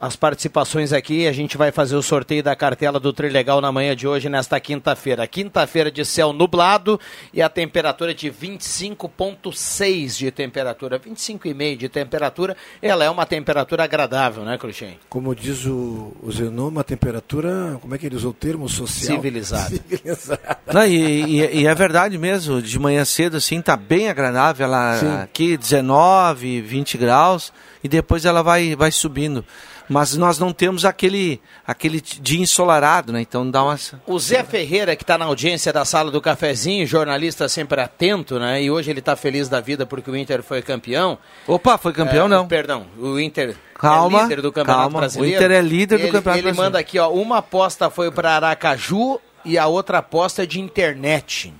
as 0.03 0.17
participações 0.17 0.91
aqui, 0.91 1.25
a 1.27 1.31
gente 1.31 1.55
vai 1.57 1.71
fazer 1.71 1.95
o 1.95 2.01
sorteio 2.03 2.43
da 2.43 2.53
cartela 2.57 2.99
do 2.99 3.13
Trilegal 3.13 3.61
na 3.61 3.71
manhã 3.71 3.95
de 3.95 4.05
hoje, 4.05 4.27
nesta 4.27 4.59
quinta-feira. 4.59 5.25
Quinta-feira 5.25 5.89
de 5.89 6.03
céu 6.03 6.33
nublado 6.33 6.99
e 7.33 7.41
a 7.41 7.47
temperatura 7.47 8.13
de 8.13 8.29
25,6 8.29 10.17
de 10.17 10.29
temperatura, 10.29 10.99
25,5 10.99 11.77
de 11.77 11.87
temperatura. 11.87 12.57
Ela 12.81 13.05
é 13.05 13.09
uma 13.09 13.25
temperatura 13.25 13.85
agradável, 13.85 14.43
né, 14.43 14.57
Cruxem? 14.57 14.99
Como 15.07 15.33
diz 15.33 15.65
o, 15.65 16.11
o 16.21 16.29
Zenon, 16.33 16.67
uma 16.67 16.83
temperatura, 16.83 17.77
como 17.81 17.95
é 17.95 17.97
que 17.97 18.05
ele 18.05 18.17
usou 18.17 18.31
o 18.31 18.33
termo? 18.33 18.67
Social. 18.67 19.15
Civilizada. 19.15 19.69
Civilizada. 19.87 20.57
Não, 20.73 20.85
e, 20.85 21.39
e- 21.41 21.61
e 21.61 21.65
é 21.65 21.73
verdade 21.73 22.17
mesmo, 22.17 22.61
de 22.61 22.77
manhã 22.77 23.05
cedo 23.05 23.37
assim, 23.37 23.61
tá 23.61 23.77
bem 23.77 24.09
agradável. 24.09 24.65
Ela 24.65 24.97
Sim. 24.97 25.13
aqui 25.21 25.55
19, 25.55 26.61
20 26.61 26.97
graus 26.97 27.53
e 27.81 27.87
depois 27.87 28.25
ela 28.25 28.41
vai, 28.41 28.75
vai 28.75 28.91
subindo. 28.91 29.45
Mas 29.93 30.17
nós 30.17 30.39
não 30.39 30.51
temos 30.51 30.85
aquele, 30.85 31.39
aquele 31.67 32.01
dia 32.01 32.41
ensolarado, 32.41 33.13
né? 33.13 33.21
Então 33.21 33.49
dá 33.49 33.63
uma. 33.63 33.79
O 34.07 34.17
Zé 34.19 34.43
Ferreira, 34.43 34.95
que 34.95 35.03
está 35.03 35.17
na 35.17 35.25
audiência 35.25 35.71
da 35.71 35.85
sala 35.85 36.09
do 36.09 36.19
cafezinho, 36.19 36.87
jornalista 36.87 37.47
sempre 37.47 37.79
atento, 37.79 38.39
né? 38.39 38.63
E 38.63 38.71
hoje 38.71 38.89
ele 38.89 38.99
está 38.99 39.15
feliz 39.15 39.47
da 39.47 39.61
vida 39.61 39.85
porque 39.85 40.09
o 40.09 40.15
Inter 40.17 40.41
foi 40.41 40.61
campeão. 40.63 41.17
Opa, 41.47 41.77
foi 41.77 41.93
campeão 41.93 42.25
É, 42.25 42.29
não? 42.29 42.47
Perdão, 42.47 42.87
o 42.97 43.19
Inter 43.19 43.55
Calma, 43.75 44.19
é 44.19 44.23
líder 44.23 44.41
do 44.41 44.51
Campeonato 44.51 44.81
calma. 44.83 44.99
Brasileiro. 44.99 45.35
O 45.35 45.37
Inter 45.37 45.51
é 45.51 45.61
líder 45.61 45.97
do 45.97 46.03
Ele- 46.05 46.11
Campeonato 46.11 46.37
Ele 46.39 46.43
Brasileiro. 46.43 46.57
manda 46.71 46.79
aqui, 46.79 46.97
ó, 46.97 47.09
uma 47.11 47.37
aposta 47.37 47.89
foi 47.89 48.09
para 48.11 48.31
Aracaju 48.35 49.19
e 49.45 49.57
a 49.57 49.67
outra 49.67 49.99
aposta 49.99 50.41
é 50.43 50.45
de 50.45 50.59
internet. 50.59 51.53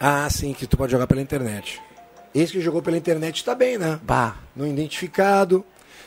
Ah, 0.00 0.28
sim, 0.30 0.52
que 0.54 0.66
tu 0.66 0.76
pode 0.76 0.90
jogar 0.92 1.06
pela 1.06 1.20
internet. 1.20 1.80
Esse 2.34 2.52
que 2.52 2.60
jogou 2.60 2.82
pela 2.82 2.96
internet 2.96 3.36
está 3.36 3.54
bem, 3.54 3.78
né? 3.78 3.98
Bah. 4.02 4.34
Não 4.56 4.66
identificado. 4.66 5.64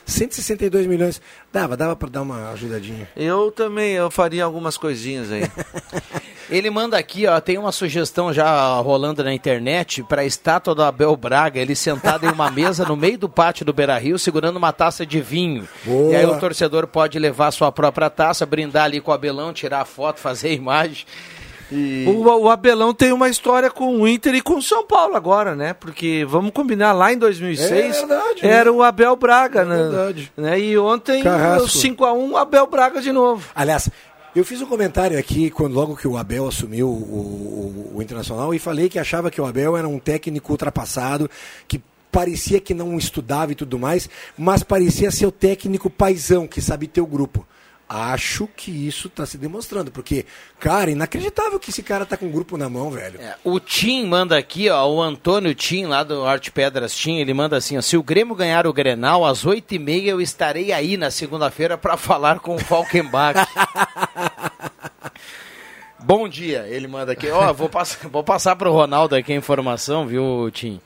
162 0.07 0.87
milhões. 0.87 1.21
Dava, 1.51 1.75
dava 1.75 1.95
para 1.95 2.09
dar 2.09 2.21
uma 2.21 2.51
ajudadinha. 2.51 3.09
Eu 3.15 3.51
também, 3.51 3.93
eu 3.93 4.09
faria 4.09 4.45
algumas 4.45 4.77
coisinhas 4.77 5.31
aí. 5.31 5.43
Ele 6.49 6.69
manda 6.69 6.97
aqui, 6.97 7.27
ó, 7.27 7.41
tem 7.41 7.57
uma 7.57 7.73
sugestão 7.73 8.31
já 8.31 8.79
rolando 8.79 9.21
na 9.21 9.33
internet 9.33 10.01
para 10.01 10.21
a 10.21 10.25
estátua 10.25 10.73
do 10.73 10.81
Abel 10.81 11.13
Braga, 11.17 11.59
ele 11.59 11.75
sentado 11.75 12.25
em 12.25 12.31
uma 12.31 12.49
mesa 12.51 12.85
no 12.85 12.95
meio 12.95 13.17
do 13.17 13.27
pátio 13.27 13.65
do 13.65 13.73
Beira-Rio, 13.73 14.17
segurando 14.17 14.55
uma 14.55 14.71
taça 14.71 15.05
de 15.05 15.19
vinho. 15.19 15.67
Boa. 15.83 16.13
E 16.13 16.15
aí 16.15 16.25
o 16.25 16.39
torcedor 16.39 16.87
pode 16.87 17.19
levar 17.19 17.51
sua 17.51 17.69
própria 17.69 18.09
taça, 18.09 18.45
brindar 18.45 18.85
ali 18.85 19.01
com 19.01 19.11
o 19.11 19.13
Abelão, 19.13 19.51
tirar 19.51 19.81
a 19.81 19.85
foto, 19.85 20.21
fazer 20.21 20.47
a 20.47 20.53
imagem. 20.53 21.05
E... 21.71 22.05
O, 22.07 22.23
o 22.43 22.49
Abelão 22.49 22.93
tem 22.93 23.11
uma 23.11 23.27
história 23.29 23.69
com 23.69 23.99
o 24.01 24.07
Inter 24.07 24.35
e 24.35 24.41
com 24.41 24.55
o 24.55 24.61
São 24.61 24.85
Paulo 24.85 25.15
agora, 25.15 25.55
né? 25.55 25.73
Porque 25.73 26.25
vamos 26.27 26.51
combinar, 26.51 26.93
lá 26.93 27.11
em 27.11 27.17
2006 27.17 27.71
É 27.71 27.99
verdade, 27.99 28.45
era 28.45 28.71
né? 28.71 28.77
o 28.77 28.81
Abel 28.83 29.15
Braga, 29.15 29.61
É 29.61 29.65
né? 29.65 29.75
verdade. 29.77 30.31
né? 30.37 30.59
E 30.59 30.77
ontem 30.77 31.23
Carrasco. 31.23 31.65
o 31.65 31.69
5x1 31.69 32.35
Abel 32.39 32.67
Braga 32.67 33.01
de 33.01 33.11
novo. 33.11 33.49
Aliás, 33.53 33.89
eu 34.35 34.45
fiz 34.45 34.61
um 34.61 34.65
comentário 34.65 35.17
aqui 35.19 35.49
quando 35.49 35.73
logo 35.73 35.95
que 35.95 36.07
o 36.07 36.15
Abel 36.15 36.47
assumiu 36.47 36.87
o, 36.87 36.91
o- 36.91 37.91
o 37.97 38.01
Internacional 38.01 38.53
e 38.53 38.59
falei 38.59 38.87
que 38.87 38.99
achava 38.99 39.29
que 39.31 39.41
o 39.41 39.45
Abel 39.45 39.75
era 39.75 39.87
um 39.87 39.99
técnico 39.99 40.51
ultrapassado, 40.51 41.29
que 41.67 41.81
parecia 42.11 42.59
que 42.61 42.73
não 42.73 42.97
estudava 42.97 43.51
e 43.51 43.55
tudo 43.55 43.77
mais, 43.77 44.09
mas 44.37 44.63
parecia 44.63 45.11
ser 45.11 45.25
o 45.25 45.31
técnico 45.31 45.89
paisão, 45.89 46.47
que 46.47 46.61
sabe 46.61 46.87
ter 46.87 47.01
o 47.01 47.05
grupo. 47.05 47.45
Acho 47.89 48.49
que 48.53 48.69
isso 48.69 49.07
está 49.07 49.25
se 49.25 49.37
demonstrando, 49.37 49.91
porque, 49.91 50.25
cara, 50.59 50.91
inacreditável 50.91 51.57
que 51.57 51.69
esse 51.69 51.81
cara 51.81 52.05
tá 52.05 52.17
com 52.17 52.27
o 52.27 52.31
grupo 52.31 52.57
na 52.57 52.67
mão, 52.67 52.91
velho. 52.91 53.17
O 53.45 53.61
Tim 53.61 54.05
manda 54.05 54.37
aqui, 54.37 54.69
ó, 54.69 54.85
o 54.89 55.01
Antônio 55.01 55.55
Tim, 55.55 55.85
lá 55.85 56.03
do 56.03 56.25
Arte 56.25 56.51
Pedras 56.51 56.93
Tim, 56.93 57.15
ele 57.17 57.33
manda 57.33 57.55
assim, 57.55 57.77
ó, 57.77 57.81
se 57.81 57.95
o 57.95 58.03
Grêmio 58.03 58.35
ganhar 58.35 58.67
o 58.67 58.73
Grenal, 58.73 59.25
às 59.25 59.45
oito 59.45 59.73
e 59.73 59.79
meia 59.79 60.11
eu 60.11 60.19
estarei 60.19 60.73
aí 60.73 60.97
na 60.97 61.09
segunda-feira 61.09 61.77
para 61.77 61.95
falar 61.97 62.39
com 62.39 62.55
o 62.55 62.59
Falkenbach. 62.59 63.47
Bom 65.97 66.27
dia, 66.27 66.65
ele 66.67 66.87
manda 66.87 67.13
aqui. 67.13 67.29
Ó, 67.29 67.53
vou, 67.53 67.69
pass 67.69 67.97
vou 68.11 68.23
passar 68.23 68.57
para 68.57 68.69
o 68.69 68.73
Ronaldo 68.73 69.15
aqui 69.15 69.31
a 69.31 69.35
informação, 69.35 70.05
viu, 70.05 70.49
Tim? 70.51 70.81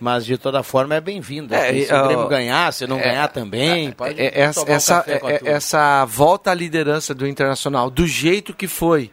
Mas 0.00 0.24
de 0.24 0.38
toda 0.38 0.62
forma 0.62 0.94
é 0.94 1.00
bem-vindo. 1.00 1.54
É, 1.54 1.72
e, 1.72 1.84
se 1.86 1.92
o 1.94 2.04
Grêmio 2.06 2.26
ganhar, 2.26 2.72
se 2.72 2.86
não 2.86 2.98
é, 2.98 3.02
ganhar 3.02 3.28
também, 3.28 3.92
pode 3.92 4.18
É, 4.20 4.40
essa, 4.40 4.62
um 4.62 4.66
essa, 4.66 4.94
café 4.96 5.18
com 5.18 5.26
a 5.26 5.32
é- 5.32 5.38
turma. 5.38 5.54
essa 5.54 6.04
volta 6.06 6.50
à 6.50 6.54
liderança 6.54 7.14
do 7.14 7.26
Internacional, 7.26 7.90
do 7.90 8.06
jeito 8.06 8.54
que 8.54 8.66
foi, 8.66 9.10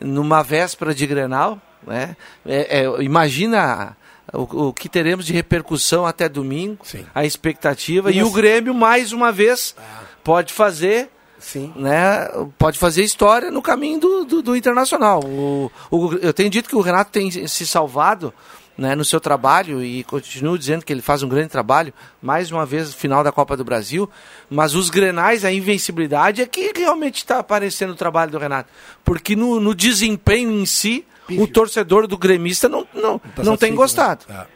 numa 0.00 0.42
véspera 0.42 0.92
de 0.92 1.06
Grenal, 1.06 1.60
né? 1.86 2.16
É, 2.44 2.80
é, 2.80 3.02
imagina 3.04 3.96
o, 4.32 4.66
o 4.68 4.72
que 4.72 4.88
teremos 4.88 5.24
de 5.24 5.32
repercussão 5.32 6.04
até 6.04 6.28
domingo, 6.28 6.78
a 7.14 7.24
expectativa, 7.24 8.10
e, 8.10 8.18
E 8.18 8.22
o 8.24 8.30
Grêmio, 8.32 8.74
mais 8.74 9.12
uma 9.12 9.30
vez, 9.30 9.76
pode 10.24 10.52
fazer. 10.52 11.08
Sim. 11.38 11.72
Né, 11.76 12.28
pode 12.58 12.76
fazer 12.78 13.04
história 13.04 13.50
no 13.52 13.62
caminho 13.62 14.00
do, 14.00 14.24
do, 14.24 14.42
do 14.42 14.56
Internacional. 14.56 15.20
O, 15.22 15.70
o- 15.90 16.14
eu 16.14 16.32
tenho 16.32 16.50
dito 16.50 16.68
que 16.68 16.74
o 16.74 16.80
Renato 16.80 17.12
tem 17.12 17.30
se 17.30 17.64
salvado 17.66 18.34
né, 18.76 18.94
no 18.94 19.04
seu 19.04 19.18
trabalho 19.20 19.82
e 19.82 20.04
continuo 20.04 20.58
dizendo 20.58 20.84
que 20.84 20.92
ele 20.92 21.00
faz 21.02 21.22
um 21.22 21.28
grande 21.28 21.48
trabalho, 21.48 21.92
mais 22.20 22.50
uma 22.52 22.66
vez 22.66 22.92
final 22.94 23.24
da 23.24 23.32
Copa 23.32 23.56
do 23.56 23.64
Brasil, 23.64 24.08
mas 24.50 24.74
os 24.74 24.90
grenais, 24.90 25.44
a 25.44 25.52
invencibilidade 25.52 26.42
é 26.42 26.46
que 26.46 26.72
realmente 26.76 27.16
está 27.16 27.38
aparecendo 27.38 27.90
o 27.90 27.96
trabalho 27.96 28.30
do 28.30 28.38
Renato, 28.38 28.68
porque 29.04 29.34
no, 29.34 29.58
no 29.60 29.74
desempenho 29.74 30.50
em 30.50 30.66
si, 30.66 31.04
o 31.30 31.46
torcedor 31.46 32.06
do 32.06 32.16
gremista 32.18 32.68
não, 32.68 32.86
não, 32.94 33.18
Tá 33.18 33.42
não 33.42 33.56
tem 33.56 33.70
satisfeito, 33.70 33.76
gostado. 33.76 34.24
né? 34.28 34.46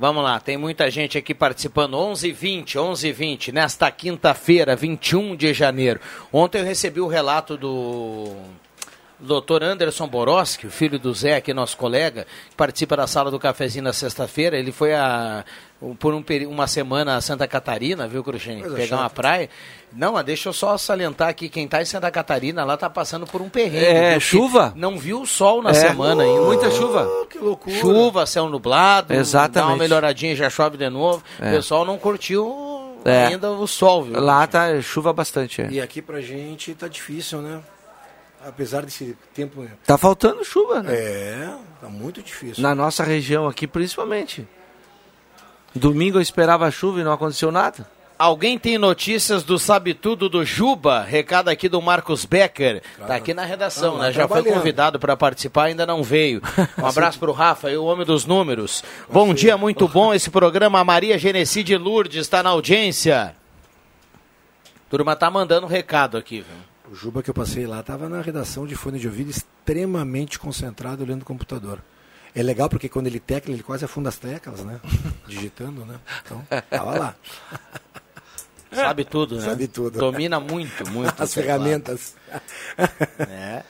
Vamos 0.00 0.22
lá, 0.22 0.38
tem 0.38 0.56
muita 0.56 0.88
gente 0.92 1.18
aqui 1.18 1.34
participando. 1.34 1.96
11h20, 1.96 2.74
11h20, 2.76 3.52
nesta 3.52 3.90
quinta-feira, 3.90 4.76
21 4.76 5.34
de 5.34 5.52
janeiro. 5.52 5.98
Ontem 6.32 6.60
eu 6.60 6.64
recebi 6.64 7.00
o 7.00 7.08
relato 7.08 7.56
do 7.56 8.32
Dr. 9.20 9.62
Anderson 9.64 10.06
Boroski, 10.06 10.66
o 10.66 10.70
filho 10.70 10.98
do 10.98 11.12
Zé, 11.12 11.34
aqui 11.36 11.52
nosso 11.52 11.76
colega, 11.76 12.26
que 12.50 12.54
participa 12.56 12.96
da 12.96 13.06
sala 13.06 13.30
do 13.30 13.38
cafezinho 13.38 13.82
na 13.84 13.92
sexta-feira. 13.92 14.56
Ele 14.56 14.70
foi 14.70 14.94
a, 14.94 15.44
por 15.98 16.14
um 16.14 16.24
uma 16.48 16.66
semana 16.68 17.16
a 17.16 17.20
Santa 17.20 17.48
Catarina, 17.48 18.06
viu? 18.06 18.22
Coisa 18.22 18.38
Pegar 18.44 18.86
chata. 18.86 18.96
uma 19.02 19.10
praia. 19.10 19.50
Não, 19.92 20.12
mas 20.12 20.24
deixa 20.24 20.48
eu 20.48 20.52
só 20.52 20.78
salientar 20.78 21.28
aqui, 21.28 21.48
quem 21.48 21.64
está 21.64 21.82
em 21.82 21.84
Santa 21.84 22.10
Catarina 22.12 22.64
lá 22.64 22.74
está 22.74 22.88
passando 22.88 23.26
por 23.26 23.42
um 23.42 23.48
perrengue. 23.48 23.84
É, 23.84 24.20
chuva? 24.20 24.70
Que 24.72 24.78
Não 24.78 24.96
viu 24.98 25.22
o 25.22 25.26
sol 25.26 25.62
na 25.62 25.70
É. 25.70 25.74
semana 25.74 26.22
ainda. 26.22 26.42
Muita 26.42 26.70
chuva. 26.70 27.08
Que 27.28 27.38
loucura. 27.38 27.74
Chuva, 27.76 28.24
céu 28.26 28.48
nublado, 28.48 29.12
Exatamente. 29.14 29.54
dá 29.54 29.66
uma 29.66 29.76
melhoradinha 29.76 30.32
e 30.32 30.36
já 30.36 30.48
chove 30.48 30.76
de 30.76 30.88
novo. 30.88 31.24
É. 31.40 31.48
O 31.48 31.50
pessoal 31.56 31.84
não 31.84 31.98
curtiu 31.98 32.54
É. 33.04 33.26
ainda 33.26 33.50
o 33.50 33.66
sol, 33.66 34.04
viu? 34.04 34.20
Lá 34.20 34.46
tá 34.46 34.80
chuva 34.80 35.12
bastante. 35.12 35.62
É. 35.62 35.68
E 35.70 35.80
aqui 35.80 36.00
pra 36.00 36.20
gente 36.20 36.72
tá 36.74 36.86
difícil, 36.86 37.40
né? 37.40 37.60
Apesar 38.44 38.82
desse 38.84 39.16
tempo. 39.34 39.66
Tá 39.84 39.98
faltando 39.98 40.44
chuva, 40.44 40.82
né? 40.82 40.94
É, 40.94 41.54
tá 41.80 41.88
muito 41.88 42.22
difícil. 42.22 42.62
Na 42.62 42.74
nossa 42.74 43.02
região 43.02 43.48
aqui, 43.48 43.66
principalmente. 43.66 44.46
Domingo 45.74 46.18
eu 46.18 46.22
esperava 46.22 46.70
chuva 46.70 47.00
e 47.00 47.04
não 47.04 47.12
aconteceu 47.12 47.50
nada. 47.52 47.86
Alguém 48.18 48.58
tem 48.58 48.76
notícias 48.78 49.44
do 49.44 49.60
Sabe 49.60 49.94
Tudo 49.94 50.28
do 50.28 50.44
Juba? 50.44 51.02
Recado 51.02 51.48
aqui 51.48 51.68
do 51.68 51.80
Marcos 51.80 52.24
Becker. 52.24 52.82
Tá 53.06 53.14
aqui 53.14 53.32
na 53.32 53.44
redação, 53.44 53.96
Ah, 53.96 54.06
né? 54.06 54.12
Já 54.12 54.26
foi 54.26 54.42
convidado 54.42 54.98
para 54.98 55.16
participar, 55.16 55.64
ainda 55.64 55.86
não 55.86 56.02
veio. 56.02 56.42
Um 56.76 56.86
abraço 56.86 57.18
pro 57.18 57.30
Rafa, 57.30 57.68
aí, 57.68 57.76
o 57.76 57.84
homem 57.84 58.04
dos 58.04 58.24
números. 58.24 58.82
Bom 59.08 59.32
dia, 59.32 59.56
muito 59.56 59.86
bom 59.86 60.12
esse 60.12 60.30
programa. 60.30 60.82
Maria 60.82 61.16
Genesi 61.16 61.62
de 61.62 61.76
Lourdes 61.76 62.22
está 62.22 62.42
na 62.42 62.50
audiência. 62.50 63.36
Turma 64.90 65.14
tá 65.14 65.30
mandando 65.30 65.66
recado 65.68 66.16
aqui, 66.16 66.40
viu? 66.40 66.67
O 66.90 66.94
Juba 66.94 67.22
que 67.22 67.28
eu 67.28 67.34
passei 67.34 67.66
lá 67.66 67.80
estava 67.80 68.08
na 68.08 68.22
redação 68.22 68.66
de 68.66 68.74
fone 68.74 68.98
de 68.98 69.06
ouvido 69.06 69.30
extremamente 69.30 70.38
concentrado 70.38 71.02
olhando 71.02 71.22
o 71.22 71.24
computador. 71.24 71.82
É 72.34 72.42
legal 72.42 72.68
porque 72.68 72.88
quando 72.88 73.06
ele 73.06 73.20
tecla, 73.20 73.52
ele 73.52 73.62
quase 73.62 73.84
afunda 73.84 74.08
as 74.08 74.16
teclas, 74.16 74.64
né? 74.64 74.80
Digitando, 75.26 75.84
né? 75.84 75.98
Então, 76.24 76.46
tava 76.70 76.98
lá. 76.98 77.14
Sabe 78.72 79.04
tudo, 79.04 79.36
né? 79.36 79.42
Sabe 79.42 79.66
tudo. 79.66 79.98
Domina 79.98 80.38
muito, 80.38 80.88
muito. 80.90 81.22
As 81.22 81.32
ferramentas. 81.34 82.14
É. 83.18 83.64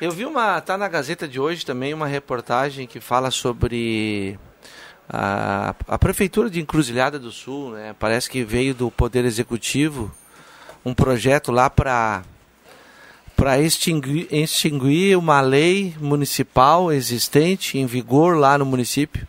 Eu 0.00 0.10
vi 0.10 0.26
uma, 0.26 0.60
tá 0.60 0.76
na 0.76 0.86
Gazeta 0.86 1.26
de 1.26 1.40
hoje 1.40 1.64
também 1.64 1.94
uma 1.94 2.06
reportagem 2.06 2.86
que 2.86 3.00
fala 3.00 3.30
sobre 3.30 4.38
a, 5.08 5.74
a 5.88 5.98
prefeitura 5.98 6.50
de 6.50 6.60
Encruzilhada 6.60 7.18
do 7.18 7.32
Sul, 7.32 7.72
né? 7.72 7.94
Parece 7.98 8.28
que 8.28 8.44
veio 8.44 8.74
do 8.74 8.90
Poder 8.90 9.24
Executivo 9.24 10.14
um 10.84 10.92
projeto 10.92 11.50
lá 11.50 11.70
para 11.70 12.22
para 13.36 13.58
extinguir, 13.60 14.28
extinguir 14.30 15.16
uma 15.16 15.40
lei 15.40 15.94
municipal 16.00 16.92
existente 16.92 17.78
em 17.78 17.86
vigor 17.86 18.36
lá 18.36 18.56
no 18.56 18.64
município 18.64 19.26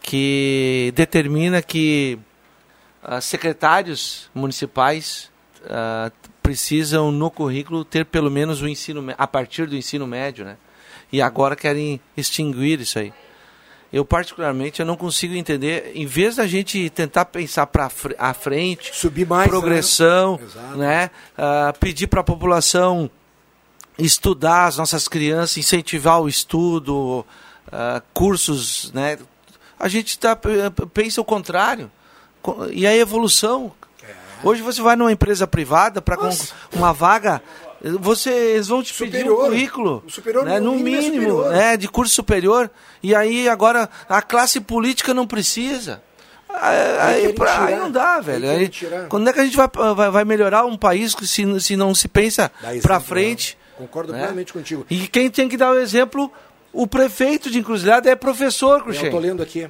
que 0.00 0.92
determina 0.94 1.62
que 1.62 2.18
ah, 3.02 3.20
secretários 3.20 4.30
municipais 4.34 5.30
ah, 5.66 6.12
precisam 6.42 7.10
no 7.10 7.30
currículo 7.30 7.84
ter 7.84 8.04
pelo 8.04 8.30
menos 8.30 8.60
o 8.60 8.68
ensino 8.68 9.14
a 9.16 9.26
partir 9.26 9.66
do 9.66 9.74
ensino 9.74 10.06
médio, 10.06 10.44
né? 10.44 10.58
E 11.10 11.22
agora 11.22 11.56
querem 11.56 12.00
extinguir 12.16 12.80
isso 12.80 12.98
aí. 12.98 13.12
Eu 13.90 14.04
particularmente 14.04 14.80
eu 14.80 14.86
não 14.86 14.96
consigo 14.96 15.34
entender, 15.34 15.92
em 15.94 16.04
vez 16.04 16.36
da 16.36 16.46
gente 16.46 16.90
tentar 16.90 17.24
pensar 17.26 17.66
para 17.66 17.88
à 18.18 18.34
frente, 18.34 18.94
subir 18.94 19.26
mais, 19.26 19.48
progressão, 19.48 20.38
né? 20.76 20.76
Né? 20.76 21.10
Ah, 21.38 21.72
pedir 21.80 22.08
para 22.08 22.20
a 22.20 22.24
população 22.24 23.10
estudar 23.98 24.66
as 24.66 24.76
nossas 24.76 25.06
crianças, 25.08 25.56
incentivar 25.58 26.20
o 26.20 26.28
estudo, 26.28 27.24
ah, 27.72 28.02
cursos, 28.12 28.92
né? 28.92 29.18
A 29.78 29.88
gente 29.88 30.18
tá, 30.18 30.36
pensa 30.92 31.20
o 31.20 31.24
contrário. 31.24 31.90
Co- 32.42 32.66
E 32.70 32.86
a 32.86 32.96
evolução. 32.96 33.72
Hoje 34.42 34.60
você 34.60 34.82
vai 34.82 34.94
numa 34.94 35.10
empresa 35.12 35.46
privada 35.46 36.02
para 36.02 36.18
uma 36.72 36.92
vaga, 36.92 37.40
você, 38.00 38.30
eles 38.30 38.68
vão 38.68 38.82
te 38.82 38.92
pedir 38.92 39.16
um 39.24 39.28
Superior. 39.28 39.44
currículo, 39.46 40.04
superior, 40.06 40.44
né, 40.44 40.60
no 40.60 40.74
mínimo, 40.74 40.98
é 40.98 41.02
superior. 41.02 41.50
né, 41.52 41.76
de 41.78 41.88
curso 41.88 42.14
superior. 42.14 42.70
E 43.02 43.14
aí 43.14 43.48
agora 43.48 43.88
a 44.08 44.20
classe 44.20 44.60
política 44.60 45.14
não 45.14 45.26
precisa. 45.26 46.02
Aí, 46.48 46.98
aí, 47.26 47.32
pra- 47.32 47.64
aí 47.64 47.76
não 47.76 47.90
dá, 47.90 48.20
velho. 48.20 48.48
Aí, 48.50 48.70
quando 49.08 49.28
é 49.28 49.32
que 49.32 49.40
a 49.40 49.44
gente 49.44 49.56
vai, 49.56 49.68
vai, 49.96 50.10
vai 50.10 50.24
melhorar 50.26 50.66
um 50.66 50.76
país 50.76 51.16
se, 51.22 51.60
se 51.60 51.74
não 51.76 51.94
se 51.94 52.06
pensa 52.06 52.50
para 52.60 52.74
exemplo, 52.74 53.00
frente? 53.00 53.58
Concordo 53.76 54.12
né? 54.12 54.18
plenamente 54.18 54.52
contigo. 54.52 54.86
E 54.88 55.06
quem 55.08 55.30
tem 55.30 55.48
que 55.48 55.56
dar 55.56 55.72
o 55.72 55.78
exemplo, 55.78 56.30
o 56.72 56.86
prefeito 56.86 57.50
de 57.50 57.58
Encruzilhada 57.58 58.08
é 58.10 58.14
professor, 58.14 58.78
Eu 58.78 58.84
Cruxem. 58.84 59.04
estou 59.06 59.20
lendo 59.20 59.42
aqui. 59.42 59.68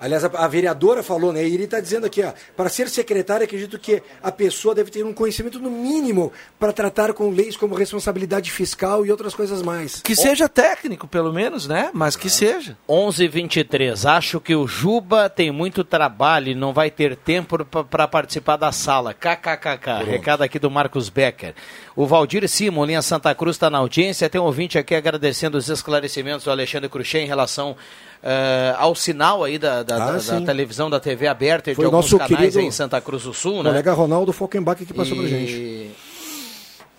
Aliás, 0.00 0.24
a, 0.24 0.30
a 0.34 0.46
vereadora 0.46 1.02
falou, 1.02 1.32
né? 1.32 1.46
E 1.46 1.54
ele 1.54 1.64
está 1.64 1.80
dizendo 1.80 2.06
aqui, 2.06 2.22
ó, 2.22 2.32
para 2.56 2.68
ser 2.68 2.88
secretário, 2.88 3.44
acredito 3.44 3.78
que 3.78 4.02
a 4.22 4.30
pessoa 4.30 4.74
deve 4.74 4.90
ter 4.90 5.04
um 5.04 5.12
conhecimento 5.12 5.58
no 5.58 5.70
mínimo 5.70 6.32
para 6.58 6.72
tratar 6.72 7.12
com 7.12 7.30
leis 7.30 7.56
como 7.56 7.74
responsabilidade 7.74 8.50
fiscal 8.50 9.04
e 9.04 9.10
outras 9.10 9.34
coisas 9.34 9.62
mais. 9.62 10.00
Que 10.00 10.14
seja 10.14 10.48
técnico, 10.48 11.08
pelo 11.08 11.32
menos, 11.32 11.66
né? 11.66 11.90
Mas 11.92 12.16
que 12.16 12.30
seja. 12.30 12.76
11 12.88 13.24
h 13.24 13.32
23 13.32 14.06
Acho 14.06 14.40
que 14.40 14.54
o 14.54 14.66
Juba 14.66 15.28
tem 15.28 15.50
muito 15.50 15.82
trabalho 15.82 16.50
e 16.50 16.54
não 16.54 16.72
vai 16.72 16.90
ter 16.90 17.16
tempo 17.16 17.64
para 17.64 18.08
participar 18.08 18.56
da 18.56 18.70
sala. 18.70 19.12
KKKK. 19.12 20.04
Recado 20.04 20.42
aqui 20.42 20.58
do 20.58 20.70
Marcos 20.70 21.08
Becker. 21.08 21.54
O 21.96 22.06
Valdir 22.06 22.48
Simon, 22.48 22.84
linha 22.84 23.02
Santa 23.02 23.34
Cruz, 23.34 23.56
está 23.56 23.68
na 23.68 23.78
audiência. 23.78 24.28
Tem 24.30 24.40
um 24.40 24.44
ouvinte 24.44 24.78
aqui 24.78 24.94
agradecendo 24.94 25.58
os 25.58 25.68
esclarecimentos 25.68 26.44
do 26.44 26.50
Alexandre 26.50 26.88
Cruxem 26.88 27.24
em 27.24 27.26
relação 27.26 27.76
ao 28.78 28.94
sinal 28.94 29.44
aí 29.44 29.58
da, 29.58 29.82
da, 29.82 29.94
Ah, 29.96 30.12
da- 30.12 30.18
da 30.18 30.46
televisão 30.46 30.90
da 30.90 30.98
TV 31.00 31.26
aberta 31.28 31.70
e 31.70 31.72
de 31.72 31.76
Foi 31.76 31.84
o 31.84 31.88
alguns 31.88 32.10
nosso 32.12 32.18
canais 32.18 32.56
em 32.56 32.70
Santa 32.70 33.00
Cruz 33.00 33.22
do 33.22 33.32
Sul, 33.32 33.60
O 33.60 33.62
né? 33.62 33.70
colega 33.70 33.92
Ronaldo 33.92 34.32
Falkenbach 34.32 34.84
que 34.84 34.92
passou 34.92 35.16
E- 35.16 35.20
pra 35.20 35.28
gente. 35.28 35.52
Deixa 35.52 35.94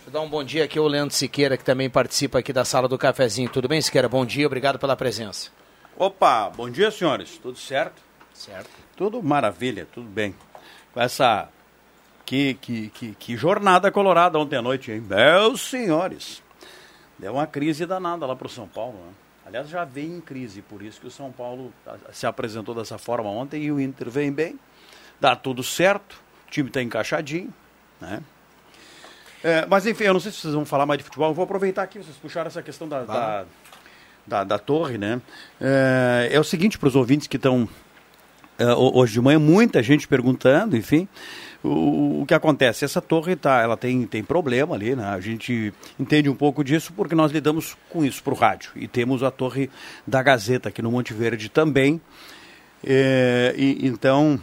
eu 0.08 0.12
dar 0.14 0.22
um 0.22 0.30
bom 0.30 0.44
dia 0.44 0.64
aqui 0.64 0.80
ao 0.80 0.88
Leandro 0.88 1.14
Siqueira, 1.16 1.58
que 1.58 1.64
também 1.64 1.90
participa 1.90 2.40
aqui 2.40 2.52
da 2.54 2.64
sala 2.66 2.88
do 2.88 2.98
cafezinho. 2.98 3.50
Tudo 3.50 3.68
bem, 3.68 3.82
Siqueira? 3.82 4.08
Bom 4.10 4.26
dia, 4.26 4.48
obrigado 4.48 4.80
pela 4.80 4.96
presença. 4.96 5.50
Opa, 5.98 6.50
bom 6.50 6.70
dia, 6.70 6.90
senhores. 6.90 7.38
Tudo 7.42 7.58
certo? 7.60 8.02
Certo. 8.34 8.70
Tudo 8.96 9.22
maravilha, 9.22 9.86
tudo 9.94 10.08
bem. 10.08 10.34
Com 10.94 11.02
essa. 11.02 11.50
Que, 12.26 12.54
que, 12.62 12.90
que, 12.90 13.16
que 13.20 13.36
jornada 13.36 13.92
colorada 13.92 14.38
ontem 14.40 14.56
à 14.56 14.62
noite, 14.62 14.92
hein? 14.92 15.02
Meus 15.02 15.62
senhores. 15.62 16.42
Deu 17.18 17.34
uma 17.34 17.46
crise 17.48 17.86
danada 17.86 18.26
lá 18.26 18.36
pro 18.36 18.48
São 18.48 18.68
Paulo, 18.68 18.94
né? 18.94 19.12
Aliás, 19.50 19.68
já 19.68 19.84
vem 19.84 20.18
em 20.18 20.22
crise, 20.22 20.62
por 20.62 20.84
isso 20.84 21.02
que 21.02 21.08
o 21.08 21.12
São 21.12 21.32
Paulo 21.32 21.74
ah, 21.88 21.96
se 22.14 22.28
apresentou 22.28 22.76
dessa 22.76 23.00
forma 23.00 23.28
ontem 23.30 23.64
e 23.64 23.72
o 23.72 23.80
Inter 23.82 24.08
vem 24.08 24.32
bem. 24.32 24.60
Dá 25.20 25.36
tudo 25.36 25.64
certo, 25.64 26.22
o 26.48 26.52
time 26.52 26.70
está 26.70 26.84
encaixadinho, 26.84 27.52
né? 28.00 28.22
É, 29.44 29.66
mas 29.66 29.88
enfim, 29.88 30.04
eu 30.04 30.14
não 30.14 30.20
sei 30.20 30.32
se 30.32 30.38
vocês 30.38 30.54
vão 30.54 30.66
falar 30.66 30.86
mais 30.86 31.00
de 31.00 31.04
futebol, 31.04 31.30
eu 31.30 31.34
vou 31.34 31.44
aproveitar 31.46 31.82
aqui, 31.82 31.98
vocês 31.98 32.16
puxaram 32.18 32.48
essa 32.48 32.62
questão 32.62 32.88
da, 32.88 33.04
da, 33.04 33.46
da, 34.28 34.44
da 34.44 34.60
torre, 34.60 35.00
né? 35.00 35.20
É, 35.60 36.30
é 36.32 36.40
o 36.40 36.44
seguinte 36.44 36.78
para 36.78 36.88
os 36.88 36.96
ouvintes 36.96 37.26
que 37.26 37.38
estão 37.38 37.68
é, 38.60 38.66
ho- 38.68 38.92
hoje 38.98 39.14
de 39.14 39.22
manhã, 39.22 39.40
muita 39.40 39.82
gente 39.82 40.08
perguntando, 40.08 40.78
enfim, 40.78 41.08
o, 41.64 42.26
que 42.30 42.34
acontece? 42.34 42.86
Essa 42.86 43.02
torre 43.02 43.36
tá, 43.36 43.62
ela 43.62 43.76
tem, 43.76 44.06
tem 44.06 44.24
problema 44.24 44.76
ali, 44.76 44.96
né? 44.96 45.06
A 45.06 45.20
gente 45.20 45.74
entende 46.00 46.30
um 46.30 46.36
pouco 46.36 46.64
disso 46.64 46.94
porque 46.96 47.16
nós 47.16 47.32
lidamos 47.32 47.76
com 47.90 48.06
isso 48.06 48.24
para 48.24 48.34
o 48.34 48.38
rádio. 48.38 48.72
E 48.76 48.88
temos 48.88 49.24
a 49.24 49.32
torre 49.32 49.70
da 50.08 50.24
Gazeta 50.24 50.70
aqui 50.70 50.82
no 50.82 50.92
Monte 50.92 51.14
Verde 51.14 51.50
também. 51.50 52.00
É, 52.82 53.54
e, 53.58 53.86
então, 53.86 54.40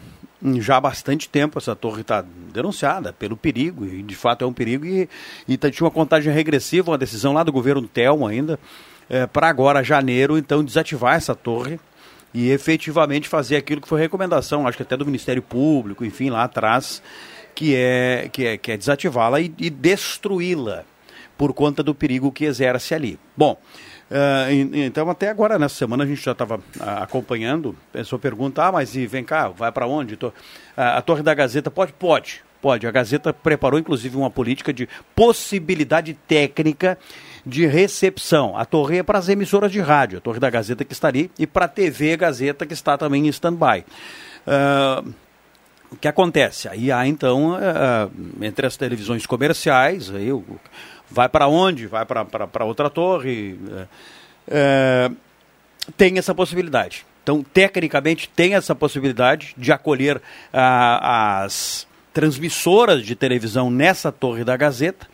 já 0.56 0.76
há 0.76 0.80
bastante 0.80 1.28
tempo 1.28 1.58
essa 1.58 1.74
torre 1.74 2.02
está 2.02 2.22
denunciada 2.52 3.12
pelo 3.12 3.36
perigo, 3.36 3.86
e 3.86 4.02
de 4.02 4.14
fato 4.14 4.44
é 4.44 4.46
um 4.46 4.52
perigo, 4.52 4.84
e, 4.84 5.08
e 5.48 5.56
tá- 5.56 5.70
tinha 5.70 5.86
uma 5.86 5.90
contagem 5.90 6.32
regressiva, 6.32 6.90
uma 6.90 6.98
decisão 6.98 7.32
lá 7.32 7.42
do 7.42 7.52
governo 7.52 7.88
Telmo 7.88 8.26
ainda, 8.26 8.58
para 9.32 9.48
agora, 9.48 9.84
janeiro, 9.84 10.36
então 10.36 10.64
desativar 10.64 11.14
essa 11.14 11.32
torre 11.32 11.78
e 12.38 12.50
efetivamente 12.50 13.28
fazer 13.28 13.56
aquilo 13.56 13.80
que 13.80 13.88
foi 13.88 13.98
recomendação, 13.98 14.66
acho 14.66 14.76
que 14.76 14.82
até 14.82 14.94
do 14.96 15.06
Ministério 15.06 15.40
Público, 15.42 16.04
enfim, 16.04 16.28
lá 16.28 16.44
atrás, 16.44 17.02
que 17.54 17.74
é, 17.74 18.28
que 18.30 18.44
é, 18.46 18.56
que 18.58 18.72
é 18.72 18.76
desativá-la 18.76 19.40
e, 19.40 19.50
e 19.58 19.70
destruí-la 19.70 20.84
por 21.38 21.54
conta 21.54 21.82
do 21.82 21.94
perigo 21.94 22.30
que 22.30 22.44
exerce 22.44 22.94
ali. 22.94 23.18
Bom, 23.34 23.58
en- 24.50 24.84
então 24.84 25.08
até 25.08 25.30
agora, 25.30 25.58
nessa 25.58 25.76
semana, 25.76 26.04
a 26.04 26.06
gente 26.06 26.22
já 26.22 26.32
estava 26.32 26.60
ah, 26.78 27.02
acompanhando, 27.04 27.74
a 27.94 27.98
pessoa 27.98 28.18
pergunta, 28.18 28.62
ah, 28.64 28.72
mas 28.72 28.94
e 28.94 29.06
vem 29.06 29.24
cá, 29.24 29.48
vai 29.48 29.72
para 29.72 29.86
onde? 29.86 30.16
Tô- 30.16 30.32
a, 30.76 30.98
a 30.98 31.02
Torre 31.02 31.22
da 31.22 31.32
Gazeta 31.32 31.70
pode? 31.70 31.92
Pode, 31.94 32.42
pode. 32.60 32.86
A 32.86 32.90
Gazeta 32.90 33.32
preparou, 33.32 33.80
inclusive, 33.80 34.14
uma 34.16 34.30
política 34.30 34.72
de 34.74 34.86
possibilidade 35.14 36.12
técnica 36.28 36.98
de 37.46 37.64
recepção. 37.64 38.56
A 38.58 38.64
torre 38.64 38.98
é 38.98 39.02
para 39.04 39.20
as 39.20 39.28
emissoras 39.28 39.70
de 39.70 39.80
rádio, 39.80 40.18
a 40.18 40.20
Torre 40.20 40.40
da 40.40 40.50
Gazeta 40.50 40.84
que 40.84 40.92
está 40.92 41.06
ali, 41.06 41.30
e 41.38 41.46
para 41.46 41.66
a 41.66 41.68
TV 41.68 42.16
Gazeta 42.16 42.66
que 42.66 42.74
está 42.74 42.98
também 42.98 43.26
em 43.26 43.28
stand-by. 43.28 43.84
Ah, 44.44 45.04
o 45.88 45.96
que 45.96 46.08
acontece? 46.08 46.68
Aí 46.68 46.90
há 46.90 47.06
então, 47.06 47.54
ah, 47.54 48.08
entre 48.42 48.66
as 48.66 48.76
televisões 48.76 49.24
comerciais, 49.26 50.12
aí 50.12 50.28
vai 51.08 51.28
para 51.28 51.46
onde? 51.46 51.86
Vai 51.86 52.04
para 52.04 52.64
outra 52.64 52.90
torre. 52.90 53.56
eh, 54.48 55.10
tem 55.96 56.18
essa 56.18 56.34
possibilidade. 56.34 57.06
Então, 57.22 57.44
tecnicamente, 57.44 58.28
tem 58.28 58.54
essa 58.54 58.74
possibilidade 58.74 59.54
de 59.56 59.72
acolher 59.72 60.20
as 60.52 61.86
transmissoras 62.12 63.04
de 63.04 63.14
televisão 63.14 63.70
nessa 63.70 64.10
torre 64.10 64.42
da 64.42 64.56
Gazeta, 64.56 65.06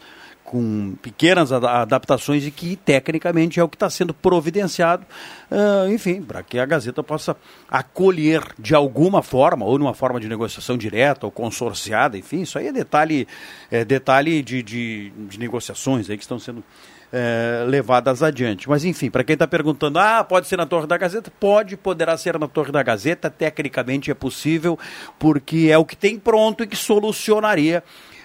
com 0.53 0.95
pequenas 1.01 1.51
ada- 1.51 1.81
adaptações 1.81 2.47
e 2.47 2.51
que, 2.51 2.77
tecnicamente, 2.77 3.59
é 3.59 3.65
o 3.65 3.69
que 3.71 3.77
está 3.77 3.89
sendo 3.89 4.13
providenciado, 4.13 5.03
ah, 5.51 5.87
enfim, 5.89 6.21
para 6.21 6.43
que 6.43 6.59
a 6.59 6.67
Gazeta 6.67 7.03
possa 7.03 7.35
acolher 7.71 8.43
de 8.59 8.75
alguma 8.75 9.23
forma, 9.23 9.65
ou 9.65 9.79
numa 9.79 9.95
forma 9.95 10.21
de 10.21 10.29
negociação 10.29 10.77
direta 10.77 11.25
ou 11.25 11.33
consorciada, 11.33 12.19
enfim, 12.19 12.43
isso 12.43 12.59
aí 12.59 12.67
é 12.67 12.73
detalhe, 12.73 13.27
é 13.71 13.83
detalhe 13.83 14.43
de, 14.43 14.63
de, 14.63 15.11
de 15.27 15.39
negociações 15.39 16.11
aí 16.11 16.19
que 16.19 16.23
estão 16.23 16.39
sendo 16.39 16.63
eh, 17.11 17.65
levadas 17.67 18.23
adiante. 18.23 18.69
Mas 18.69 18.85
enfim, 18.85 19.11
para 19.11 19.25
quem 19.25 19.33
está 19.33 19.47
perguntando, 19.47 19.99
ah, 19.99 20.23
pode 20.23 20.49
ser 20.49 20.59
na 20.59 20.67
Torre 20.67 20.87
da 20.87 20.99
Gazeta? 20.99 21.33
Pode, 21.41 21.79
poderá 21.79 22.15
ser 22.19 22.39
na 22.39 22.47
Torre 22.47 22.73
da 22.73 22.83
Gazeta, 22.83 23.31
tecnicamente 23.31 24.11
é 24.11 24.15
possível, 24.15 24.79
porque 25.19 25.69
é 25.71 25.79
o 25.79 25.85
que 25.87 25.97
tem 25.97 26.19
pronto 26.19 26.63
e 26.63 26.67
que 26.67 26.77
solucionaria 26.77 27.83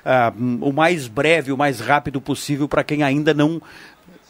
ah, 0.09 0.33
o 0.61 0.71
mais 0.71 1.09
breve, 1.09 1.51
o 1.51 1.57
mais 1.57 1.81
rápido 1.81 2.21
possível 2.21 2.67
para 2.67 2.83
quem 2.83 3.03
ainda 3.03 3.33
não 3.33 3.61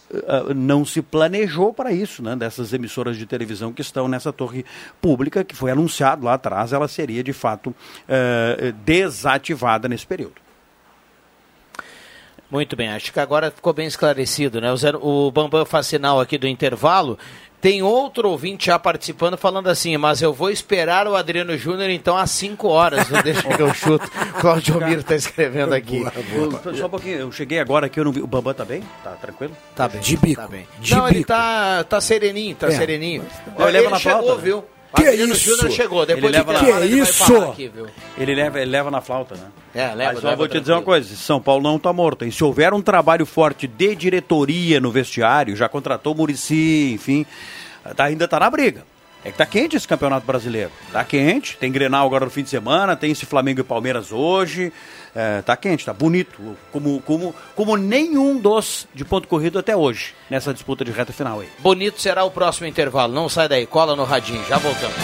Uh, 0.10 0.54
não 0.54 0.86
se 0.86 1.02
planejou 1.02 1.74
para 1.74 1.92
isso, 1.92 2.24
né? 2.24 2.34
Dessas 2.34 2.72
emissoras 2.72 3.18
de 3.18 3.26
televisão 3.26 3.74
que 3.74 3.82
estão 3.82 4.08
nessa 4.08 4.32
torre 4.32 4.64
pública, 5.02 5.44
que 5.44 5.54
foi 5.54 5.70
anunciado 5.70 6.24
lá 6.24 6.36
atrás, 6.36 6.72
ela 6.72 6.88
seria 6.88 7.22
de 7.22 7.34
fato 7.34 7.72
uh, 7.72 8.72
desativada 8.86 9.90
nesse 9.90 10.08
período. 10.08 10.36
Muito 12.50 12.78
bem, 12.78 12.88
acho 12.88 13.12
que 13.12 13.20
agora 13.20 13.52
ficou 13.52 13.74
bem 13.74 13.86
esclarecido, 13.86 14.62
né? 14.62 14.72
O, 14.72 14.78
zero, 14.78 15.06
o 15.06 15.30
Bambam 15.30 15.66
faz 15.66 15.88
sinal 15.88 16.22
aqui 16.22 16.38
do 16.38 16.48
intervalo. 16.48 17.20
Tem 17.60 17.82
outro 17.82 18.30
ouvinte 18.30 18.68
já 18.68 18.78
participando 18.78 19.36
falando 19.36 19.68
assim, 19.68 19.98
mas 19.98 20.22
eu 20.22 20.32
vou 20.32 20.52
esperar 20.52 21.08
o 21.08 21.16
Adriano 21.16 21.58
Júnior 21.58 21.90
então 21.90 22.16
às 22.16 22.30
5 22.32 22.68
horas, 22.68 23.10
não 23.10 23.22
deixa 23.24 23.42
que 23.48 23.62
eu 23.62 23.74
chuto. 23.74 24.08
Cláudio 24.40 24.80
Miro 24.80 25.02
está 25.02 25.16
escrevendo 25.16 25.74
aqui. 25.74 26.00
Boa, 26.00 26.50
boa. 26.62 26.76
Só 26.76 26.86
um 26.86 26.90
pouquinho, 26.90 27.18
eu 27.18 27.32
cheguei 27.32 27.60
agora 27.60 27.88
aqui, 27.88 28.00
eu 28.00 28.06
não 28.06 28.12
vi. 28.12 28.22
O 28.22 28.28
Bambam 28.28 28.54
tá 28.54 28.64
bem? 28.64 28.84
Tá 29.04 29.12
tranquilo? 29.12 29.58
Tá 29.76 29.88
bem. 29.90 30.00
De 30.02 30.16
bico. 30.18 30.40
Tá 30.42 30.48
bem. 30.48 30.68
De 30.80 30.96
não, 30.96 31.08
ele 31.08 31.16
bico. 31.20 31.28
tá, 31.30 31.84
tá 31.84 32.00
sereninho, 32.00 32.56
tá 32.56 32.68
É. 32.68 32.72
sereninho. 32.72 33.26
Ele 33.58 33.72
leva 33.72 33.90
na 33.90 33.98
chegou, 33.98 34.22
flauta, 34.24 34.42
né? 34.42 34.62
Que 34.96 35.06
Adriano 35.06 35.34
isso? 35.34 35.50
Júnior 35.50 35.72
chegou, 35.72 36.06
depois 36.06 36.24
Ele 36.26 36.38
leva 36.38 36.54
Que 36.60 36.66
ele 36.66 36.72
vai 37.02 37.10
isso? 37.10 37.38
aqui, 37.44 37.68
viu? 37.68 37.88
Ele 38.18 38.34
leva, 38.36 38.60
ele 38.62 38.72
leva 38.72 38.90
na 38.90 39.02
flauta, 39.02 39.36
né? 39.36 39.48
É, 39.76 39.94
leva, 39.94 40.14
Mas 40.14 40.22
só 40.22 40.28
leva 40.30 40.38
vou 40.38 40.48
te 40.48 40.60
dizer 40.60 40.72
uma 40.72 40.82
coisa, 40.82 41.16
São 41.16 41.42
Paulo 41.42 41.62
não 41.62 41.76
está 41.76 41.92
morto. 41.92 42.26
E 42.26 42.32
se 42.32 42.44
houver 42.44 42.74
um 42.74 42.82
trabalho 42.82 43.26
forte 43.26 43.68
de 43.68 43.96
diretoria 43.96 44.80
no 44.80 44.90
vestiário, 44.92 45.56
já 45.56 45.68
contratou 45.68 46.14
o 46.14 46.18
Murici, 46.18 46.92
enfim, 46.94 47.26
tá- 47.96 48.06
ainda 48.06 48.26
está 48.26 48.40
na 48.40 48.50
briga. 48.50 48.84
É 49.24 49.32
que 49.32 49.38
tá 49.38 49.46
quente 49.46 49.76
esse 49.76 49.88
campeonato 49.88 50.26
brasileiro. 50.26 50.72
Tá 50.92 51.04
quente, 51.04 51.58
tem 51.58 51.72
Grenal 51.72 52.06
agora 52.06 52.26
no 52.26 52.32
fim 52.32 52.44
de 52.44 52.50
semana, 52.50 52.96
tem 52.96 53.12
esse 53.12 53.26
Flamengo 53.26 53.60
e 53.60 53.64
Palmeiras 53.64 54.12
hoje. 54.12 54.72
É, 55.16 55.42
tá 55.42 55.58
quente, 55.58 55.86
tá 55.86 55.94
bonito. 55.94 56.56
Como, 56.72 57.02
como, 57.02 57.36
como 57.56 57.76
nenhum 57.76 58.38
dos 58.40 58.88
de 58.94 59.04
ponto 59.04 59.28
corrido 59.28 59.60
até 59.60 59.76
hoje, 59.76 60.14
nessa 60.30 60.54
disputa 60.54 60.86
de 60.86 60.92
reta 60.92 61.12
final 61.12 61.40
aí. 61.40 61.50
Bonito 61.60 62.00
será 62.00 62.24
o 62.24 62.32
próximo 62.32 62.68
intervalo. 62.68 63.14
Não 63.14 63.28
sai 63.28 63.50
daí, 63.50 63.66
cola 63.66 63.96
no 63.96 64.04
radinho, 64.04 64.46
já 64.48 64.58
voltamos. 64.58 64.96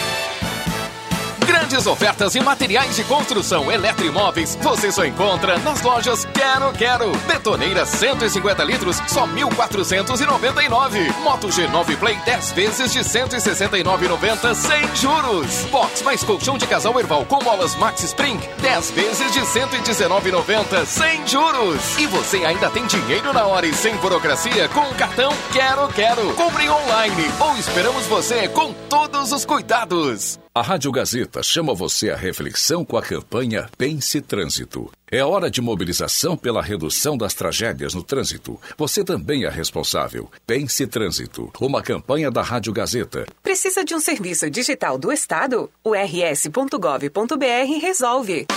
Grandes 1.46 1.86
ofertas 1.86 2.34
em 2.36 2.40
materiais 2.40 2.96
de 2.96 3.04
construção 3.04 3.70
eletroimóveis 3.70 4.56
você 4.56 4.90
só 4.90 5.04
encontra 5.04 5.58
nas 5.58 5.82
lojas 5.82 6.26
Quero 6.44 6.72
Quero. 6.74 7.10
Betoneira 7.26 7.86
150 7.86 8.62
litros, 8.64 8.96
só 9.08 9.26
1.499. 9.26 11.16
Moto 11.22 11.48
G9 11.48 11.96
Play 11.96 12.16
10 12.26 12.52
vezes 12.52 12.92
de 12.92 13.00
169,90 13.00 14.54
sem 14.54 14.94
juros. 14.94 15.64
Box 15.70 16.02
mais 16.02 16.22
colchão 16.22 16.58
de 16.58 16.66
casal 16.66 17.00
Erval 17.00 17.24
com 17.24 17.42
molas 17.42 17.74
Max 17.76 18.04
Spring 18.04 18.38
10 18.60 18.90
vezes 18.90 19.32
de 19.32 19.40
119,90 19.40 20.84
sem 20.84 21.26
juros. 21.26 21.98
E 21.98 22.06
você 22.08 22.44
ainda 22.44 22.68
tem 22.68 22.86
dinheiro 22.86 23.32
na 23.32 23.46
hora 23.46 23.66
e 23.66 23.72
sem 23.72 23.96
burocracia 23.96 24.68
com 24.68 24.82
o 24.82 24.94
cartão 24.96 25.32
Quero 25.50 25.88
Quero. 25.94 26.34
Compre 26.34 26.68
online 26.68 27.24
ou 27.40 27.56
esperamos 27.56 28.04
você 28.04 28.48
com 28.48 28.70
todos 28.90 29.32
os 29.32 29.46
cuidados. 29.46 30.38
A 30.54 30.62
Rádio 30.62 30.92
Gazeta 30.92 31.42
chama 31.42 31.74
você 31.74 32.10
à 32.10 32.16
reflexão 32.16 32.84
com 32.84 32.96
a 32.96 33.02
campanha 33.02 33.66
Pense 33.76 34.20
Trânsito. 34.20 34.88
É 35.14 35.24
hora 35.24 35.48
de 35.48 35.60
mobilização 35.60 36.36
pela 36.36 36.60
redução 36.60 37.16
das 37.16 37.34
tragédias 37.34 37.94
no 37.94 38.02
trânsito. 38.02 38.60
Você 38.76 39.04
também 39.04 39.44
é 39.44 39.48
responsável. 39.48 40.28
Pense 40.44 40.84
Trânsito, 40.88 41.52
uma 41.60 41.80
campanha 41.80 42.32
da 42.32 42.42
Rádio 42.42 42.72
Gazeta. 42.72 43.24
Precisa 43.40 43.84
de 43.84 43.94
um 43.94 44.00
serviço 44.00 44.50
digital 44.50 44.98
do 44.98 45.12
Estado? 45.12 45.70
O 45.84 45.92
rs.gov.br 45.94 47.80
resolve. 47.80 48.48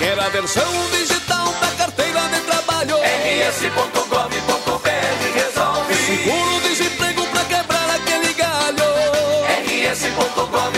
Quer 0.00 0.18
a 0.18 0.28
versão 0.30 0.68
digital 0.90 1.46
da 1.60 1.70
carteira 1.76 2.22
de 2.22 2.40
trabalho? 2.40 2.96
rs.gov.br 3.48 4.88
resolve. 5.32 5.94
Seguro-desemprego 5.94 7.24
pra 7.28 7.44
quebrar 7.44 7.90
aquele 7.90 8.32
galho? 8.34 8.82
rs.gov.br 9.94 10.77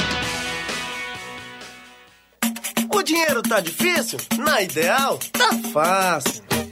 O 2.93 3.01
dinheiro 3.03 3.41
tá 3.41 3.59
difícil? 3.59 4.19
Na 4.37 4.61
Ideal, 4.61 5.19
tá 5.31 5.49
fácil. 5.71 6.43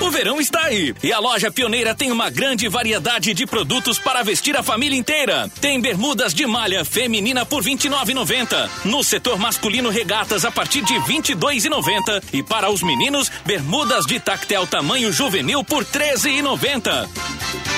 O 0.00 0.10
verão 0.10 0.40
está 0.40 0.64
aí 0.64 0.94
e 1.02 1.12
a 1.12 1.18
loja 1.18 1.50
Pioneira 1.50 1.94
tem 1.94 2.12
uma 2.12 2.28
grande 2.28 2.68
variedade 2.68 3.32
de 3.32 3.46
produtos 3.46 3.98
para 3.98 4.22
vestir 4.22 4.56
a 4.56 4.62
família 4.62 4.96
inteira. 4.96 5.50
Tem 5.60 5.80
bermudas 5.80 6.34
de 6.34 6.46
malha 6.46 6.84
feminina 6.84 7.46
por 7.46 7.64
R$ 7.64 7.70
29,90. 7.74 8.68
No 8.84 9.02
setor 9.02 9.38
masculino, 9.38 9.88
regatas 9.88 10.44
a 10.44 10.50
partir 10.50 10.82
de 10.82 10.94
R$ 10.94 11.00
22,90. 11.00 12.22
E 12.32 12.42
para 12.42 12.70
os 12.70 12.82
meninos, 12.82 13.30
bermudas 13.44 14.04
de 14.04 14.20
tactel 14.20 14.66
tamanho 14.66 15.10
juvenil 15.12 15.64
por 15.64 15.82
R$ 15.82 16.14
13,90. 16.14 17.08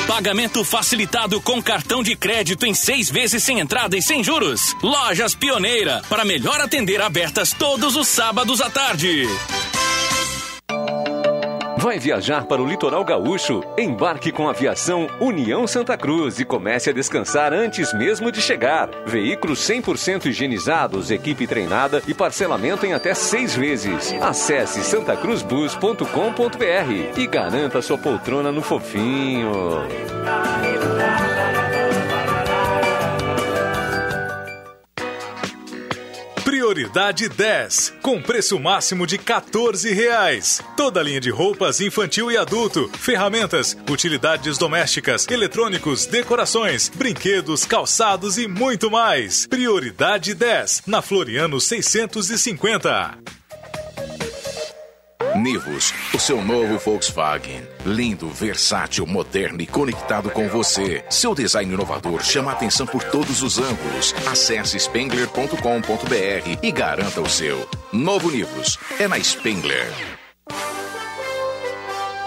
Pagamento 0.08 0.64
facilitado 0.64 1.40
com 1.40 1.62
cartão 1.62 2.02
de 2.02 2.16
crédito 2.16 2.66
em 2.66 2.74
seis 2.74 3.10
vezes 3.10 3.44
sem 3.44 3.60
entrada 3.60 3.96
e 3.96 4.02
sem 4.02 4.24
juros. 4.24 4.74
Lojas 4.82 5.34
Pioneira, 5.34 6.02
para 6.08 6.24
melhor 6.24 6.60
atender 6.60 7.00
abertas 7.00 7.52
todos 7.52 7.94
os 7.94 8.08
sábados 8.08 8.60
à 8.60 8.68
tarde. 8.68 9.28
Vai 11.80 11.96
viajar 11.96 12.44
para 12.44 12.60
o 12.60 12.66
litoral 12.66 13.04
gaúcho? 13.04 13.62
Embarque 13.78 14.32
com 14.32 14.48
a 14.48 14.50
aviação 14.50 15.06
União 15.20 15.64
Santa 15.64 15.96
Cruz 15.96 16.40
e 16.40 16.44
comece 16.44 16.90
a 16.90 16.92
descansar 16.92 17.52
antes 17.52 17.92
mesmo 17.92 18.32
de 18.32 18.42
chegar. 18.42 18.90
Veículos 19.06 19.60
100% 19.60 20.26
higienizados, 20.26 21.12
equipe 21.12 21.46
treinada 21.46 22.02
e 22.08 22.12
parcelamento 22.12 22.84
em 22.84 22.94
até 22.94 23.14
seis 23.14 23.54
vezes. 23.54 24.12
Acesse 24.20 24.82
santacruzbus.com.br 24.82 27.16
e 27.16 27.26
garanta 27.28 27.80
sua 27.80 27.96
poltrona 27.96 28.50
no 28.50 28.60
fofinho. 28.60 29.52
Prioridade 36.68 37.30
10, 37.30 37.94
com 38.02 38.20
preço 38.20 38.60
máximo 38.60 39.06
de 39.06 39.16
14 39.16 39.90
reais. 39.94 40.60
Toda 40.76 41.02
linha 41.02 41.18
de 41.18 41.30
roupas 41.30 41.80
infantil 41.80 42.30
e 42.30 42.36
adulto, 42.36 42.90
ferramentas, 42.98 43.74
utilidades 43.90 44.58
domésticas, 44.58 45.26
eletrônicos, 45.30 46.04
decorações, 46.04 46.90
brinquedos, 46.94 47.64
calçados 47.64 48.36
e 48.36 48.46
muito 48.46 48.90
mais. 48.90 49.46
Prioridade 49.46 50.34
10, 50.34 50.82
na 50.86 51.00
Floriano 51.00 51.58
650. 51.58 53.16
Nivus, 55.39 55.95
o 56.12 56.18
seu 56.18 56.45
novo 56.45 56.78
Volkswagen. 56.78 57.62
Lindo, 57.86 58.28
versátil, 58.28 59.07
moderno 59.07 59.62
e 59.62 59.66
conectado 59.66 60.30
com 60.30 60.49
você. 60.49 61.05
Seu 61.09 61.34
design 61.34 61.72
inovador 61.72 62.22
chama 62.22 62.53
atenção 62.53 62.86
por 62.86 63.03
todos 63.05 63.43
os 63.43 63.59
ângulos. 63.59 64.14
Acesse 64.26 64.78
spengler.com.br 64.78 66.59
e 66.62 66.70
garanta 66.70 67.20
o 67.20 67.28
seu. 67.28 67.68
Novo 67.93 68.30
Nivus 68.30 68.78
é 68.99 69.09
na 69.09 69.18
Spengler. 69.18 69.93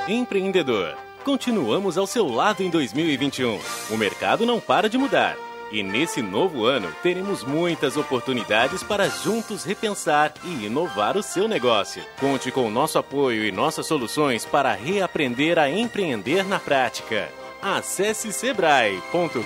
Empreendedor, 0.08 0.96
continuamos 1.24 1.98
ao 1.98 2.08
seu 2.08 2.28
lado 2.28 2.64
em 2.64 2.70
2021. 2.70 3.60
O 3.92 3.98
mercado 3.98 4.46
não 4.46 4.60
para 4.60 4.90
de 4.90 4.98
mudar. 4.98 5.38
E 5.72 5.82
nesse 5.82 6.22
novo 6.22 6.66
ano, 6.66 6.94
teremos 7.02 7.44
muitas 7.44 7.96
oportunidades 7.96 8.84
para 8.84 9.10
juntos 9.10 9.64
repensar 9.64 10.34
e 10.44 10.66
inovar 10.66 11.16
o 11.16 11.24
seu 11.24 11.48
negócio. 11.48 12.04
Conte 12.20 12.52
com 12.52 12.68
o 12.68 12.72
nosso 12.72 12.98
apoio 12.98 13.46
e 13.46 13.52
nossas 13.52 13.86
soluções 13.86 14.44
para 14.46 14.74
reaprender 14.74 15.58
a 15.58 15.70
empreender 15.70 16.44
na 16.44 16.60
prática. 16.60 17.30
Acesse 17.62 18.34
sebrae.com.br 18.34 19.42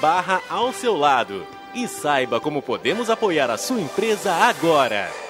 barra 0.00 0.40
ao 0.48 0.72
seu 0.72 0.96
lado 0.96 1.46
e 1.74 1.88
saiba 1.88 2.40
como 2.40 2.62
podemos 2.62 3.08
apoiar 3.10 3.50
a 3.50 3.56
sua 3.56 3.80
empresa 3.80 4.32
agora. 4.32 5.29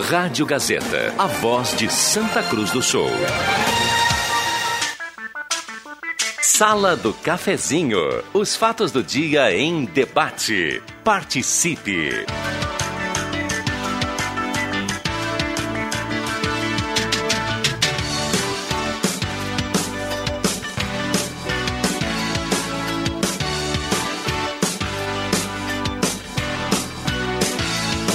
Rádio 0.00 0.46
Gazeta, 0.46 1.12
a 1.18 1.26
voz 1.26 1.76
de 1.76 1.92
Santa 1.92 2.42
Cruz 2.42 2.70
do 2.70 2.80
Sul. 2.80 3.10
Sala 6.40 6.96
do 6.96 7.12
Cafezinho. 7.12 7.98
Os 8.32 8.56
fatos 8.56 8.90
do 8.92 9.02
dia 9.02 9.54
em 9.54 9.84
debate. 9.84 10.82
Participe. 11.04 12.24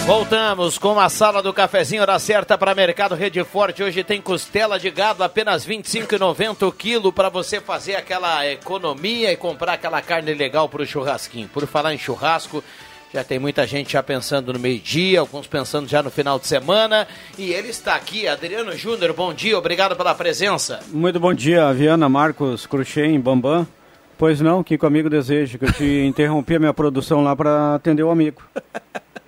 Voltamos 0.06 0.78
com 0.78 1.00
a 1.00 1.10
sala 1.10 1.42
do 1.42 1.52
cafezinho, 1.52 2.04
hora 2.04 2.20
certa 2.20 2.56
para 2.56 2.76
Mercado 2.76 3.16
Rede 3.16 3.44
Forte. 3.44 3.82
Hoje 3.82 4.04
tem 4.04 4.22
costela 4.22 4.78
de 4.78 4.92
gado 4.92 5.24
apenas 5.24 5.66
R$ 5.66 5.78
25,90 5.78 6.68
o 6.68 6.72
quilo 6.72 7.12
para 7.12 7.28
você 7.28 7.60
fazer 7.60 7.96
aquela 7.96 8.46
economia 8.46 9.32
e 9.32 9.36
comprar 9.36 9.74
aquela 9.74 10.04
carne 10.04 10.32
legal 10.36 10.70
para 10.70 10.84
o 10.84 10.86
churrasquinho. 10.86 11.48
Por 11.48 11.66
falar 11.66 11.92
em 11.92 11.98
churrasco, 11.98 12.64
já 13.12 13.24
tem 13.24 13.40
muita 13.40 13.66
gente 13.66 13.94
já 13.94 14.04
pensando 14.04 14.54
no 14.54 14.60
meio-dia, 14.60 15.22
alguns 15.22 15.48
pensando 15.48 15.88
já 15.88 16.04
no 16.04 16.12
final 16.12 16.38
de 16.38 16.46
semana. 16.46 17.08
E 17.36 17.52
ele 17.52 17.70
está 17.70 17.96
aqui, 17.96 18.28
Adriano 18.28 18.78
Júnior, 18.78 19.12
bom 19.12 19.34
dia, 19.34 19.58
obrigado 19.58 19.96
pela 19.96 20.14
presença. 20.14 20.82
Muito 20.90 21.20
bom 21.20 21.34
dia, 21.34 21.74
Viana, 21.74 22.08
Marcos, 22.08 22.68
Cruxem, 22.68 23.20
Bambam. 23.20 23.68
Pois 24.20 24.40
não, 24.40 24.64
que 24.64 24.78
comigo 24.78 25.10
desejo, 25.10 25.58
que 25.58 25.66
eu 25.66 25.74
te 25.74 26.02
interrompi 26.06 26.58
a 26.58 26.60
minha 26.60 26.74
produção 26.76 27.24
lá 27.24 27.36
para 27.36 27.74
atender 27.74 28.04
o 28.04 28.12
amigo. 28.12 28.44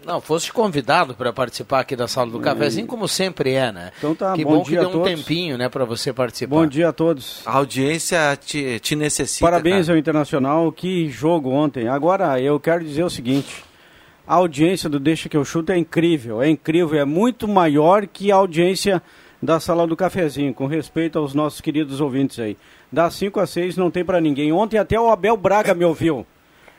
Não, 0.08 0.22
fosse 0.22 0.53
convidado 0.53 1.14
para 1.14 1.34
participar 1.34 1.82
aqui 1.82 1.93
da 1.93 2.08
sala 2.08 2.32
do 2.32 2.39
cafezinho, 2.39 2.88
como 2.88 3.10
sempre 3.10 3.51
é, 3.51 3.74
né? 3.74 3.91
Então 3.97 4.16
tá, 4.16 4.32
que 4.32 4.45
bom, 4.45 4.60
bom 4.60 4.64
que 4.64 4.72
deu 4.72 4.89
a 4.89 4.97
um 4.97 5.03
tempinho, 5.03 5.58
né, 5.58 5.68
para 5.68 5.84
você 5.84 6.14
participar. 6.14 6.55
Bom 6.55 6.66
dia 6.66 6.88
a 6.88 6.93
todos. 6.93 7.41
A 7.45 7.58
audiência 7.58 8.18
te, 8.38 8.80
te 8.80 8.95
necessita. 8.95 9.45
Parabéns 9.45 9.88
cara. 9.88 9.97
ao 9.97 9.99
Internacional, 9.99 10.72
que 10.72 11.10
jogo 11.10 11.49
ontem. 11.49 11.89
Agora, 11.89 12.39
eu 12.39 12.58
quero 12.58 12.86
dizer 12.86 13.03
o 13.03 13.10
seguinte, 13.10 13.66
a 14.26 14.36
audiência 14.36 14.89
do 14.89 14.97
Deixa 14.97 15.28
Que 15.28 15.36
Eu 15.36 15.43
Chuto 15.43 15.74
é 15.74 15.78
incrível, 15.78 16.41
é 16.41 16.49
incrível, 16.49 16.97
é 16.97 17.03
muito 17.03 17.45
maior 17.45 18.08
que 18.08 18.32
a 18.32 18.36
audiência 18.38 19.03
da 19.43 19.60
sala 19.60 19.86
do 19.86 19.97
cafezinho, 19.97 20.53
com 20.53 20.68
respeito 20.68 21.20
aos 21.20 21.34
nossos 21.34 21.60
queridos 21.60 21.99
ouvintes 21.99 22.39
aí. 22.39 22.55
Das 22.89 23.14
5 23.16 23.41
a 23.41 23.45
6 23.45 23.76
não 23.76 23.91
tem 23.91 24.05
para 24.05 24.22
ninguém. 24.22 24.53
Ontem 24.53 24.78
até 24.78 24.97
o 24.97 25.10
Abel 25.10 25.36
Braga 25.36 25.74
me 25.74 25.84
ouviu. 25.84 26.26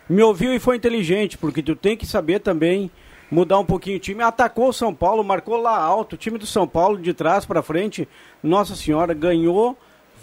Me 0.08 0.22
ouviu 0.22 0.54
e 0.54 0.58
foi 0.58 0.76
inteligente, 0.76 1.36
porque 1.36 1.62
tu 1.62 1.76
tem 1.76 1.94
que 1.94 2.06
saber 2.06 2.40
também 2.40 2.90
mudar 3.30 3.58
um 3.58 3.64
pouquinho 3.64 3.96
o 3.96 4.00
time. 4.00 4.22
Atacou 4.22 4.68
o 4.68 4.72
São 4.72 4.94
Paulo, 4.94 5.22
marcou 5.22 5.56
lá 5.56 5.76
alto. 5.76 6.14
O 6.14 6.18
time 6.18 6.38
do 6.38 6.46
São 6.46 6.66
Paulo 6.66 6.98
de 6.98 7.12
trás 7.12 7.44
para 7.44 7.62
frente, 7.62 8.08
Nossa 8.42 8.74
Senhora, 8.74 9.14
ganhou, 9.14 9.76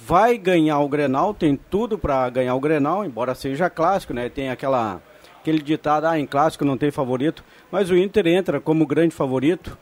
vai 0.06 0.38
ganhar 0.38 0.80
o 0.80 0.90
Grenal, 0.90 1.34
tem 1.34 1.56
tudo 1.56 1.98
para 1.98 2.30
ganhar 2.30 2.56
o 2.56 2.60
Grenal, 2.60 3.06
embora 3.06 3.34
seja 3.34 3.70
clássico, 3.70 4.14
né? 4.14 4.30
Tem 4.30 4.50
aquela 4.50 5.02
aquele 5.40 5.62
ditado, 5.62 6.06
ah, 6.06 6.20
em 6.20 6.26
clássico 6.26 6.66
não 6.66 6.76
tem 6.76 6.90
favorito, 6.90 7.44
mas 7.72 7.92
o 7.92 7.96
Inter 7.96 8.26
entra 8.26 8.60
como 8.60 8.86
grande 8.86 9.14
favorito. 9.14 9.78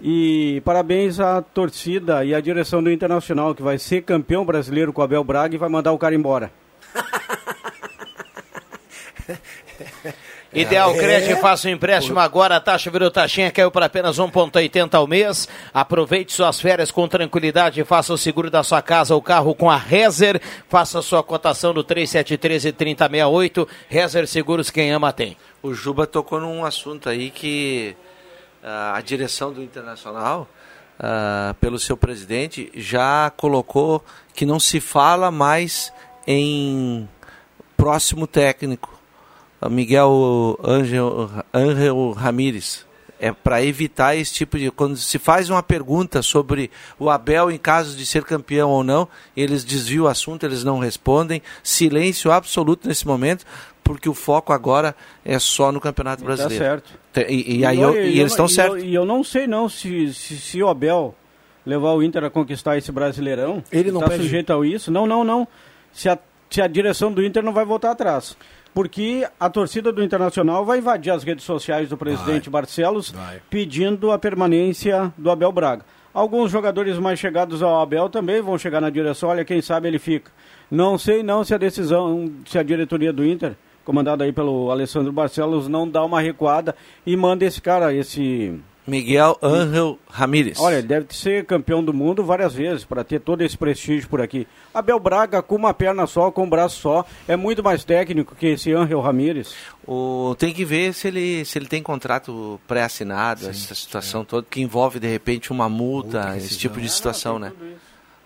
E 0.00 0.62
parabéns 0.64 1.18
à 1.18 1.42
torcida 1.42 2.24
e 2.24 2.34
à 2.34 2.40
direção 2.40 2.82
do 2.82 2.90
Internacional, 2.90 3.54
que 3.54 3.62
vai 3.62 3.78
ser 3.78 4.02
campeão 4.02 4.44
brasileiro 4.44 4.92
com 4.92 5.00
o 5.00 5.04
Abel 5.04 5.24
Braga 5.24 5.54
e 5.54 5.58
vai 5.58 5.68
mandar 5.68 5.92
o 5.92 5.98
cara 5.98 6.14
embora. 6.14 6.52
Ideal 10.52 10.92
É. 10.92 10.98
Crédito, 10.98 11.40
faça 11.40 11.68
um 11.68 11.72
empréstimo 11.72 12.18
agora, 12.18 12.56
a 12.56 12.60
taxa 12.60 12.90
virou 12.90 13.10
taxinha, 13.10 13.50
caiu 13.50 13.70
para 13.70 13.86
apenas 13.86 14.18
1,80 14.18 14.94
ao 14.94 15.06
mês. 15.06 15.48
Aproveite 15.74 16.32
suas 16.32 16.60
férias 16.60 16.90
com 16.90 17.06
tranquilidade, 17.08 17.82
faça 17.84 18.12
o 18.12 18.18
seguro 18.18 18.50
da 18.50 18.62
sua 18.62 18.80
casa 18.80 19.14
ou 19.14 19.20
carro 19.20 19.54
com 19.54 19.70
a 19.70 19.76
Rezer, 19.76 20.40
faça 20.68 21.02
sua 21.02 21.22
cotação 21.22 21.72
no 21.72 21.82
3713 21.82 22.72
3068. 22.72 23.68
Rezer 23.88 24.26
Seguros, 24.26 24.70
quem 24.70 24.92
ama 24.92 25.12
tem. 25.12 25.36
O 25.62 25.74
Juba 25.74 26.06
tocou 26.06 26.40
num 26.40 26.64
assunto 26.64 27.08
aí 27.08 27.30
que 27.30 27.96
ah, 28.62 28.94
a 28.96 29.00
direção 29.00 29.52
do 29.52 29.62
Internacional, 29.62 30.48
ah, 30.98 31.54
pelo 31.60 31.78
seu 31.78 31.96
presidente, 31.96 32.70
já 32.74 33.30
colocou 33.36 34.04
que 34.34 34.46
não 34.46 34.58
se 34.58 34.80
fala 34.80 35.30
mais 35.30 35.92
em 36.26 37.08
próximo 37.76 38.26
técnico. 38.26 38.95
Miguel 39.70 40.58
Angel, 40.62 41.30
Angel 41.52 42.10
Ramírez. 42.12 42.84
É 43.18 43.32
para 43.32 43.62
evitar 43.64 44.14
esse 44.14 44.34
tipo 44.34 44.58
de. 44.58 44.70
Quando 44.70 44.94
se 44.96 45.18
faz 45.18 45.48
uma 45.48 45.62
pergunta 45.62 46.20
sobre 46.20 46.70
o 46.98 47.08
Abel 47.08 47.50
em 47.50 47.56
caso 47.56 47.96
de 47.96 48.04
ser 48.04 48.22
campeão 48.24 48.68
ou 48.70 48.84
não, 48.84 49.08
eles 49.34 49.64
desviam 49.64 50.04
o 50.04 50.08
assunto, 50.08 50.44
eles 50.44 50.62
não 50.62 50.78
respondem. 50.78 51.40
Silêncio 51.62 52.30
absoluto 52.30 52.86
nesse 52.86 53.06
momento, 53.06 53.46
porque 53.82 54.06
o 54.06 54.12
foco 54.12 54.52
agora 54.52 54.94
é 55.24 55.38
só 55.38 55.72
no 55.72 55.80
Campeonato 55.80 56.20
Tá 56.22 56.26
Brasileiro. 56.26 56.62
certo. 56.62 56.90
Te- 57.10 57.26
E, 57.32 57.60
e 57.60 57.64
aí 57.64 57.80
eu- 57.80 57.94
e 57.94 58.20
eles 58.20 58.32
estão 58.32 58.44
e 58.44 58.48
eu- 58.48 58.54
certos. 58.54 58.82
E 58.82 58.92
eu 58.94 59.06
não 59.06 59.24
sei 59.24 59.46
não 59.46 59.66
se, 59.66 60.12
se, 60.12 60.36
se 60.36 60.62
o 60.62 60.68
Abel 60.68 61.14
levar 61.64 61.94
o 61.94 62.02
Inter 62.02 62.22
a 62.22 62.28
conquistar 62.28 62.76
esse 62.76 62.92
Brasileirão, 62.92 63.64
Ele 63.72 63.90
não 63.90 64.00
tá 64.00 64.08
pede- 64.10 64.24
sujeito 64.24 64.52
a 64.52 64.66
isso. 64.66 64.90
Não, 64.92 65.06
não, 65.06 65.24
não. 65.24 65.48
Se 65.90 66.06
a, 66.10 66.18
se 66.50 66.60
a 66.60 66.66
direção 66.66 67.10
do 67.10 67.24
Inter 67.24 67.42
não 67.42 67.54
vai 67.54 67.64
voltar 67.64 67.92
atrás. 67.92 68.36
Porque 68.76 69.26
a 69.40 69.48
torcida 69.48 69.90
do 69.90 70.04
Internacional 70.04 70.62
vai 70.62 70.80
invadir 70.80 71.10
as 71.10 71.24
redes 71.24 71.46
sociais 71.46 71.88
do 71.88 71.96
presidente 71.96 72.50
Barcelos 72.50 73.10
pedindo 73.48 74.12
a 74.12 74.18
permanência 74.18 75.10
do 75.16 75.30
Abel 75.30 75.50
Braga. 75.50 75.82
Alguns 76.12 76.50
jogadores 76.50 76.98
mais 76.98 77.18
chegados 77.18 77.62
ao 77.62 77.80
Abel 77.80 78.10
também 78.10 78.42
vão 78.42 78.58
chegar 78.58 78.82
na 78.82 78.90
direção, 78.90 79.30
olha, 79.30 79.46
quem 79.46 79.62
sabe 79.62 79.88
ele 79.88 79.98
fica. 79.98 80.30
Não 80.70 80.98
sei 80.98 81.22
não 81.22 81.42
se 81.42 81.54
a 81.54 81.56
decisão, 81.58 82.30
se 82.44 82.58
a 82.58 82.62
diretoria 82.62 83.14
do 83.14 83.24
Inter, 83.24 83.56
comandada 83.82 84.24
aí 84.24 84.32
pelo 84.32 84.70
Alessandro 84.70 85.10
Barcelos, 85.10 85.68
não 85.68 85.88
dá 85.88 86.04
uma 86.04 86.20
recuada 86.20 86.76
e 87.06 87.16
manda 87.16 87.46
esse 87.46 87.62
cara, 87.62 87.94
esse 87.94 88.60
Miguel 88.86 89.36
Angel 89.42 89.98
Ramírez. 90.08 90.60
Olha, 90.60 90.76
ele 90.76 90.86
deve 90.86 91.06
ser 91.14 91.44
campeão 91.44 91.82
do 91.82 91.92
mundo 91.92 92.24
várias 92.24 92.54
vezes 92.54 92.84
para 92.84 93.02
ter 93.02 93.20
todo 93.20 93.42
esse 93.42 93.58
prestígio 93.58 94.08
por 94.08 94.20
aqui. 94.20 94.46
Abel 94.72 95.00
Braga 95.00 95.42
com 95.42 95.56
uma 95.56 95.74
perna 95.74 96.06
só, 96.06 96.30
com 96.30 96.44
um 96.44 96.48
braço 96.48 96.80
só, 96.80 97.04
é 97.26 97.34
muito 97.34 97.64
mais 97.64 97.82
técnico 97.82 98.36
que 98.36 98.46
esse 98.46 98.72
Angel 98.72 99.00
Ramírez. 99.00 99.54
O, 99.86 100.36
tem 100.38 100.54
que 100.54 100.64
ver 100.64 100.94
se 100.94 101.08
ele, 101.08 101.44
se 101.44 101.58
ele 101.58 101.66
tem 101.66 101.82
contrato 101.82 102.60
pré-assinado, 102.68 103.48
essa 103.48 103.74
situação 103.74 104.24
toda, 104.24 104.46
que 104.48 104.60
envolve 104.60 105.00
de 105.00 105.08
repente 105.08 105.50
uma 105.50 105.68
multa, 105.68 106.36
esse 106.36 106.56
tipo 106.56 106.80
de 106.80 106.88
situação, 106.88 107.38
né? 107.38 107.52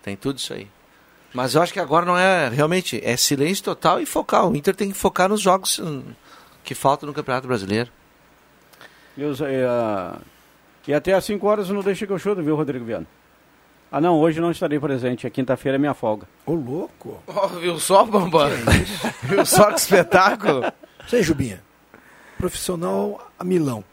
Tem 0.03 0.15
tudo 0.15 0.37
isso 0.37 0.53
aí. 0.53 0.67
Mas 1.33 1.55
eu 1.55 1.61
acho 1.61 1.71
que 1.71 1.79
agora 1.79 2.05
não 2.05 2.17
é 2.17 2.49
realmente, 2.49 2.99
é 3.03 3.15
silêncio 3.15 3.63
total 3.63 4.01
e 4.01 4.05
focar. 4.05 4.47
O 4.47 4.55
Inter 4.55 4.75
tem 4.75 4.91
que 4.91 4.97
focar 4.97 5.29
nos 5.29 5.39
jogos 5.39 5.79
hum, 5.79 6.03
que 6.63 6.75
faltam 6.75 7.07
no 7.07 7.13
Campeonato 7.13 7.47
Brasileiro. 7.47 7.89
Eu, 9.17 9.31
eh, 9.31 10.17
E 10.87 10.93
até 10.93 11.13
às 11.13 11.25
5 11.25 11.45
horas 11.45 11.69
não 11.69 11.81
deixa 11.81 12.07
que 12.07 12.13
eu 12.13 12.19
chuto, 12.19 12.41
viu, 12.41 12.55
Rodrigo 12.55 12.85
Viana? 12.85 13.07
Ah, 13.91 13.99
não, 13.99 14.19
hoje 14.19 14.39
não 14.39 14.51
estarei 14.51 14.79
presente. 14.79 15.27
É 15.27 15.29
quinta-feira 15.29 15.75
é 15.75 15.79
minha 15.79 15.93
folga. 15.93 16.25
Ô, 16.45 16.53
louco. 16.53 17.21
Ó, 17.27 17.47
viu 17.47 17.77
só, 17.77 18.05
Bambam? 18.05 18.49
viu 19.21 19.45
só 19.45 19.69
que 19.71 19.79
espetáculo? 19.79 20.63
Aí, 21.11 21.21
Jubinha. 21.21 21.61
Profissional 22.37 23.29
a 23.37 23.43
milão. 23.43 23.83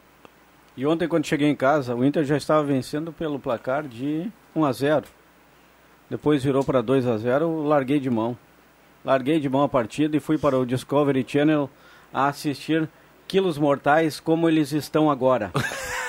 E 0.76 0.86
ontem, 0.86 1.08
quando 1.08 1.26
cheguei 1.26 1.48
em 1.48 1.56
casa, 1.56 1.96
o 1.96 2.04
Inter 2.04 2.24
já 2.24 2.36
estava 2.36 2.62
vencendo 2.62 3.12
pelo 3.12 3.40
placar 3.40 3.82
de 3.82 4.30
1 4.54 4.64
a 4.64 4.72
0 4.72 5.04
Depois 6.08 6.44
virou 6.44 6.62
para 6.62 6.80
2 6.80 7.04
a 7.08 7.18
0 7.18 7.64
larguei 7.64 7.98
de 7.98 8.08
mão. 8.08 8.38
Larguei 9.04 9.40
de 9.40 9.48
mão 9.48 9.64
a 9.64 9.68
partida 9.68 10.16
e 10.16 10.20
fui 10.20 10.38
para 10.38 10.56
o 10.56 10.64
Discovery 10.64 11.24
Channel 11.26 11.68
a 12.14 12.28
assistir 12.28 12.88
Quilos 13.26 13.58
Mortais 13.58 14.20
como 14.20 14.48
eles 14.48 14.70
estão 14.70 15.10
agora. 15.10 15.50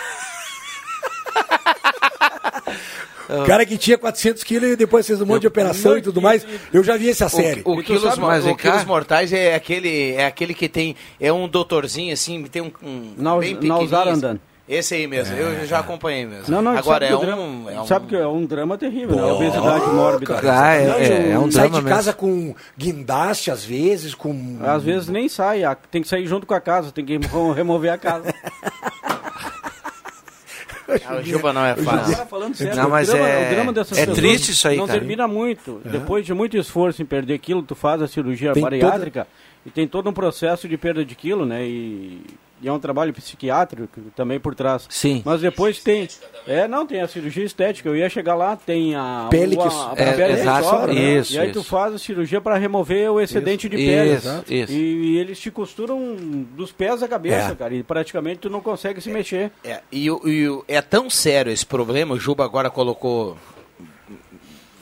O 3.30 3.46
cara 3.46 3.64
que 3.64 3.78
tinha 3.78 3.96
400 3.96 4.44
quilos 4.44 4.72
e 4.72 4.76
depois 4.76 5.06
fez 5.06 5.22
um 5.22 5.26
monte 5.26 5.42
de 5.42 5.48
operação 5.48 5.96
e 5.96 6.02
tudo 6.02 6.20
mais. 6.20 6.46
Eu 6.74 6.84
já 6.84 6.98
vi 6.98 7.10
essa 7.10 7.30
série. 7.30 7.62
O, 7.64 7.74
o, 7.74 7.84
quilos, 7.84 8.18
mas 8.18 8.44
o 8.46 8.56
quilos 8.56 8.84
mortais 8.86 9.32
é 9.32 9.54
aquele, 9.54 10.14
é 10.14 10.26
aquele 10.26 10.54
que 10.56 10.68
tem. 10.68 10.96
É 11.22 11.32
um 11.32 11.48
doutorzinho 11.48 12.12
assim, 12.12 12.44
tem 12.46 12.62
um. 12.64 12.72
um 12.82 13.14
Naus, 13.18 13.46
bem 13.46 13.70
Nausarandan. 13.70 14.40
Esse 14.68 14.94
aí 14.94 15.08
mesmo, 15.08 15.36
eu 15.36 15.66
já 15.66 15.80
acompanhei 15.80 16.28
mesmo. 16.28 16.46
Não, 16.48 16.62
não, 16.62 16.78
Agora 16.78 17.04
é 17.04 17.16
um, 17.16 17.20
drama- 17.22 17.72
é 17.72 17.82
um- 17.82 17.88
Sabe 17.88 18.06
que 18.06 18.16
é 18.16 18.28
um 18.28 18.46
drama 18.46 18.78
terrível, 18.78 19.16
né? 19.16 19.24
Obesidade 19.24 19.86
mórbida. 19.88 20.40
Ah, 20.44 20.76
é- 20.76 20.84
é- 20.84 21.32
é 21.32 21.40
um 21.40 21.52
Sai 21.52 21.70
drama 21.70 21.84
de 21.84 21.90
casa 21.90 22.14
com 22.14 22.54
guindaste, 22.78 23.50
às 23.50 23.64
vezes, 23.66 24.14
com. 24.14 24.60
Às 24.62 24.84
vezes 24.84 25.08
nem 25.10 25.28
sai, 25.28 25.64
a- 25.64 25.74
tem 25.76 26.04
que 26.04 26.08
sair 26.08 26.28
junto 26.28 26.46
com 26.46 26.54
a 26.54 26.62
casa, 26.62 26.92
tem 26.92 27.04
que 27.04 27.18
remo- 27.18 27.50
remover 27.54 27.92
a 27.92 27.98
casa. 27.98 28.32
Ah, 31.08 31.16
o 31.16 31.24
Juba 31.24 31.54
não 31.54 31.66
é 31.66 31.76
fácil. 31.76 32.14
Agora, 32.14 32.26
falando 32.28 32.56
sério, 32.56 32.76
Não, 32.76 32.88
o 32.88 32.90
mas 32.92 33.08
drama- 33.08 33.28
é- 33.28 33.48
o 33.48 33.54
drama 33.56 33.74
dessas 33.74 33.98
é 33.98 34.06
triste 34.06 34.52
isso 34.52 34.68
aí, 34.68 34.78
Não 34.78 34.88
cara. 34.88 35.00
termina 35.00 35.28
muito. 35.28 35.82
Depois 35.86 36.26
de 36.26 36.34
muito 36.34 36.58
esforço 36.58 37.02
em 37.02 37.06
perder 37.06 37.38
quilo, 37.40 37.62
tu 37.64 37.76
faz 37.76 38.02
a 38.02 38.08
cirurgia 38.08 38.54
Tem 38.54 38.64
bariátrica 38.64 39.28
e 39.66 39.70
tem 39.70 39.88
todo 39.88 40.10
um 40.10 40.14
processo 40.14 40.68
de 40.68 40.78
perda 40.78 41.04
de 41.06 41.16
quilo, 41.16 41.46
né? 41.46 41.66
E, 41.66 42.22
e 42.62 42.68
é 42.68 42.72
um 42.74 42.80
trabalho 42.80 43.14
psiquiátrico 43.14 43.88
também 44.16 44.39
por 44.39 44.53
trás. 44.55 44.86
Sim. 44.89 45.22
Mas 45.26 45.41
depois 45.41 45.82
tem. 45.82 46.07
É, 46.47 46.68
não, 46.68 46.86
tem 46.86 47.01
a 47.01 47.07
cirurgia 47.07 47.43
estética. 47.43 47.88
Eu 47.89 47.95
ia 47.95 48.10
chegar 48.10 48.36
lá, 48.36 48.55
tem 48.55 48.95
a. 48.95 49.28
Pele 49.30 49.55
que 49.55 49.62
a, 49.62 49.68
a 49.68 49.93
é, 49.95 50.14
pele 50.14 50.34
que 50.36 50.39
exato, 50.41 50.88
né? 50.88 50.93
isso, 51.20 51.34
E 51.34 51.39
aí 51.39 51.51
tu 51.51 51.60
isso. 51.60 51.70
faz 51.70 51.93
a 51.93 51.97
cirurgia 51.97 52.41
para 52.41 52.57
remover 52.57 53.12
o 53.12 53.22
excedente 53.22 53.70
de 53.70 53.78
pele. 53.78 54.16
Isso, 54.16 54.43
isso. 54.49 54.74
E, 54.74 55.14
e 55.14 55.18
eles 55.18 55.39
te 55.39 55.49
costuram 55.51 56.16
dos 56.55 56.72
pés 56.72 57.01
à 57.03 57.07
cabeça, 57.07 57.51
É. 57.51 57.55
cara. 57.55 57.74
E 57.74 57.84
praticamente 57.84 58.39
tu 58.39 58.49
não 58.49 58.62
consegue 58.62 58.99
se 59.01 59.10
mexer. 59.10 59.51
É, 59.64 59.80
e, 59.91 60.07
e 60.07 60.62
é 60.68 60.82
tão 60.82 61.10
sério 61.10 61.51
esse 61.51 61.66
problema, 61.66 62.16
o 62.16 62.20
Juba 62.20 62.43
agora 62.43 62.70
colocou 62.70 63.38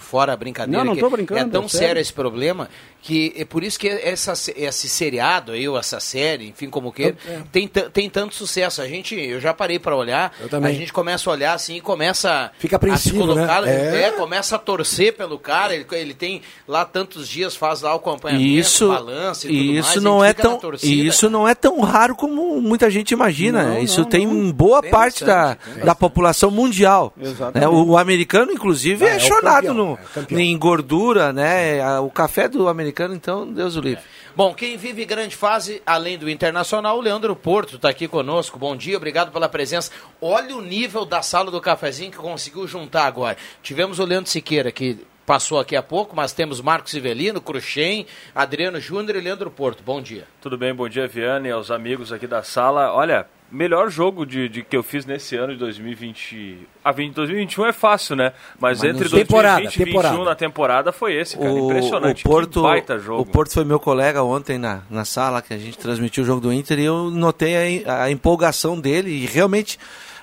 fora 0.08 0.34
a 0.34 0.38
brincadeira. 0.38 0.84
Não, 0.84 0.94
não 0.94 1.00
tô 1.00 1.10
brincando, 1.10 1.42
É 1.42 1.44
tão 1.52 1.66
é 1.66 1.68
sério. 1.68 1.88
sério. 1.88 2.02
esse 2.02 2.14
problema 2.14 2.70
que 3.02 3.32
é 3.38 3.46
por 3.46 3.64
isso 3.64 3.80
que 3.80 3.88
essa, 3.88 4.34
esse 4.56 4.90
seriado 4.90 5.52
aí, 5.54 5.68
ou 5.68 5.78
essa 5.78 6.00
série, 6.00 6.48
enfim, 6.50 6.70
como 6.70 6.92
que 6.92 7.04
É. 7.04 7.14
tem, 7.52 7.68
tem 7.68 8.10
tanto 8.10 8.34
sucesso. 8.36 8.82
A 8.82 8.88
gente, 8.88 9.16
eu 9.16 9.40
já 9.40 9.54
parei 9.54 9.80
para 9.80 9.96
olhar, 9.96 10.34
Eu 10.42 10.50
também. 10.50 10.72
a 10.72 10.74
gente 10.78 10.92
começa 10.92 11.30
a 11.30 11.34
olhar 11.34 11.54
assim 11.54 11.76
e 11.78 11.82
começa 11.82 12.52
Fica 12.60 12.78
a 12.92 12.98
se 12.98 13.14
colocar, 13.14 13.62
né? 13.62 14.08
É. 14.08 14.12
começa 14.12 14.56
a 14.56 14.60
torcer 14.60 15.14
pelo 15.14 15.38
cara, 15.40 15.74
ele, 15.76 15.86
ele 15.92 16.14
tem 16.14 16.42
lá 16.68 16.84
tantos 16.86 17.28
dias, 17.30 17.56
faz 17.56 17.82
lá 17.82 17.94
o 17.94 17.98
acompanhamento, 17.98 18.46
Isso, 18.50 18.88
balança 18.90 19.48
e 19.48 19.50
tudo 19.50 19.74
mais, 19.74 19.88
isso 19.88 20.00
a 20.00 20.02
não 20.02 20.24
é 20.26 20.34
tão, 20.34 20.58
torcida. 20.58 20.92
e 20.92 21.08
isso 21.08 21.30
não 21.30 21.48
é 21.48 21.56
tão 21.56 21.80
raro 21.82 22.16
como 22.16 22.60
muita 22.62 22.90
gente 22.90 23.12
imagina. 23.12 23.64
Não, 23.64 23.82
isso 23.82 24.02
não, 24.02 24.10
tem 24.10 24.26
não. 24.28 24.52
boa 24.52 24.82
Tem 24.82 24.92
parte 24.92 25.24
da, 25.24 25.56
da 25.84 25.94
população 25.96 26.50
mundial. 26.52 27.14
Exatamente. 27.22 27.60
né? 27.62 27.68
O, 27.68 27.92
o 27.92 27.98
americano, 27.98 28.52
inclusive, 28.52 29.06
Ah, 29.06 29.10
é, 29.10 29.14
é 29.14 29.18
o 29.18 29.20
chonado 29.20 29.97
campeão, 29.98 30.10
é 30.10 30.14
campeão. 30.14 30.40
em 30.40 30.58
gordura, 30.58 31.34
né? 31.34 32.00
O 32.00 32.10
café 32.10 32.48
do 32.48 32.68
americano, 32.68 33.14
então, 33.14 33.52
Deus 33.52 33.76
o 33.76 33.82
livre. 33.82 34.04
Bom, 34.36 34.54
quem 34.54 34.78
vive 34.78 35.04
grande 35.04 35.36
fase, 35.36 35.82
além 35.86 36.18
do 36.18 36.30
Internacional, 36.30 36.98
o 36.98 37.02
Leandro 37.02 37.36
Porto 37.36 37.78
está 37.78 37.90
aqui 37.90 38.08
conosco. 38.08 38.60
Bom 38.60 38.76
dia, 38.76 38.96
obrigado 38.96 39.32
pela 39.32 39.50
presença. 39.50 39.92
Olha 40.22 40.56
o 40.56 40.62
nível 40.62 41.06
da 41.06 41.24
sala 41.24 41.50
do 41.50 41.60
cafezinho 41.60 42.12
que 42.12 42.18
conseguiu 42.18 42.68
juntar 42.68 43.06
agora. 43.06 43.36
Tivemos 43.64 43.98
o 43.98 44.06
Leandro 44.06 44.30
Siqueira, 44.30 44.72
que 44.72 45.00
passou 45.28 45.60
aqui 45.60 45.76
há 45.76 45.84
pouco, 45.84 46.16
mas 46.16 46.32
temos 46.32 46.62
Marcos 46.62 46.94
Ivelino, 46.94 47.42
Cruxem, 47.42 48.06
Adriano 48.34 48.80
Júnior 48.80 49.18
e 49.18 49.20
Leandro 49.20 49.52
Porto. 49.52 49.84
Bom 49.86 50.02
dia. 50.02 50.24
Tudo 50.42 50.58
bem, 50.58 50.74
bom 50.74 50.88
dia, 50.88 51.06
Viane, 51.06 51.52
aos 51.52 51.70
amigos 51.70 52.14
aqui 52.14 52.26
da 52.26 52.42
sala. 52.44 52.94
Olha, 52.94 53.28
melhor 53.52 53.90
jogo 53.90 54.26
de, 54.26 54.48
de 54.48 54.64
que 54.64 54.78
eu 54.78 54.82
fiz 54.82 55.06
nesse 55.06 55.36
ano 55.36 55.52
de 55.52 55.60
2020. 55.60 56.60
A 56.82 56.94
20, 56.94 57.14
2021 57.14 57.66
é 57.66 57.74
fácil, 57.74 58.16
né? 58.16 58.32
Mas, 58.58 58.80
Mas 58.80 58.84
entre 58.90 59.04
nos- 59.04 59.12
2020 59.12 59.28
Temporada, 59.28 59.60
e 59.60 59.64
2021 59.64 59.86
temporada. 60.02 60.30
na 60.30 60.36
temporada 60.36 60.92
foi 60.94 61.14
esse, 61.16 61.38
cara. 61.38 61.52
O, 61.52 61.66
Impressionante. 61.72 62.26
o 62.26 62.30
Porto, 62.30 62.62
que 62.62 62.68
baita 62.68 62.98
jogo. 62.98 63.22
o 63.22 63.26
Porto 63.26 63.54
foi 63.54 63.66
meu 63.66 63.82
colega 63.82 64.24
ontem 64.24 64.58
na, 64.58 64.84
na 64.90 65.04
sala 65.04 65.42
que 65.42 65.54
a 65.54 65.58
gente 65.58 65.78
transmitiu 65.78 66.24
o 66.24 66.26
jogo 66.26 66.40
do 66.40 66.54
Inter 66.54 66.80
e 66.80 66.86
eu 66.86 67.12
notei 67.12 67.84
a, 67.86 68.04
a 68.04 68.10
empolgação 68.12 68.80
dele 68.80 69.10
e 69.12 69.26
realmente 69.26 69.78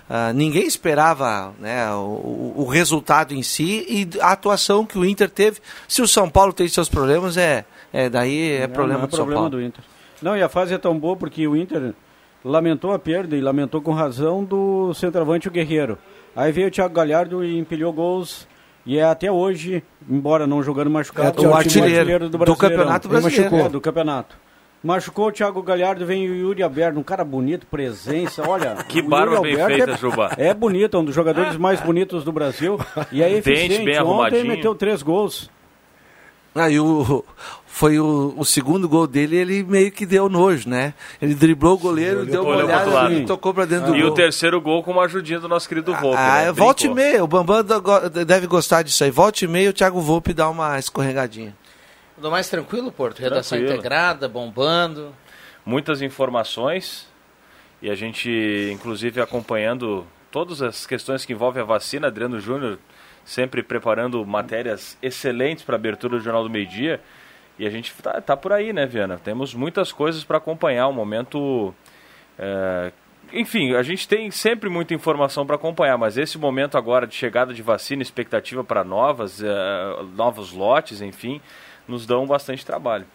ah, 0.08 0.32
ninguém 0.32 0.66
esperava 0.66 1.54
né, 1.58 1.90
o, 1.92 2.54
o 2.56 2.66
resultado 2.66 3.32
em 3.32 3.42
si 3.42 3.86
e 3.88 4.20
a 4.20 4.32
atuação 4.32 4.84
que 4.84 4.98
o 4.98 5.04
Inter 5.04 5.30
teve. 5.30 5.60
Se 5.88 6.02
o 6.02 6.08
São 6.08 6.28
Paulo 6.28 6.52
tem 6.52 6.68
seus 6.68 6.88
problemas, 6.88 7.36
é, 7.36 7.64
é 7.92 8.08
daí 8.10 8.52
é 8.52 8.66
problema 8.66 8.98
não 8.98 9.04
é 9.04 9.08
do 9.08 9.16
São 9.16 9.24
problema 9.24 9.42
Paulo. 9.42 9.56
do 9.56 9.62
Inter. 9.62 9.82
Não, 10.20 10.36
e 10.36 10.42
a 10.42 10.48
fase 10.48 10.74
é 10.74 10.78
tão 10.78 10.98
boa 10.98 11.16
porque 11.16 11.46
o 11.46 11.56
Inter 11.56 11.94
lamentou 12.44 12.92
a 12.92 12.98
perda 12.98 13.36
e 13.36 13.40
lamentou 13.40 13.80
com 13.80 13.92
razão 13.92 14.44
do 14.44 14.92
centroavante 14.94 15.48
o 15.48 15.50
Guerreiro. 15.50 15.98
Aí 16.36 16.52
veio 16.52 16.68
o 16.68 16.70
Thiago 16.70 16.94
Galhardo 16.94 17.44
e 17.44 17.58
empilhou 17.58 17.92
gols 17.92 18.46
e 18.86 18.98
é 18.98 19.04
até 19.04 19.32
hoje, 19.32 19.82
embora 20.08 20.46
não 20.46 20.62
jogando 20.62 20.90
machucado, 20.90 21.28
É 21.28 21.30
o 21.30 21.34
time 21.34 21.54
artilheiro 21.54 22.28
do 22.28 22.36
Brasileirão. 22.36 22.56
Campeonato 22.56 23.08
Brasileiro. 23.08 23.44
machucou, 23.44 23.70
do 23.70 23.80
campeonato. 23.80 24.43
Machucou 24.84 25.28
o 25.28 25.32
Thiago 25.32 25.62
Galhardo, 25.62 26.04
vem 26.04 26.28
o 26.28 26.34
Yuri 26.34 26.62
Alberto, 26.62 26.98
um 26.98 27.02
cara 27.02 27.24
bonito, 27.24 27.66
presença, 27.66 28.46
olha. 28.46 28.74
Que 28.86 29.00
barba 29.00 29.40
bem 29.40 29.52
Alberto 29.58 29.74
feita, 29.76 29.90
é, 29.92 29.96
Juba. 29.96 30.30
É 30.36 30.52
bonito, 30.52 30.94
é 30.96 31.00
um 31.00 31.04
dos 31.06 31.14
jogadores 31.14 31.56
mais 31.56 31.80
bonitos 31.80 32.22
do 32.22 32.30
Brasil. 32.30 32.78
E 33.10 33.22
é 33.22 33.28
Dente 33.40 33.48
eficiente. 33.48 33.84
bem 33.84 33.94
Ontem 33.94 33.98
arrumadinho. 34.00 34.46
meteu 34.46 34.74
três 34.74 35.02
gols. 35.02 35.50
Aí 36.54 36.78
o, 36.78 37.24
foi 37.66 37.98
o, 37.98 38.32
o 38.36 38.44
segundo 38.44 38.88
gol 38.88 39.06
dele, 39.08 39.36
ele 39.36 39.64
meio 39.64 39.90
que 39.90 40.04
deu 40.06 40.28
nojo, 40.28 40.68
né? 40.68 40.94
Ele 41.20 41.34
driblou 41.34 41.74
o 41.74 41.78
goleiro, 41.78 42.24
deu 42.26 42.42
uma 42.44 42.56
olhada 42.58 42.90
lado. 42.90 43.12
e 43.14 43.24
tocou 43.24 43.52
pra 43.54 43.64
dentro 43.64 43.86
do 43.90 43.96
E 43.96 44.02
gol. 44.02 44.10
o 44.10 44.14
terceiro 44.14 44.60
gol 44.60 44.82
com 44.84 44.92
uma 44.92 45.04
ajudinha 45.04 45.40
do 45.40 45.48
nosso 45.48 45.66
querido 45.68 45.92
Volpe. 45.96 46.16
Ah, 46.16 46.42
né? 46.44 46.52
volte 46.52 46.86
e 46.86 46.94
meia. 46.94 47.24
O 47.24 47.26
Bambam 47.26 47.64
deve 48.26 48.46
gostar 48.46 48.82
disso 48.82 49.02
aí. 49.02 49.10
Volte 49.10 49.46
e 49.46 49.48
meia, 49.48 49.70
o 49.70 49.72
Thiago 49.72 50.00
Volpe 50.00 50.32
dá 50.34 50.48
uma 50.48 50.78
escorregadinha. 50.78 51.56
Tudo 52.14 52.30
mais 52.30 52.48
tranquilo, 52.48 52.92
Porto? 52.92 53.18
Redação 53.18 53.58
Tranquilo. 53.58 53.78
integrada, 53.78 54.28
bombando. 54.28 55.14
muitas 55.66 56.00
informações 56.02 57.08
e 57.82 57.90
a 57.90 57.94
gente, 57.94 58.70
inclusive, 58.72 59.20
acompanhando 59.20 60.06
todas 60.30 60.62
as 60.62 60.86
questões 60.86 61.24
que 61.24 61.32
envolvem 61.32 61.62
a 61.62 61.66
vacina. 61.66 62.06
Adriano 62.06 62.38
Júnior 62.40 62.78
sempre 63.24 63.62
preparando 63.62 64.24
matérias 64.24 64.96
excelentes 65.02 65.64
para 65.64 65.74
a 65.74 65.78
abertura 65.78 66.16
do 66.16 66.22
Jornal 66.22 66.42
do 66.44 66.50
Meio 66.50 66.66
Dia. 66.66 67.00
E 67.58 67.66
a 67.66 67.70
gente 67.70 67.92
tá, 68.02 68.20
tá 68.20 68.36
por 68.36 68.52
aí, 68.52 68.72
né, 68.72 68.84
Viana? 68.86 69.18
Temos 69.22 69.54
muitas 69.54 69.92
coisas 69.92 70.24
para 70.24 70.38
acompanhar. 70.38 70.88
Um 70.88 70.92
momento. 70.92 71.74
é, 72.38 72.92
Enfim, 73.32 73.74
a 73.74 73.82
gente 73.82 74.06
tem 74.08 74.30
sempre 74.30 74.68
muita 74.68 74.92
informação 74.94 75.46
para 75.46 75.56
acompanhar, 75.56 75.96
mas 75.96 76.16
esse 76.18 76.36
momento 76.36 76.76
agora 76.76 77.06
de 77.06 77.14
chegada 77.14 77.54
de 77.54 77.62
vacina, 77.62 78.02
expectativa 78.02 78.62
para 78.64 78.82
novas, 78.84 79.42
é, 79.42 79.48
novos 80.14 80.52
lotes, 80.52 81.00
enfim, 81.00 81.40
nos 81.86 82.06
dão 82.06 82.26
bastante 82.26 82.64
trabalho. 82.64 83.06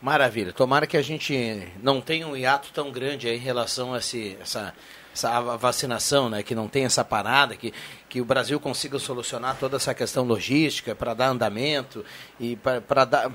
Maravilha. 0.00 0.52
Tomara 0.52 0.86
que 0.86 0.96
a 0.96 1.02
gente 1.02 1.68
não 1.82 2.00
tenha 2.00 2.26
um 2.26 2.36
hiato 2.36 2.70
tão 2.72 2.90
grande 2.90 3.28
em 3.28 3.36
relação 3.36 3.92
a 3.92 3.98
esse, 3.98 4.36
essa, 4.40 4.74
essa 5.12 5.40
vacinação, 5.56 6.28
né? 6.28 6.42
Que 6.42 6.54
não 6.54 6.68
tenha 6.68 6.86
essa 6.86 7.04
parada, 7.04 7.56
que, 7.56 7.72
que 8.08 8.20
o 8.20 8.24
Brasil 8.24 8.58
consiga 8.60 8.98
solucionar 8.98 9.56
toda 9.58 9.76
essa 9.76 9.94
questão 9.94 10.24
logística 10.24 10.94
para 10.94 11.14
dar 11.14 11.28
andamento 11.28 12.04
e 12.38 12.56
para 12.56 13.04
dar 13.04 13.30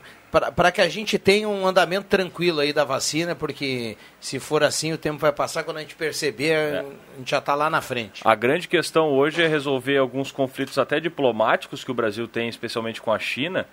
para 0.54 0.70
que 0.70 0.82
a 0.82 0.90
gente 0.90 1.18
tenha 1.18 1.48
um 1.48 1.66
andamento 1.66 2.08
tranquilo 2.08 2.60
aí 2.60 2.74
da 2.74 2.84
vacina, 2.84 3.34
porque 3.34 3.98
se 4.20 4.38
for 4.38 4.64
assim 4.64 4.92
o 4.92 4.98
tempo 4.98 5.18
vai 5.18 5.32
passar 5.32 5.64
quando 5.64 5.78
a 5.78 5.80
gente 5.80 5.96
perceber, 5.96 6.80
a 6.80 7.18
gente 7.18 7.32
já 7.32 7.38
está 7.38 7.56
lá 7.56 7.70
na 7.70 7.82
frente. 7.82 8.22
A 8.26 8.36
grande 8.36 8.68
questão 8.68 9.08
hoje 9.14 9.42
é 9.42 9.48
resolver 9.48 9.98
alguns 9.98 10.34
conflitos 10.34 10.78
até 10.78 11.00
diplomáticos 11.00 11.86
que 11.86 11.92
o 11.92 11.94
Brasil 11.94 12.28
tem, 12.28 12.50
especialmente 12.50 13.02
com 13.02 13.14
a 13.14 13.20
China, 13.20 13.66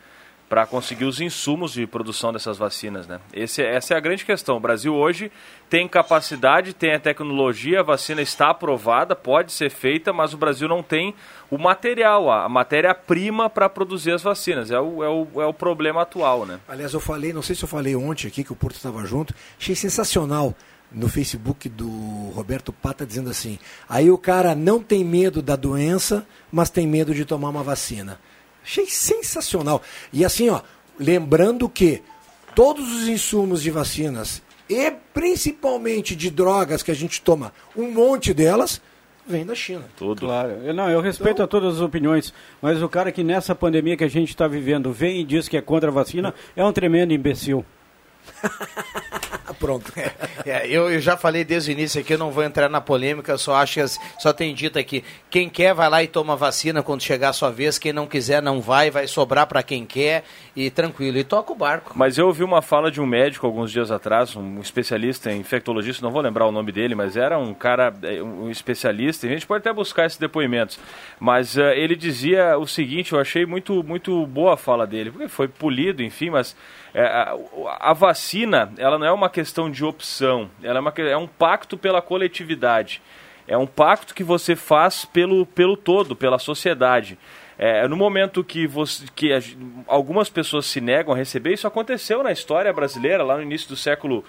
para 0.52 0.66
conseguir 0.66 1.06
os 1.06 1.18
insumos 1.18 1.72
de 1.72 1.86
produção 1.86 2.30
dessas 2.30 2.58
vacinas. 2.58 3.06
Né? 3.06 3.18
Esse, 3.32 3.62
essa 3.62 3.94
é 3.94 3.96
a 3.96 4.00
grande 4.00 4.22
questão. 4.22 4.58
O 4.58 4.60
Brasil 4.60 4.94
hoje 4.94 5.32
tem 5.70 5.88
capacidade, 5.88 6.74
tem 6.74 6.92
a 6.92 7.00
tecnologia, 7.00 7.80
a 7.80 7.82
vacina 7.82 8.20
está 8.20 8.50
aprovada, 8.50 9.16
pode 9.16 9.50
ser 9.50 9.70
feita, 9.70 10.12
mas 10.12 10.34
o 10.34 10.36
Brasil 10.36 10.68
não 10.68 10.82
tem 10.82 11.14
o 11.50 11.56
material, 11.56 12.30
a 12.30 12.46
matéria-prima 12.50 13.48
para 13.48 13.66
produzir 13.66 14.12
as 14.12 14.20
vacinas. 14.20 14.70
É 14.70 14.78
o, 14.78 15.02
é, 15.02 15.08
o, 15.08 15.40
é 15.40 15.46
o 15.46 15.54
problema 15.54 16.02
atual. 16.02 16.44
Né? 16.44 16.60
Aliás, 16.68 16.92
eu 16.92 17.00
falei, 17.00 17.32
não 17.32 17.40
sei 17.40 17.56
se 17.56 17.64
eu 17.64 17.68
falei 17.68 17.96
ontem 17.96 18.28
aqui 18.28 18.44
que 18.44 18.52
o 18.52 18.56
Porto 18.56 18.76
estava 18.76 19.06
junto, 19.06 19.34
achei 19.58 19.74
sensacional 19.74 20.54
no 20.90 21.08
Facebook 21.08 21.66
do 21.66 21.88
Roberto 22.34 22.74
Pata 22.74 23.06
dizendo 23.06 23.30
assim: 23.30 23.58
aí 23.88 24.10
o 24.10 24.18
cara 24.18 24.54
não 24.54 24.82
tem 24.82 25.02
medo 25.02 25.40
da 25.40 25.56
doença, 25.56 26.26
mas 26.52 26.68
tem 26.68 26.86
medo 26.86 27.14
de 27.14 27.24
tomar 27.24 27.48
uma 27.48 27.62
vacina. 27.62 28.20
Achei 28.64 28.86
sensacional. 28.86 29.82
E 30.12 30.24
assim, 30.24 30.48
ó, 30.50 30.60
lembrando 30.98 31.68
que 31.68 32.02
todos 32.54 32.92
os 32.92 33.08
insumos 33.08 33.62
de 33.62 33.70
vacinas 33.70 34.42
e 34.68 34.90
principalmente 35.12 36.14
de 36.16 36.30
drogas 36.30 36.82
que 36.82 36.90
a 36.90 36.94
gente 36.94 37.20
toma, 37.20 37.52
um 37.76 37.90
monte 37.90 38.32
delas 38.32 38.80
vem 39.26 39.44
da 39.44 39.54
China. 39.54 39.84
Tudo. 39.96 40.20
Claro. 40.20 40.50
Eu, 40.64 40.74
não, 40.74 40.90
eu 40.90 41.00
respeito 41.00 41.34
Então- 41.36 41.44
a 41.44 41.48
todas 41.48 41.74
as 41.76 41.80
opiniões, 41.80 42.32
mas 42.60 42.82
o 42.82 42.88
cara 42.88 43.12
que 43.12 43.22
nessa 43.22 43.54
pandemia 43.54 43.96
que 43.96 44.04
a 44.04 44.08
gente 44.08 44.30
está 44.30 44.46
vivendo 44.48 44.92
vem 44.92 45.20
e 45.20 45.24
diz 45.24 45.48
que 45.48 45.56
é 45.56 45.60
contra 45.60 45.90
a 45.90 45.92
vacina 45.92 46.34
é 46.56 46.64
um 46.64 46.72
tremendo 46.72 47.12
imbecil. 47.12 47.64
Pronto. 49.62 49.92
É, 50.44 50.66
eu, 50.66 50.90
eu 50.90 50.98
já 50.98 51.16
falei 51.16 51.44
desde 51.44 51.70
o 51.70 51.72
início 51.72 52.00
aqui, 52.00 52.14
eu 52.14 52.18
não 52.18 52.32
vou 52.32 52.42
entrar 52.42 52.68
na 52.68 52.80
polêmica, 52.80 53.38
só 53.38 53.54
acho 53.54 53.74
que 53.74 53.86
só 54.18 54.32
tem 54.32 54.52
dito 54.52 54.76
aqui, 54.76 55.04
quem 55.30 55.48
quer 55.48 55.72
vai 55.72 55.88
lá 55.88 56.02
e 56.02 56.08
toma 56.08 56.34
vacina 56.34 56.82
quando 56.82 57.00
chegar 57.00 57.28
a 57.28 57.32
sua 57.32 57.50
vez, 57.50 57.78
quem 57.78 57.92
não 57.92 58.08
quiser 58.08 58.42
não 58.42 58.60
vai, 58.60 58.90
vai 58.90 59.06
sobrar 59.06 59.46
para 59.46 59.62
quem 59.62 59.86
quer 59.86 60.24
e 60.56 60.68
tranquilo, 60.68 61.16
e 61.16 61.22
toca 61.22 61.52
o 61.52 61.54
barco. 61.54 61.92
Mas 61.94 62.18
eu 62.18 62.26
ouvi 62.26 62.42
uma 62.42 62.60
fala 62.60 62.90
de 62.90 63.00
um 63.00 63.06
médico 63.06 63.46
alguns 63.46 63.70
dias 63.70 63.92
atrás, 63.92 64.34
um 64.34 64.60
especialista 64.60 65.30
em 65.30 65.38
infectologista, 65.38 66.04
não 66.04 66.10
vou 66.10 66.22
lembrar 66.22 66.46
o 66.46 66.52
nome 66.52 66.72
dele, 66.72 66.96
mas 66.96 67.16
era 67.16 67.38
um 67.38 67.54
cara, 67.54 67.94
eh, 68.02 68.20
um 68.20 68.50
especialista, 68.50 69.26
e 69.26 69.30
a 69.30 69.32
gente 69.34 69.46
pode 69.46 69.60
até 69.60 69.72
buscar 69.72 70.06
esses 70.06 70.18
depoimentos. 70.18 70.80
Mas 71.20 71.56
eh, 71.56 71.78
ele 71.78 71.94
dizia 71.94 72.58
o 72.58 72.66
seguinte, 72.66 73.12
eu 73.12 73.20
achei 73.20 73.46
muito, 73.46 73.84
muito 73.84 74.26
boa 74.26 74.54
a 74.54 74.56
fala 74.56 74.88
dele, 74.88 75.12
porque 75.12 75.28
foi 75.28 75.46
polido, 75.46 76.02
enfim, 76.02 76.30
mas 76.30 76.56
eh, 76.94 77.06
a, 77.06 77.36
a 77.90 77.92
vacina, 77.92 78.72
ela 78.76 78.98
não 78.98 79.06
é 79.06 79.12
uma 79.12 79.30
questão 79.30 79.70
de 79.70 79.84
opção, 79.84 80.50
ela 80.62 80.78
é, 80.78 80.80
uma, 80.80 80.94
é 80.98 81.16
um 81.16 81.26
pacto 81.26 81.76
pela 81.76 82.02
coletividade. 82.02 83.00
É 83.46 83.56
um 83.56 83.66
pacto 83.66 84.14
que 84.14 84.22
você 84.22 84.54
faz 84.54 85.04
pelo, 85.04 85.44
pelo 85.44 85.76
todo, 85.76 86.14
pela 86.14 86.38
sociedade. 86.38 87.18
É, 87.64 87.86
no 87.86 87.96
momento 87.96 88.42
que, 88.42 88.66
você, 88.66 89.04
que 89.14 89.32
a 89.32 89.38
algumas 89.86 90.28
pessoas 90.28 90.66
se 90.66 90.80
negam 90.80 91.14
a 91.14 91.16
receber, 91.16 91.52
isso 91.52 91.64
aconteceu 91.64 92.20
na 92.20 92.32
história 92.32 92.72
brasileira, 92.72 93.22
lá 93.22 93.36
no 93.36 93.42
início 93.42 93.68
do 93.68 93.76
século 93.76 94.24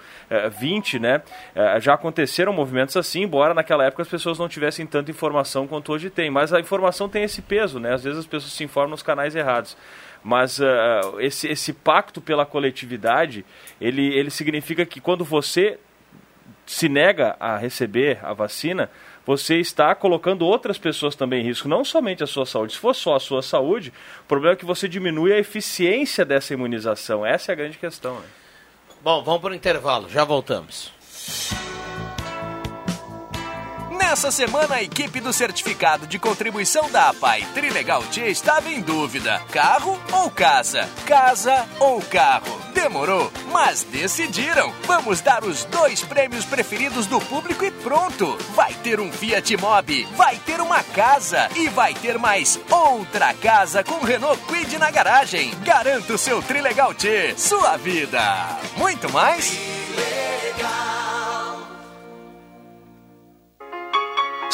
XX, 0.52 1.00
né? 1.00 1.20
É, 1.52 1.80
já 1.80 1.94
aconteceram 1.94 2.52
movimentos 2.52 2.96
assim, 2.96 3.22
embora 3.22 3.52
naquela 3.52 3.84
época 3.84 4.02
as 4.02 4.08
pessoas 4.08 4.38
não 4.38 4.48
tivessem 4.48 4.86
tanta 4.86 5.10
informação 5.10 5.66
quanto 5.66 5.92
hoje 5.92 6.10
tem. 6.10 6.30
Mas 6.30 6.52
a 6.52 6.60
informação 6.60 7.08
tem 7.08 7.24
esse 7.24 7.42
peso, 7.42 7.80
né? 7.80 7.94
Às 7.94 8.04
vezes 8.04 8.20
as 8.20 8.26
pessoas 8.26 8.52
se 8.52 8.62
informam 8.62 8.90
nos 8.90 9.02
canais 9.02 9.34
errados. 9.34 9.76
Mas 10.22 10.60
ah, 10.60 11.00
esse, 11.18 11.48
esse 11.48 11.72
pacto 11.72 12.20
pela 12.20 12.46
coletividade, 12.46 13.44
ele, 13.80 14.14
ele 14.16 14.30
significa 14.30 14.86
que 14.86 15.00
quando 15.00 15.24
você 15.24 15.76
se 16.66 16.88
nega 16.88 17.36
a 17.40 17.56
receber 17.56 18.18
a 18.22 18.32
vacina, 18.32 18.88
você 19.26 19.58
está 19.58 19.94
colocando 19.94 20.44
outras 20.44 20.78
pessoas 20.78 21.14
também 21.14 21.42
em 21.42 21.44
risco, 21.44 21.68
não 21.68 21.84
somente 21.84 22.22
a 22.22 22.26
sua 22.26 22.44
saúde. 22.44 22.74
Se 22.74 22.78
for 22.78 22.94
só 22.94 23.16
a 23.16 23.20
sua 23.20 23.42
saúde, 23.42 23.92
o 24.20 24.24
problema 24.28 24.54
é 24.54 24.56
que 24.56 24.64
você 24.64 24.88
diminui 24.88 25.32
a 25.32 25.38
eficiência 25.38 26.24
dessa 26.24 26.52
imunização. 26.52 27.24
Essa 27.24 27.50
é 27.50 27.54
a 27.54 27.56
grande 27.56 27.78
questão. 27.78 28.14
Né? 28.16 28.26
Bom, 29.02 29.22
vamos 29.22 29.40
para 29.40 29.52
o 29.52 29.54
intervalo, 29.54 30.08
já 30.08 30.24
voltamos. 30.24 30.92
Nessa 34.06 34.30
semana, 34.30 34.76
a 34.76 34.82
equipe 34.82 35.18
do 35.18 35.32
certificado 35.32 36.06
de 36.06 36.18
contribuição 36.18 36.90
da 36.90 37.08
APAI 37.08 37.42
Trilegal 37.54 38.02
T 38.02 38.20
estava 38.28 38.70
em 38.70 38.80
dúvida: 38.82 39.42
carro 39.50 39.98
ou 40.12 40.30
casa? 40.30 40.88
Casa 41.06 41.66
ou 41.80 42.02
carro? 42.02 42.60
Demorou, 42.74 43.32
mas 43.50 43.82
decidiram. 43.82 44.72
Vamos 44.86 45.22
dar 45.22 45.42
os 45.42 45.64
dois 45.64 46.02
prêmios 46.04 46.44
preferidos 46.44 47.06
do 47.06 47.18
público 47.18 47.64
e 47.64 47.70
pronto. 47.70 48.36
Vai 48.54 48.74
ter 48.74 49.00
um 49.00 49.10
Fiat 49.10 49.56
Mobi, 49.56 50.06
vai 50.14 50.36
ter 50.36 50.60
uma 50.60 50.82
casa 50.82 51.48
e 51.56 51.68
vai 51.68 51.94
ter 51.94 52.18
mais 52.18 52.60
outra 52.70 53.32
casa 53.32 53.82
com 53.82 54.04
Renault 54.04 54.40
Quid 54.44 54.78
na 54.78 54.90
garagem. 54.90 55.50
Garanta 55.64 56.12
o 56.12 56.18
seu 56.18 56.42
Trilegal 56.42 56.92
T, 56.92 57.34
sua 57.38 57.78
vida. 57.78 58.20
Muito 58.76 59.10
mais? 59.10 59.50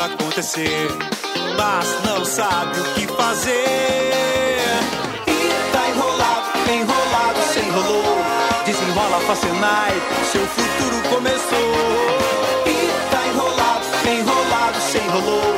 o 0.00 0.02
futuro 0.02 0.04
acontecer, 0.04 0.88
mas 1.56 2.04
não 2.04 2.24
sabe 2.24 2.80
o 2.80 2.84
que 2.94 3.06
fazer. 3.06 3.52
E 5.26 5.72
tá 5.72 5.88
enrolado, 5.88 6.70
enrolado, 6.70 7.42
se 7.52 7.60
enrolou. 7.60 8.16
Desenrola 8.64 9.20
Facenai, 9.20 9.92
seu 10.32 10.46
futuro 10.46 11.02
começou. 11.14 11.72
E 12.66 13.10
tá 13.10 13.26
enrolado, 13.26 13.86
enrolado, 14.06 14.80
se 14.80 14.98
enrolou. 14.98 15.54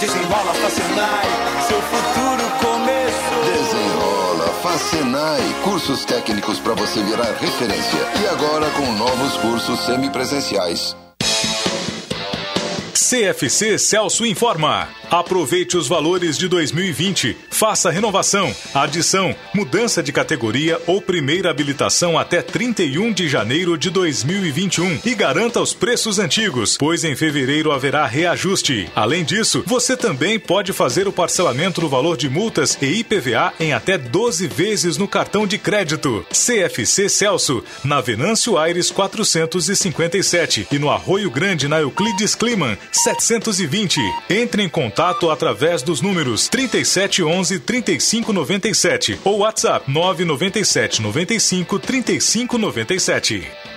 Desenrola 0.00 0.54
Facenai, 0.54 1.26
seu 1.66 1.80
futuro 1.82 2.44
começou. 2.60 3.44
Desenrola, 3.44 4.52
Facenai, 4.62 5.54
cursos 5.64 6.04
técnicos 6.04 6.58
para 6.58 6.74
você 6.74 7.02
virar 7.02 7.32
referência. 7.40 8.00
E 8.22 8.26
agora 8.28 8.68
com 8.70 8.92
novos 8.92 9.36
cursos 9.38 9.80
semipresenciais. 9.86 10.96
CFC 13.08 13.78
Celso 13.78 14.26
informa. 14.26 14.88
Aproveite 15.10 15.76
os 15.76 15.86
valores 15.86 16.36
de 16.36 16.48
2020. 16.48 17.36
Faça 17.48 17.90
renovação, 17.90 18.54
adição, 18.74 19.34
mudança 19.54 20.02
de 20.02 20.12
categoria 20.12 20.80
ou 20.86 21.00
primeira 21.00 21.48
habilitação 21.48 22.18
até 22.18 22.42
31 22.42 23.12
de 23.12 23.28
janeiro 23.28 23.78
de 23.78 23.88
2021 23.88 25.00
e 25.04 25.14
garanta 25.14 25.60
os 25.60 25.72
preços 25.72 26.18
antigos, 26.18 26.76
pois 26.76 27.04
em 27.04 27.14
fevereiro 27.14 27.70
haverá 27.70 28.04
reajuste. 28.04 28.90
Além 28.96 29.24
disso, 29.24 29.62
você 29.64 29.96
também 29.96 30.40
pode 30.40 30.72
fazer 30.72 31.06
o 31.06 31.12
parcelamento 31.12 31.80
do 31.80 31.88
valor 31.88 32.16
de 32.16 32.28
multas 32.28 32.76
e 32.82 32.86
IPVA 32.86 33.52
em 33.60 33.72
até 33.72 33.96
12 33.96 34.48
vezes 34.48 34.96
no 34.96 35.06
cartão 35.06 35.46
de 35.46 35.56
crédito. 35.56 36.26
CFC 36.30 37.08
Celso, 37.08 37.62
na 37.84 38.00
Venâncio 38.00 38.58
Aires 38.58 38.90
457 38.90 40.66
e 40.72 40.78
no 40.78 40.90
Arroio 40.90 41.30
Grande 41.30 41.68
na 41.68 41.80
Euclides 41.80 42.34
Kliman 42.34 42.76
720. 42.90 44.00
Entre 44.28 44.62
em 44.62 44.68
contato 44.68 44.95
através 45.30 45.82
dos 45.82 46.00
números 46.00 46.48
3711 46.48 47.60
3597 47.60 49.20
ou 49.24 49.38
WhatsApp 49.38 49.90
997 49.90 51.02
95 51.02 51.78
3597. 51.78 53.75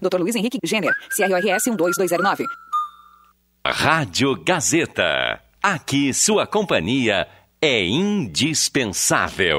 Dr. 0.00 0.18
Luiz 0.18 0.36
Henrique 0.36 0.60
Jenner, 0.62 0.94
CRORS 1.16 1.64
12209. 1.76 2.44
Rádio 3.66 4.36
Gazeta. 4.44 5.40
Aqui 5.62 6.12
sua 6.12 6.46
companhia 6.46 7.26
é 7.62 7.82
indispensável. 7.82 9.58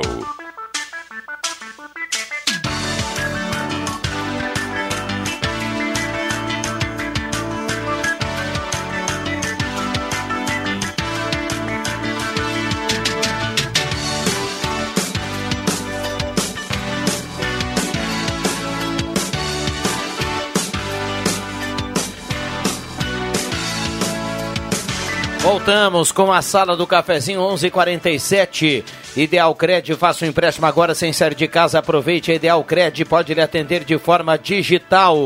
Voltamos 25.55 26.11
com 26.11 26.33
a 26.33 26.41
sala 26.41 26.75
do 26.75 26.85
cafezinho 26.85 27.39
11:47. 27.39 28.83
Ideal 29.15 29.55
Cred, 29.55 29.95
faça 29.95 30.25
um 30.25 30.27
empréstimo 30.27 30.65
agora 30.65 30.93
sem 30.93 31.13
sair 31.13 31.33
de 31.33 31.47
casa. 31.47 31.79
Aproveite 31.79 32.29
a 32.29 32.35
Ideal 32.35 32.61
Cred, 32.61 33.05
pode 33.05 33.33
lhe 33.33 33.39
atender 33.39 33.85
de 33.85 33.97
forma 33.97 34.37
digital. 34.37 35.17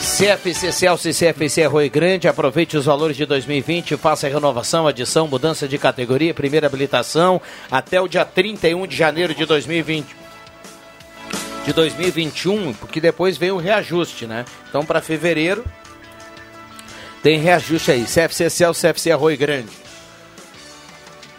CFC 0.00 0.72
Celso 0.72 1.08
e 1.08 1.14
CFC 1.14 1.64
Rui 1.66 1.88
Grande, 1.88 2.26
aproveite 2.26 2.76
os 2.76 2.86
valores 2.86 3.16
de 3.16 3.24
2020, 3.24 3.96
faça 3.96 4.26
a 4.26 4.30
renovação, 4.30 4.88
adição, 4.88 5.28
mudança 5.28 5.68
de 5.68 5.78
categoria, 5.78 6.34
primeira 6.34 6.66
habilitação 6.66 7.40
até 7.70 8.00
o 8.00 8.08
dia 8.08 8.24
31 8.24 8.88
de 8.88 8.96
janeiro 8.96 9.32
de 9.32 9.46
2020 9.46 10.16
de 11.64 11.72
2021, 11.72 12.72
porque 12.74 13.00
depois 13.00 13.36
vem 13.36 13.52
o 13.52 13.56
reajuste, 13.56 14.26
né? 14.26 14.44
Então 14.68 14.84
para 14.84 15.00
fevereiro 15.00 15.64
tem 17.22 17.38
reajuste 17.38 17.90
aí. 17.92 18.04
CFC 18.04 18.50
Celso, 18.50 18.80
CFC 18.80 19.12
Arroio 19.12 19.38
Grande. 19.38 19.70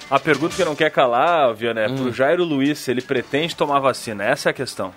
A 0.10 0.19
pergunta 0.19 0.55
que 0.55 0.64
não 0.64 0.76
quer 0.76 0.91
calar, 0.91 1.53
Viana, 1.53 1.81
é 1.81 1.88
Hum. 1.89 1.95
pro 1.95 2.11
Jairo 2.14 2.43
Luiz, 2.43 2.80
se 2.80 2.91
ele 2.91 3.01
pretende 3.01 3.55
tomar 3.55 3.80
vacina. 3.80 4.23
Essa 4.23 4.49
é 4.49 4.51
a 4.51 4.53
questão. 4.53 4.93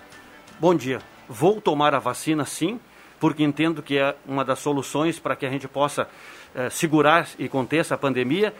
Bom 0.59 0.75
dia. 0.75 0.99
Vou 1.27 1.59
tomar 1.59 1.93
a 1.93 1.99
vacina 1.99 2.45
sim, 2.45 2.79
porque 3.19 3.43
entendo 3.43 3.81
que 3.81 3.97
é 3.97 4.15
uma 4.25 4.45
das 4.45 4.59
soluções 4.59 5.17
para 5.19 5.35
que 5.35 5.45
a 5.45 5.49
gente 5.49 5.67
possa 5.67 6.07
eh, 6.55 6.69
segurar 6.69 7.27
e 7.39 7.49
conter 7.49 7.79
essa 7.79 7.97
pandemia. 7.97 8.53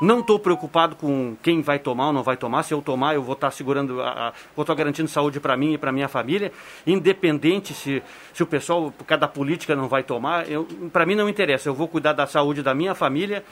Não 0.00 0.20
estou 0.20 0.38
preocupado 0.38 0.96
com 0.96 1.36
quem 1.42 1.62
vai 1.62 1.78
tomar 1.78 2.08
ou 2.08 2.12
não 2.12 2.22
vai 2.22 2.36
tomar. 2.36 2.62
Se 2.62 2.74
eu 2.74 2.82
tomar, 2.82 3.14
eu 3.14 3.22
vou 3.22 3.34
estar 3.34 3.50
segurando, 3.50 4.00
a, 4.00 4.28
a, 4.28 4.32
vou 4.54 4.62
estar 4.62 4.74
garantindo 4.74 5.08
saúde 5.08 5.40
para 5.40 5.56
mim 5.56 5.74
e 5.74 5.78
para 5.78 5.92
minha 5.92 6.08
família, 6.08 6.52
independente 6.86 7.74
se, 7.74 8.02
se 8.32 8.42
o 8.42 8.46
pessoal, 8.46 8.92
por 8.96 9.04
causa 9.04 9.20
da 9.20 9.28
política, 9.28 9.76
não 9.76 9.88
vai 9.88 10.02
tomar. 10.02 10.44
Para 10.92 11.06
mim 11.06 11.14
não 11.14 11.28
interessa. 11.28 11.68
Eu 11.68 11.74
vou 11.74 11.88
cuidar 11.88 12.12
da 12.12 12.26
saúde 12.26 12.62
da 12.62 12.74
minha 12.74 12.94
família 12.94 13.44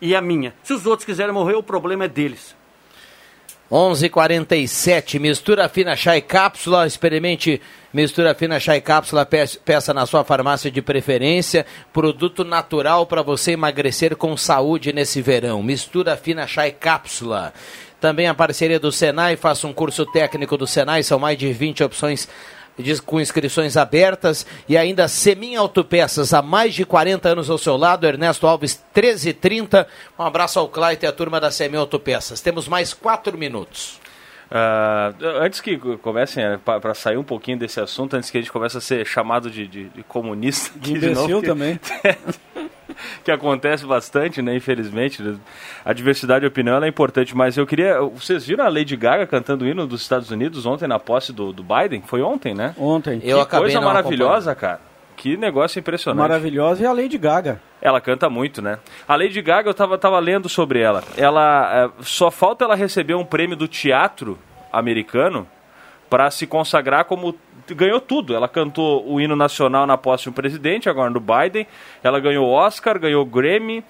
e 0.00 0.14
a 0.14 0.20
minha. 0.20 0.54
Se 0.62 0.72
os 0.72 0.86
outros 0.86 1.04
quiserem 1.04 1.32
morrer, 1.32 1.54
o 1.54 1.62
problema 1.62 2.04
é 2.04 2.08
deles. 2.08 2.54
11:47 3.70 5.18
mistura 5.18 5.68
fina 5.68 5.96
chá 5.96 6.16
e 6.16 6.20
cápsula, 6.20 6.86
experimente 6.86 7.60
mistura 7.92 8.34
fina 8.34 8.60
chá 8.60 8.76
e 8.76 8.80
cápsula, 8.80 9.26
pe- 9.26 9.58
peça 9.64 9.92
na 9.92 10.06
sua 10.06 10.22
farmácia 10.22 10.70
de 10.70 10.80
preferência, 10.80 11.66
produto 11.92 12.44
natural 12.44 13.06
para 13.06 13.22
você 13.22 13.52
emagrecer 13.52 14.14
com 14.16 14.36
saúde 14.36 14.92
nesse 14.92 15.20
verão. 15.20 15.62
Mistura 15.62 16.16
fina 16.16 16.46
chá 16.46 16.68
e 16.68 16.72
cápsula. 16.72 17.52
Também 18.00 18.28
a 18.28 18.34
parceria 18.34 18.78
do 18.78 18.92
Senai, 18.92 19.36
faça 19.36 19.66
um 19.66 19.72
curso 19.72 20.04
técnico 20.06 20.56
do 20.56 20.66
Senai, 20.66 21.02
são 21.02 21.18
mais 21.18 21.36
de 21.36 21.52
20 21.52 21.82
opções 21.82 22.28
de- 22.78 23.00
com 23.02 23.20
inscrições 23.20 23.76
abertas 23.76 24.46
e 24.68 24.76
ainda 24.76 25.08
Semin 25.08 25.56
Autopeças, 25.56 26.32
há 26.34 26.42
mais 26.42 26.74
de 26.74 26.84
40 26.84 27.28
anos 27.30 27.48
ao 27.50 27.58
seu 27.58 27.76
lado, 27.76 28.06
Ernesto 28.06 28.46
Alves 28.46 28.80
1330. 28.94 29.86
Um 30.18 30.22
abraço 30.22 30.58
ao 30.58 30.68
Claito 30.68 31.04
e 31.04 31.08
à 31.08 31.12
turma 31.12 31.40
da 31.40 31.50
Semin 31.50 31.78
Autopeças. 31.78 32.40
Temos 32.40 32.68
mais 32.68 32.92
quatro 32.94 33.36
minutos. 33.38 33.98
Ah, 34.50 35.12
antes 35.42 35.60
que 35.60 35.76
comecem, 35.98 36.44
para 36.64 36.94
sair 36.94 37.16
um 37.16 37.24
pouquinho 37.24 37.58
desse 37.58 37.80
assunto, 37.80 38.14
antes 38.16 38.30
que 38.30 38.38
a 38.38 38.40
gente 38.40 38.52
comece 38.52 38.76
a 38.78 38.80
ser 38.80 39.04
chamado 39.04 39.50
de, 39.50 39.66
de- 39.66 39.88
de 39.88 40.02
comunista. 40.04 40.70
De 40.78 40.90
aqui 40.94 40.98
imbecil 41.06 41.28
novo, 41.28 41.40
que- 41.40 41.46
também. 41.48 41.80
que 43.24 43.30
acontece 43.30 43.84
bastante, 43.84 44.40
né? 44.40 44.54
Infelizmente. 44.56 45.22
A 45.84 45.92
diversidade 45.92 46.40
de 46.40 46.46
opinião 46.46 46.76
ela 46.76 46.86
é 46.86 46.88
importante, 46.88 47.36
mas 47.36 47.56
eu 47.56 47.66
queria. 47.66 48.00
Vocês 48.00 48.46
viram 48.46 48.64
a 48.64 48.68
Lady 48.68 48.96
Gaga 48.96 49.26
cantando 49.26 49.64
o 49.64 49.68
hino 49.68 49.86
dos 49.86 50.02
Estados 50.02 50.30
Unidos 50.30 50.64
ontem 50.64 50.86
na 50.86 50.98
posse 50.98 51.32
do, 51.32 51.52
do 51.52 51.62
Biden? 51.64 52.02
Foi 52.06 52.22
ontem, 52.22 52.54
né? 52.54 52.74
Ontem. 52.78 53.18
Que 53.20 53.32
coisa 53.46 53.80
maravilhosa, 53.80 54.54
cara. 54.54 54.80
Que 55.16 55.36
negócio 55.36 55.78
impressionante. 55.78 56.28
Maravilhosa 56.28 56.82
e 56.82 56.86
a 56.86 56.92
Lady 56.92 57.16
Gaga. 57.16 57.60
Ela 57.80 58.00
canta 58.00 58.28
muito, 58.28 58.60
né? 58.60 58.78
A 59.08 59.16
Lady 59.16 59.40
Gaga, 59.40 59.70
eu 59.70 59.74
tava, 59.74 59.96
tava 59.96 60.18
lendo 60.18 60.48
sobre 60.48 60.80
ela. 60.80 61.02
Ela. 61.16 61.92
é, 61.98 62.02
só 62.02 62.30
falta 62.30 62.64
ela 62.64 62.74
receber 62.74 63.14
um 63.14 63.24
prêmio 63.24 63.56
do 63.56 63.66
teatro 63.66 64.38
americano 64.72 65.46
para 66.10 66.30
se 66.30 66.46
consagrar 66.46 67.04
como. 67.04 67.34
Ganhou 67.74 68.00
tudo. 68.00 68.34
Ela 68.34 68.48
cantou 68.48 69.04
o 69.10 69.20
hino 69.20 69.34
nacional 69.34 69.86
na 69.86 69.96
posse 69.98 70.24
de 70.24 70.28
um 70.30 70.32
presidente, 70.32 70.88
agora 70.88 71.10
no 71.10 71.20
Biden. 71.20 71.66
Ela 72.02 72.20
ganhou 72.20 72.48
Oscar, 72.48 72.98
ganhou 72.98 73.24
Grammy, 73.24 73.82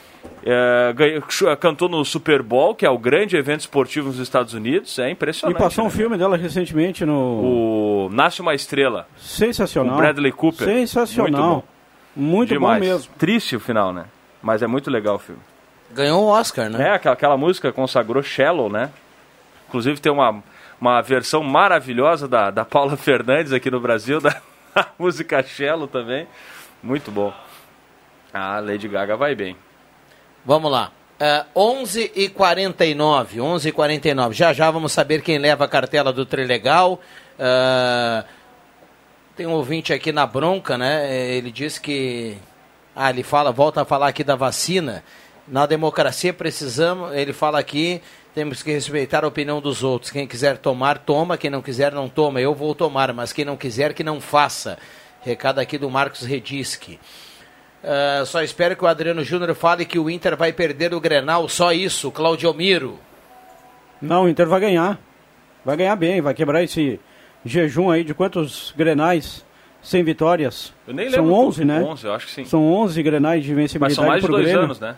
é, 0.44 0.92
ganhou- 0.94 1.22
cantou 1.58 1.88
no 1.88 2.04
Super 2.04 2.42
Bowl, 2.42 2.74
que 2.74 2.86
é 2.86 2.90
o 2.90 2.98
grande 2.98 3.36
evento 3.36 3.60
esportivo 3.60 4.08
nos 4.08 4.18
Estados 4.18 4.54
Unidos. 4.54 4.98
É 4.98 5.08
E 5.08 5.12
impressionante. 5.12 5.58
passou 5.58 5.84
um 5.84 5.88
né? 5.88 5.94
filme 5.94 6.16
dela 6.16 6.36
recentemente 6.36 7.04
no. 7.04 7.14
O 7.14 8.08
Nasce 8.12 8.40
uma 8.40 8.54
Estrela. 8.54 9.06
Sensacional. 9.16 9.92
Com 9.94 9.98
Bradley 10.00 10.32
Cooper. 10.32 10.66
Sensacional. 10.66 11.64
Muito 12.14 12.48
bom, 12.54 12.60
Demais. 12.60 12.80
mesmo. 12.80 13.12
Triste 13.18 13.56
o 13.56 13.60
final, 13.60 13.92
né? 13.92 14.04
Mas 14.42 14.62
é 14.62 14.66
muito 14.66 14.90
legal 14.90 15.16
o 15.16 15.18
filme. 15.18 15.40
Ganhou 15.92 16.24
o 16.24 16.28
Oscar, 16.28 16.70
né? 16.70 16.88
É, 16.88 16.90
aquela, 16.94 17.12
aquela 17.14 17.36
música 17.36 17.70
consagrou 17.72 18.22
Shallow, 18.22 18.68
né? 18.70 18.90
Inclusive 19.68 20.00
tem 20.00 20.10
uma, 20.10 20.42
uma 20.80 21.00
versão 21.00 21.42
maravilhosa 21.42 22.28
da, 22.28 22.50
da 22.50 22.64
Paula 22.64 22.96
Fernandes 22.98 23.52
aqui 23.52 23.70
no 23.70 23.80
Brasil, 23.80 24.20
da 24.20 24.40
música 24.98 25.42
Shallow 25.42 25.88
também. 25.88 26.26
Muito 26.82 27.10
bom. 27.10 27.32
A 28.32 28.58
Lady 28.60 28.86
Gaga 28.86 29.16
vai 29.16 29.34
bem. 29.34 29.56
Vamos 30.44 30.70
lá. 30.70 30.92
É, 31.18 31.46
11 31.56 32.12
e 32.14 32.28
49 32.28 33.40
11 33.40 33.68
e 33.70 33.72
49 33.72 34.34
Já 34.34 34.52
já 34.52 34.70
vamos 34.70 34.92
saber 34.92 35.22
quem 35.22 35.38
leva 35.38 35.64
a 35.64 35.68
cartela 35.68 36.12
do 36.12 36.26
Trilegal. 36.26 37.00
É, 37.38 38.24
tem 39.34 39.46
um 39.46 39.52
ouvinte 39.52 39.92
aqui 39.92 40.12
na 40.12 40.26
bronca, 40.26 40.76
né? 40.76 41.06
É, 41.10 41.34
Ele 41.36 41.50
diz 41.50 41.78
que. 41.78 42.36
Ah, 42.94 43.10
ele 43.10 43.22
fala, 43.22 43.52
volta 43.52 43.82
a 43.82 43.84
falar 43.84 44.08
aqui 44.08 44.24
da 44.24 44.36
vacina. 44.36 45.04
Na 45.46 45.66
democracia 45.66 46.32
precisamos, 46.32 47.14
ele 47.14 47.32
fala 47.32 47.58
aqui, 47.58 48.00
temos 48.36 48.62
que 48.62 48.70
respeitar 48.70 49.24
a 49.24 49.28
opinião 49.28 49.62
dos 49.62 49.82
outros. 49.82 50.10
Quem 50.10 50.26
quiser 50.26 50.58
tomar, 50.58 50.98
toma. 50.98 51.38
Quem 51.38 51.48
não 51.48 51.62
quiser, 51.62 51.90
não 51.90 52.06
toma. 52.06 52.38
Eu 52.38 52.54
vou 52.54 52.74
tomar, 52.74 53.10
mas 53.14 53.32
quem 53.32 53.46
não 53.46 53.56
quiser, 53.56 53.94
que 53.94 54.04
não 54.04 54.20
faça. 54.20 54.76
Recado 55.22 55.58
aqui 55.58 55.78
do 55.78 55.88
Marcos 55.88 56.20
Redisque. 56.20 57.00
Ah, 57.82 58.24
só 58.26 58.42
espero 58.42 58.76
que 58.76 58.84
o 58.84 58.86
Adriano 58.86 59.24
Júnior 59.24 59.54
fale 59.54 59.86
que 59.86 59.98
o 59.98 60.10
Inter 60.10 60.36
vai 60.36 60.52
perder 60.52 60.92
o 60.92 61.00
Grenal, 61.00 61.48
só 61.48 61.72
isso, 61.72 62.10
Claudio 62.10 62.52
Miro. 62.52 62.98
Não, 64.02 64.24
o 64.24 64.28
Inter 64.28 64.46
vai 64.46 64.60
ganhar. 64.60 65.00
Vai 65.64 65.78
ganhar 65.78 65.96
bem, 65.96 66.20
vai 66.20 66.34
quebrar 66.34 66.62
esse 66.62 67.00
jejum 67.42 67.90
aí 67.90 68.04
de 68.04 68.12
quantos 68.12 68.74
grenais 68.76 69.46
sem 69.80 70.04
vitórias? 70.04 70.74
Eu 70.86 70.92
nem 70.92 71.08
São 71.08 71.24
lembro 71.24 71.40
11, 71.40 71.64
né? 71.64 71.80
11, 71.80 72.04
eu 72.04 72.12
acho 72.12 72.26
que 72.26 72.32
sim. 72.32 72.44
São 72.44 72.70
11 72.70 73.02
grenais 73.02 73.42
de 73.42 73.54
vencibilidade 73.54 73.80
Mas 73.80 73.94
são 73.94 74.06
mais 74.06 74.22
de 74.22 74.28
dois 74.28 74.44
Grêmio. 74.44 74.62
anos, 74.62 74.78
né? 74.78 74.94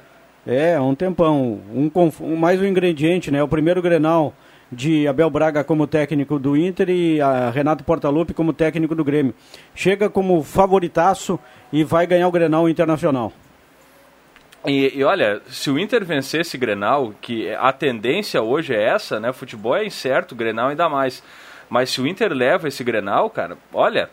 É, 0.50 0.80
um 0.80 0.94
tempão. 0.94 1.60
Um, 1.70 2.34
mais 2.34 2.58
um 2.58 2.64
ingrediente, 2.64 3.30
né? 3.30 3.42
O 3.42 3.48
primeiro 3.48 3.82
Grenal 3.82 4.32
de 4.72 5.06
Abel 5.06 5.28
Braga 5.28 5.62
como 5.62 5.86
técnico 5.86 6.38
do 6.38 6.56
Inter 6.56 6.88
e 6.88 7.18
Renato 7.52 7.84
Portaluppi 7.84 8.32
como 8.32 8.54
técnico 8.54 8.94
do 8.94 9.04
Grêmio. 9.04 9.34
Chega 9.74 10.08
como 10.08 10.42
favoritaço 10.42 11.38
e 11.70 11.84
vai 11.84 12.06
ganhar 12.06 12.26
o 12.26 12.32
Grenal 12.32 12.66
Internacional. 12.66 13.30
E, 14.66 14.98
e 14.98 15.04
olha, 15.04 15.42
se 15.48 15.70
o 15.70 15.78
Inter 15.78 16.02
vencer 16.02 16.40
esse 16.40 16.56
Grenal, 16.56 17.12
que 17.20 17.50
a 17.54 17.70
tendência 17.70 18.40
hoje 18.40 18.74
é 18.74 18.82
essa, 18.82 19.20
né? 19.20 19.34
Futebol 19.34 19.76
é 19.76 19.84
incerto, 19.84 20.34
Grenal 20.34 20.68
ainda 20.68 20.88
mais. 20.88 21.22
Mas 21.68 21.90
se 21.90 22.00
o 22.00 22.06
Inter 22.06 22.32
leva 22.32 22.68
esse 22.68 22.82
Grenal, 22.82 23.28
cara, 23.28 23.58
olha, 23.70 24.08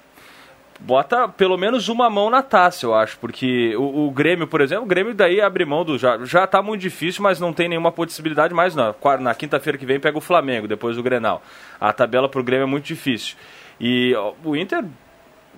bota 0.79 1.27
pelo 1.27 1.57
menos 1.57 1.87
uma 1.89 2.09
mão 2.09 2.29
na 2.29 2.41
taça, 2.41 2.85
eu 2.85 2.93
acho. 2.93 3.17
Porque 3.17 3.75
o, 3.75 4.07
o 4.07 4.11
Grêmio, 4.11 4.47
por 4.47 4.61
exemplo, 4.61 4.85
o 4.85 4.87
Grêmio 4.87 5.13
daí 5.13 5.41
abre 5.41 5.65
mão 5.65 5.83
do. 5.83 5.97
Já, 5.97 6.17
já 6.25 6.45
tá 6.45 6.61
muito 6.61 6.81
difícil, 6.81 7.23
mas 7.23 7.39
não 7.39 7.53
tem 7.53 7.69
nenhuma 7.69 7.91
possibilidade 7.91 8.53
mais, 8.53 8.75
não. 8.75 8.95
Na 9.19 9.33
quinta-feira 9.33 9.77
que 9.77 9.85
vem 9.85 9.99
pega 9.99 10.17
o 10.17 10.21
Flamengo, 10.21 10.67
depois 10.67 10.95
do 10.95 11.03
Grenal. 11.03 11.41
A 11.79 11.91
tabela 11.93 12.29
pro 12.29 12.43
Grêmio 12.43 12.63
é 12.63 12.67
muito 12.67 12.85
difícil. 12.85 13.35
E 13.79 14.13
o 14.43 14.55
Inter 14.55 14.83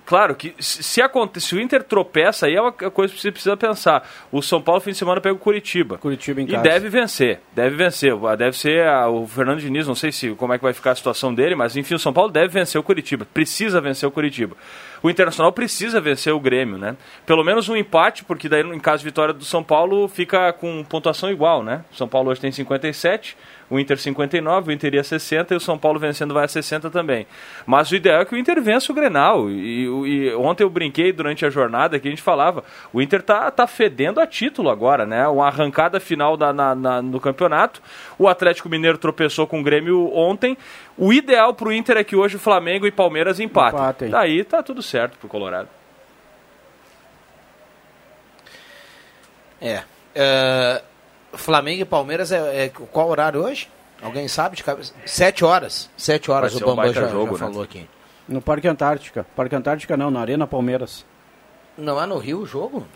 Claro 0.08 0.34
que 0.34 0.54
se, 0.58 0.82
se, 0.82 1.02
aconte- 1.02 1.38
se 1.38 1.54
o 1.54 1.60
Inter 1.60 1.82
tropeça, 1.82 2.46
aí 2.46 2.54
é 2.54 2.62
uma 2.62 2.72
coisa 2.72 3.12
que 3.12 3.20
você 3.20 3.30
precisa 3.30 3.54
pensar. 3.58 4.08
O 4.32 4.40
São 4.40 4.58
Paulo, 4.58 4.80
fim 4.80 4.92
de 4.92 4.96
semana, 4.96 5.20
pega 5.20 5.34
o 5.34 5.38
Curitiba. 5.38 5.98
Curitiba 5.98 6.40
em 6.40 6.44
E 6.44 6.52
casa. 6.52 6.62
deve 6.62 6.88
vencer. 6.88 7.40
Deve 7.54 7.76
vencer. 7.76 8.14
Deve 8.38 8.56
ser 8.56 8.86
a- 8.86 9.06
o 9.10 9.26
Fernando 9.26 9.60
Diniz, 9.60 9.86
não 9.86 9.94
sei 9.94 10.10
se 10.10 10.30
como 10.30 10.54
é 10.54 10.56
que 10.56 10.64
vai 10.64 10.72
ficar 10.72 10.92
a 10.92 10.94
situação 10.94 11.34
dele, 11.34 11.54
mas 11.54 11.76
enfim, 11.76 11.92
o 11.94 11.98
São 11.98 12.10
Paulo 12.14 12.32
deve 12.32 12.48
vencer 12.48 12.80
o 12.80 12.82
Curitiba. 12.82 13.26
Precisa 13.34 13.82
vencer 13.82 14.08
o 14.08 14.10
Curitiba. 14.10 14.56
O 15.02 15.10
Internacional 15.10 15.52
precisa 15.52 16.00
vencer 16.00 16.32
o 16.32 16.40
Grêmio, 16.40 16.78
né? 16.78 16.96
Pelo 17.26 17.44
menos 17.44 17.68
um 17.68 17.76
empate, 17.76 18.24
porque 18.24 18.48
daí, 18.48 18.62
em 18.62 18.80
caso 18.80 19.00
de 19.02 19.04
vitória 19.10 19.34
do 19.34 19.44
São 19.44 19.62
Paulo, 19.62 20.08
fica 20.08 20.54
com 20.54 20.82
pontuação 20.84 21.30
igual, 21.30 21.62
né? 21.62 21.84
O 21.92 21.96
São 21.96 22.08
Paulo 22.08 22.30
hoje 22.30 22.40
tem 22.40 22.50
57, 22.50 23.36
o 23.70 23.78
Inter 23.78 23.98
59, 23.98 24.70
o 24.70 24.72
Inter 24.74 24.94
ia 24.94 25.04
60 25.04 25.52
e 25.52 25.56
o 25.56 25.60
São 25.60 25.76
Paulo 25.78 25.98
vencendo 25.98 26.32
vai 26.32 26.44
a 26.44 26.48
60 26.48 26.90
também. 26.90 27.26
Mas 27.66 27.90
o 27.90 27.96
ideal 27.96 28.22
é 28.22 28.24
que 28.24 28.34
o 28.34 28.38
Inter 28.38 28.60
vença 28.62 28.90
o 28.90 28.94
Grenal. 28.94 29.50
E, 29.50 29.84
e 29.84 30.34
ontem 30.34 30.62
eu 30.64 30.70
brinquei 30.70 31.12
durante 31.12 31.44
a 31.44 31.50
jornada 31.50 31.98
que 31.98 32.08
a 32.08 32.10
gente 32.10 32.22
falava, 32.22 32.64
o 32.92 33.02
Inter 33.02 33.22
tá, 33.22 33.50
tá 33.50 33.66
fedendo 33.66 34.20
a 34.20 34.26
título 34.26 34.70
agora, 34.70 35.04
né? 35.04 35.26
Uma 35.28 35.46
arrancada 35.48 36.00
final 36.00 36.36
da, 36.36 36.52
na, 36.52 36.74
na- 36.74 37.02
no 37.02 37.20
campeonato. 37.20 37.82
O 38.18 38.26
Atlético 38.26 38.68
Mineiro 38.68 38.96
tropeçou 38.98 39.46
com 39.46 39.60
o 39.60 39.62
Grêmio 39.62 40.10
ontem. 40.14 40.56
O 40.96 41.12
ideal 41.12 41.52
pro 41.54 41.72
Inter 41.72 41.98
é 41.98 42.04
que 42.04 42.16
hoje 42.16 42.36
o 42.36 42.40
Flamengo 42.40 42.86
e 42.86 42.90
Palmeiras 42.90 43.38
empatem. 43.38 43.78
Empatem. 43.78 44.10
Daí 44.10 44.44
tá 44.44 44.62
tudo 44.62 44.82
certo 44.82 45.18
pro 45.18 45.28
Colorado. 45.28 45.68
É. 49.60 49.82
é, 50.14 50.82
Flamengo 51.38 51.82
e 51.82 51.84
Palmeiras 51.84 52.32
é, 52.32 52.64
é 52.64 52.68
qual 52.68 53.08
horário 53.08 53.44
hoje? 53.44 53.68
Alguém 54.02 54.28
sabe 54.28 54.56
de 54.56 54.62
cabeça? 54.62 54.92
Sete 55.04 55.44
horas. 55.44 55.90
Sete 55.96 56.30
horas 56.30 56.52
Vai 56.52 56.62
o 56.62 56.64
um 56.64 56.68
Bambam 56.68 56.84
baita 56.84 57.00
já, 57.00 57.08
jogo, 57.08 57.36
já 57.36 57.46
né? 57.46 57.50
falou 57.50 57.64
aqui. 57.64 57.88
No 58.28 58.40
Parque 58.40 58.68
Antártica. 58.68 59.26
Parque 59.34 59.56
Antártica 59.56 59.96
não, 59.96 60.10
na 60.10 60.20
Arena 60.20 60.46
Palmeiras. 60.46 61.04
Não 61.76 62.00
é 62.00 62.06
no 62.06 62.18
Rio 62.18 62.40
o 62.40 62.46
jogo? 62.46 62.86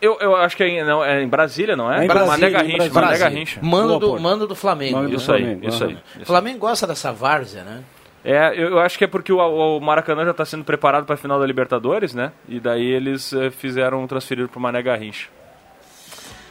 Eu, 0.00 0.18
eu 0.20 0.36
acho 0.36 0.56
que 0.56 0.62
é 0.62 0.68
em, 0.68 0.84
não, 0.84 1.02
é 1.02 1.22
em 1.22 1.28
Brasília, 1.28 1.74
não 1.74 1.90
é? 1.90 2.02
É 2.02 2.04
em 2.04 2.08
Mané 2.08 2.24
Brasília, 2.24 2.50
Garrincha, 2.50 2.74
em 2.74 2.76
Brasília. 2.76 3.02
Mané 3.02 3.18
Garrincha. 3.18 3.60
Mando 3.62 3.98
do, 3.98 4.20
mando 4.20 4.46
do 4.46 4.54
Flamengo. 4.54 4.96
Mando 4.98 5.10
do 5.10 5.16
Isso 5.16 5.32
aí, 5.32 5.42
Flamengo, 5.42 5.68
isso 5.68 5.84
aham. 5.84 5.92
aí. 6.16 6.22
O 6.22 6.26
Flamengo 6.26 6.58
gosta 6.58 6.86
dessa 6.86 7.12
várzea, 7.12 7.64
né? 7.64 7.82
É, 8.22 8.48
eu, 8.54 8.70
eu 8.70 8.78
acho 8.80 8.98
que 8.98 9.04
é 9.04 9.06
porque 9.06 9.32
o, 9.32 9.38
o 9.38 9.80
Maracanã 9.80 10.24
já 10.24 10.32
está 10.32 10.44
sendo 10.44 10.64
preparado 10.64 11.06
para 11.06 11.14
a 11.14 11.18
final 11.18 11.38
da 11.38 11.46
Libertadores, 11.46 12.12
né? 12.12 12.32
E 12.48 12.58
daí 12.60 12.84
eles 12.84 13.32
eh, 13.32 13.50
fizeram 13.50 14.04
transferir 14.06 14.48
para 14.48 14.58
o 14.58 14.60
Mané 14.60 14.82
Garrincha. 14.82 15.28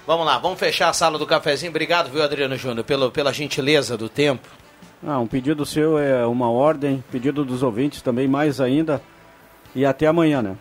Vamos 0.07 0.25
lá, 0.25 0.37
vamos 0.37 0.59
fechar 0.59 0.89
a 0.89 0.93
sala 0.93 1.17
do 1.17 1.25
cafezinho. 1.25 1.71
Obrigado, 1.71 2.11
viu, 2.11 2.21
Adriano 2.23 2.55
Júnior, 2.57 2.83
pelo, 2.83 3.09
pela 3.11 3.33
gentileza 3.33 3.97
do 3.97 4.07
tempo. 4.07 4.47
Ah, 5.05 5.19
um 5.19 5.27
pedido 5.27 5.65
seu 5.65 5.97
é 5.97 6.25
uma 6.25 6.49
ordem, 6.49 7.03
pedido 7.11 7.43
dos 7.43 7.63
ouvintes 7.63 8.01
também 8.01 8.27
mais 8.27 8.61
ainda. 8.61 9.01
E 9.75 9.85
até 9.85 10.05
amanhã, 10.07 10.41
né? 10.41 10.55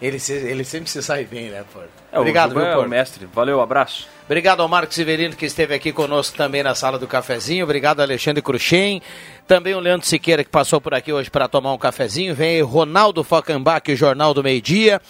Ele, 0.00 0.18
se- 0.18 0.32
ele 0.32 0.64
sempre 0.64 0.90
se 0.90 1.00
sai 1.02 1.24
bem, 1.24 1.48
né, 1.48 1.64
Porto? 1.72 1.88
É, 2.10 2.18
Obrigado, 2.18 2.50
viu, 2.54 2.60
é 2.60 2.72
o 2.72 2.76
Porto? 2.76 2.88
mestre. 2.88 3.26
Valeu, 3.32 3.60
abraço. 3.60 4.06
Obrigado 4.26 4.60
ao 4.60 4.68
Marcos 4.68 4.94
Severino, 4.96 5.34
que 5.36 5.46
esteve 5.46 5.74
aqui 5.74 5.92
conosco 5.92 6.36
também 6.36 6.62
na 6.62 6.74
sala 6.74 6.98
do 6.98 7.06
cafezinho. 7.06 7.64
Obrigado, 7.64 8.00
Alexandre 8.00 8.42
Cruxem. 8.42 9.00
Também 9.46 9.74
o 9.74 9.80
Leandro 9.80 10.06
Siqueira, 10.06 10.42
que 10.44 10.50
passou 10.50 10.80
por 10.80 10.92
aqui 10.94 11.12
hoje 11.12 11.30
para 11.30 11.48
tomar 11.48 11.72
um 11.72 11.78
cafezinho. 11.78 12.34
Vem 12.34 12.56
aí 12.56 12.60
Ronaldo 12.62 13.22
Falkenbach, 13.24 13.90
o 13.92 13.96
Jornal 13.96 14.34
do 14.34 14.42
Meio 14.42 14.60
Dia. 14.60 15.00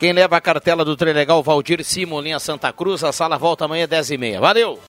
Quem 0.00 0.14
leva 0.14 0.34
a 0.34 0.40
cartela 0.40 0.82
do 0.82 0.96
Trilegal, 0.96 1.42
Valdir 1.42 1.84
Simolinha 1.84 2.38
Santa 2.40 2.72
Cruz. 2.72 3.04
A 3.04 3.12
sala 3.12 3.36
volta 3.36 3.66
amanhã, 3.66 3.86
10h30. 3.86 4.40
Valeu! 4.40 4.78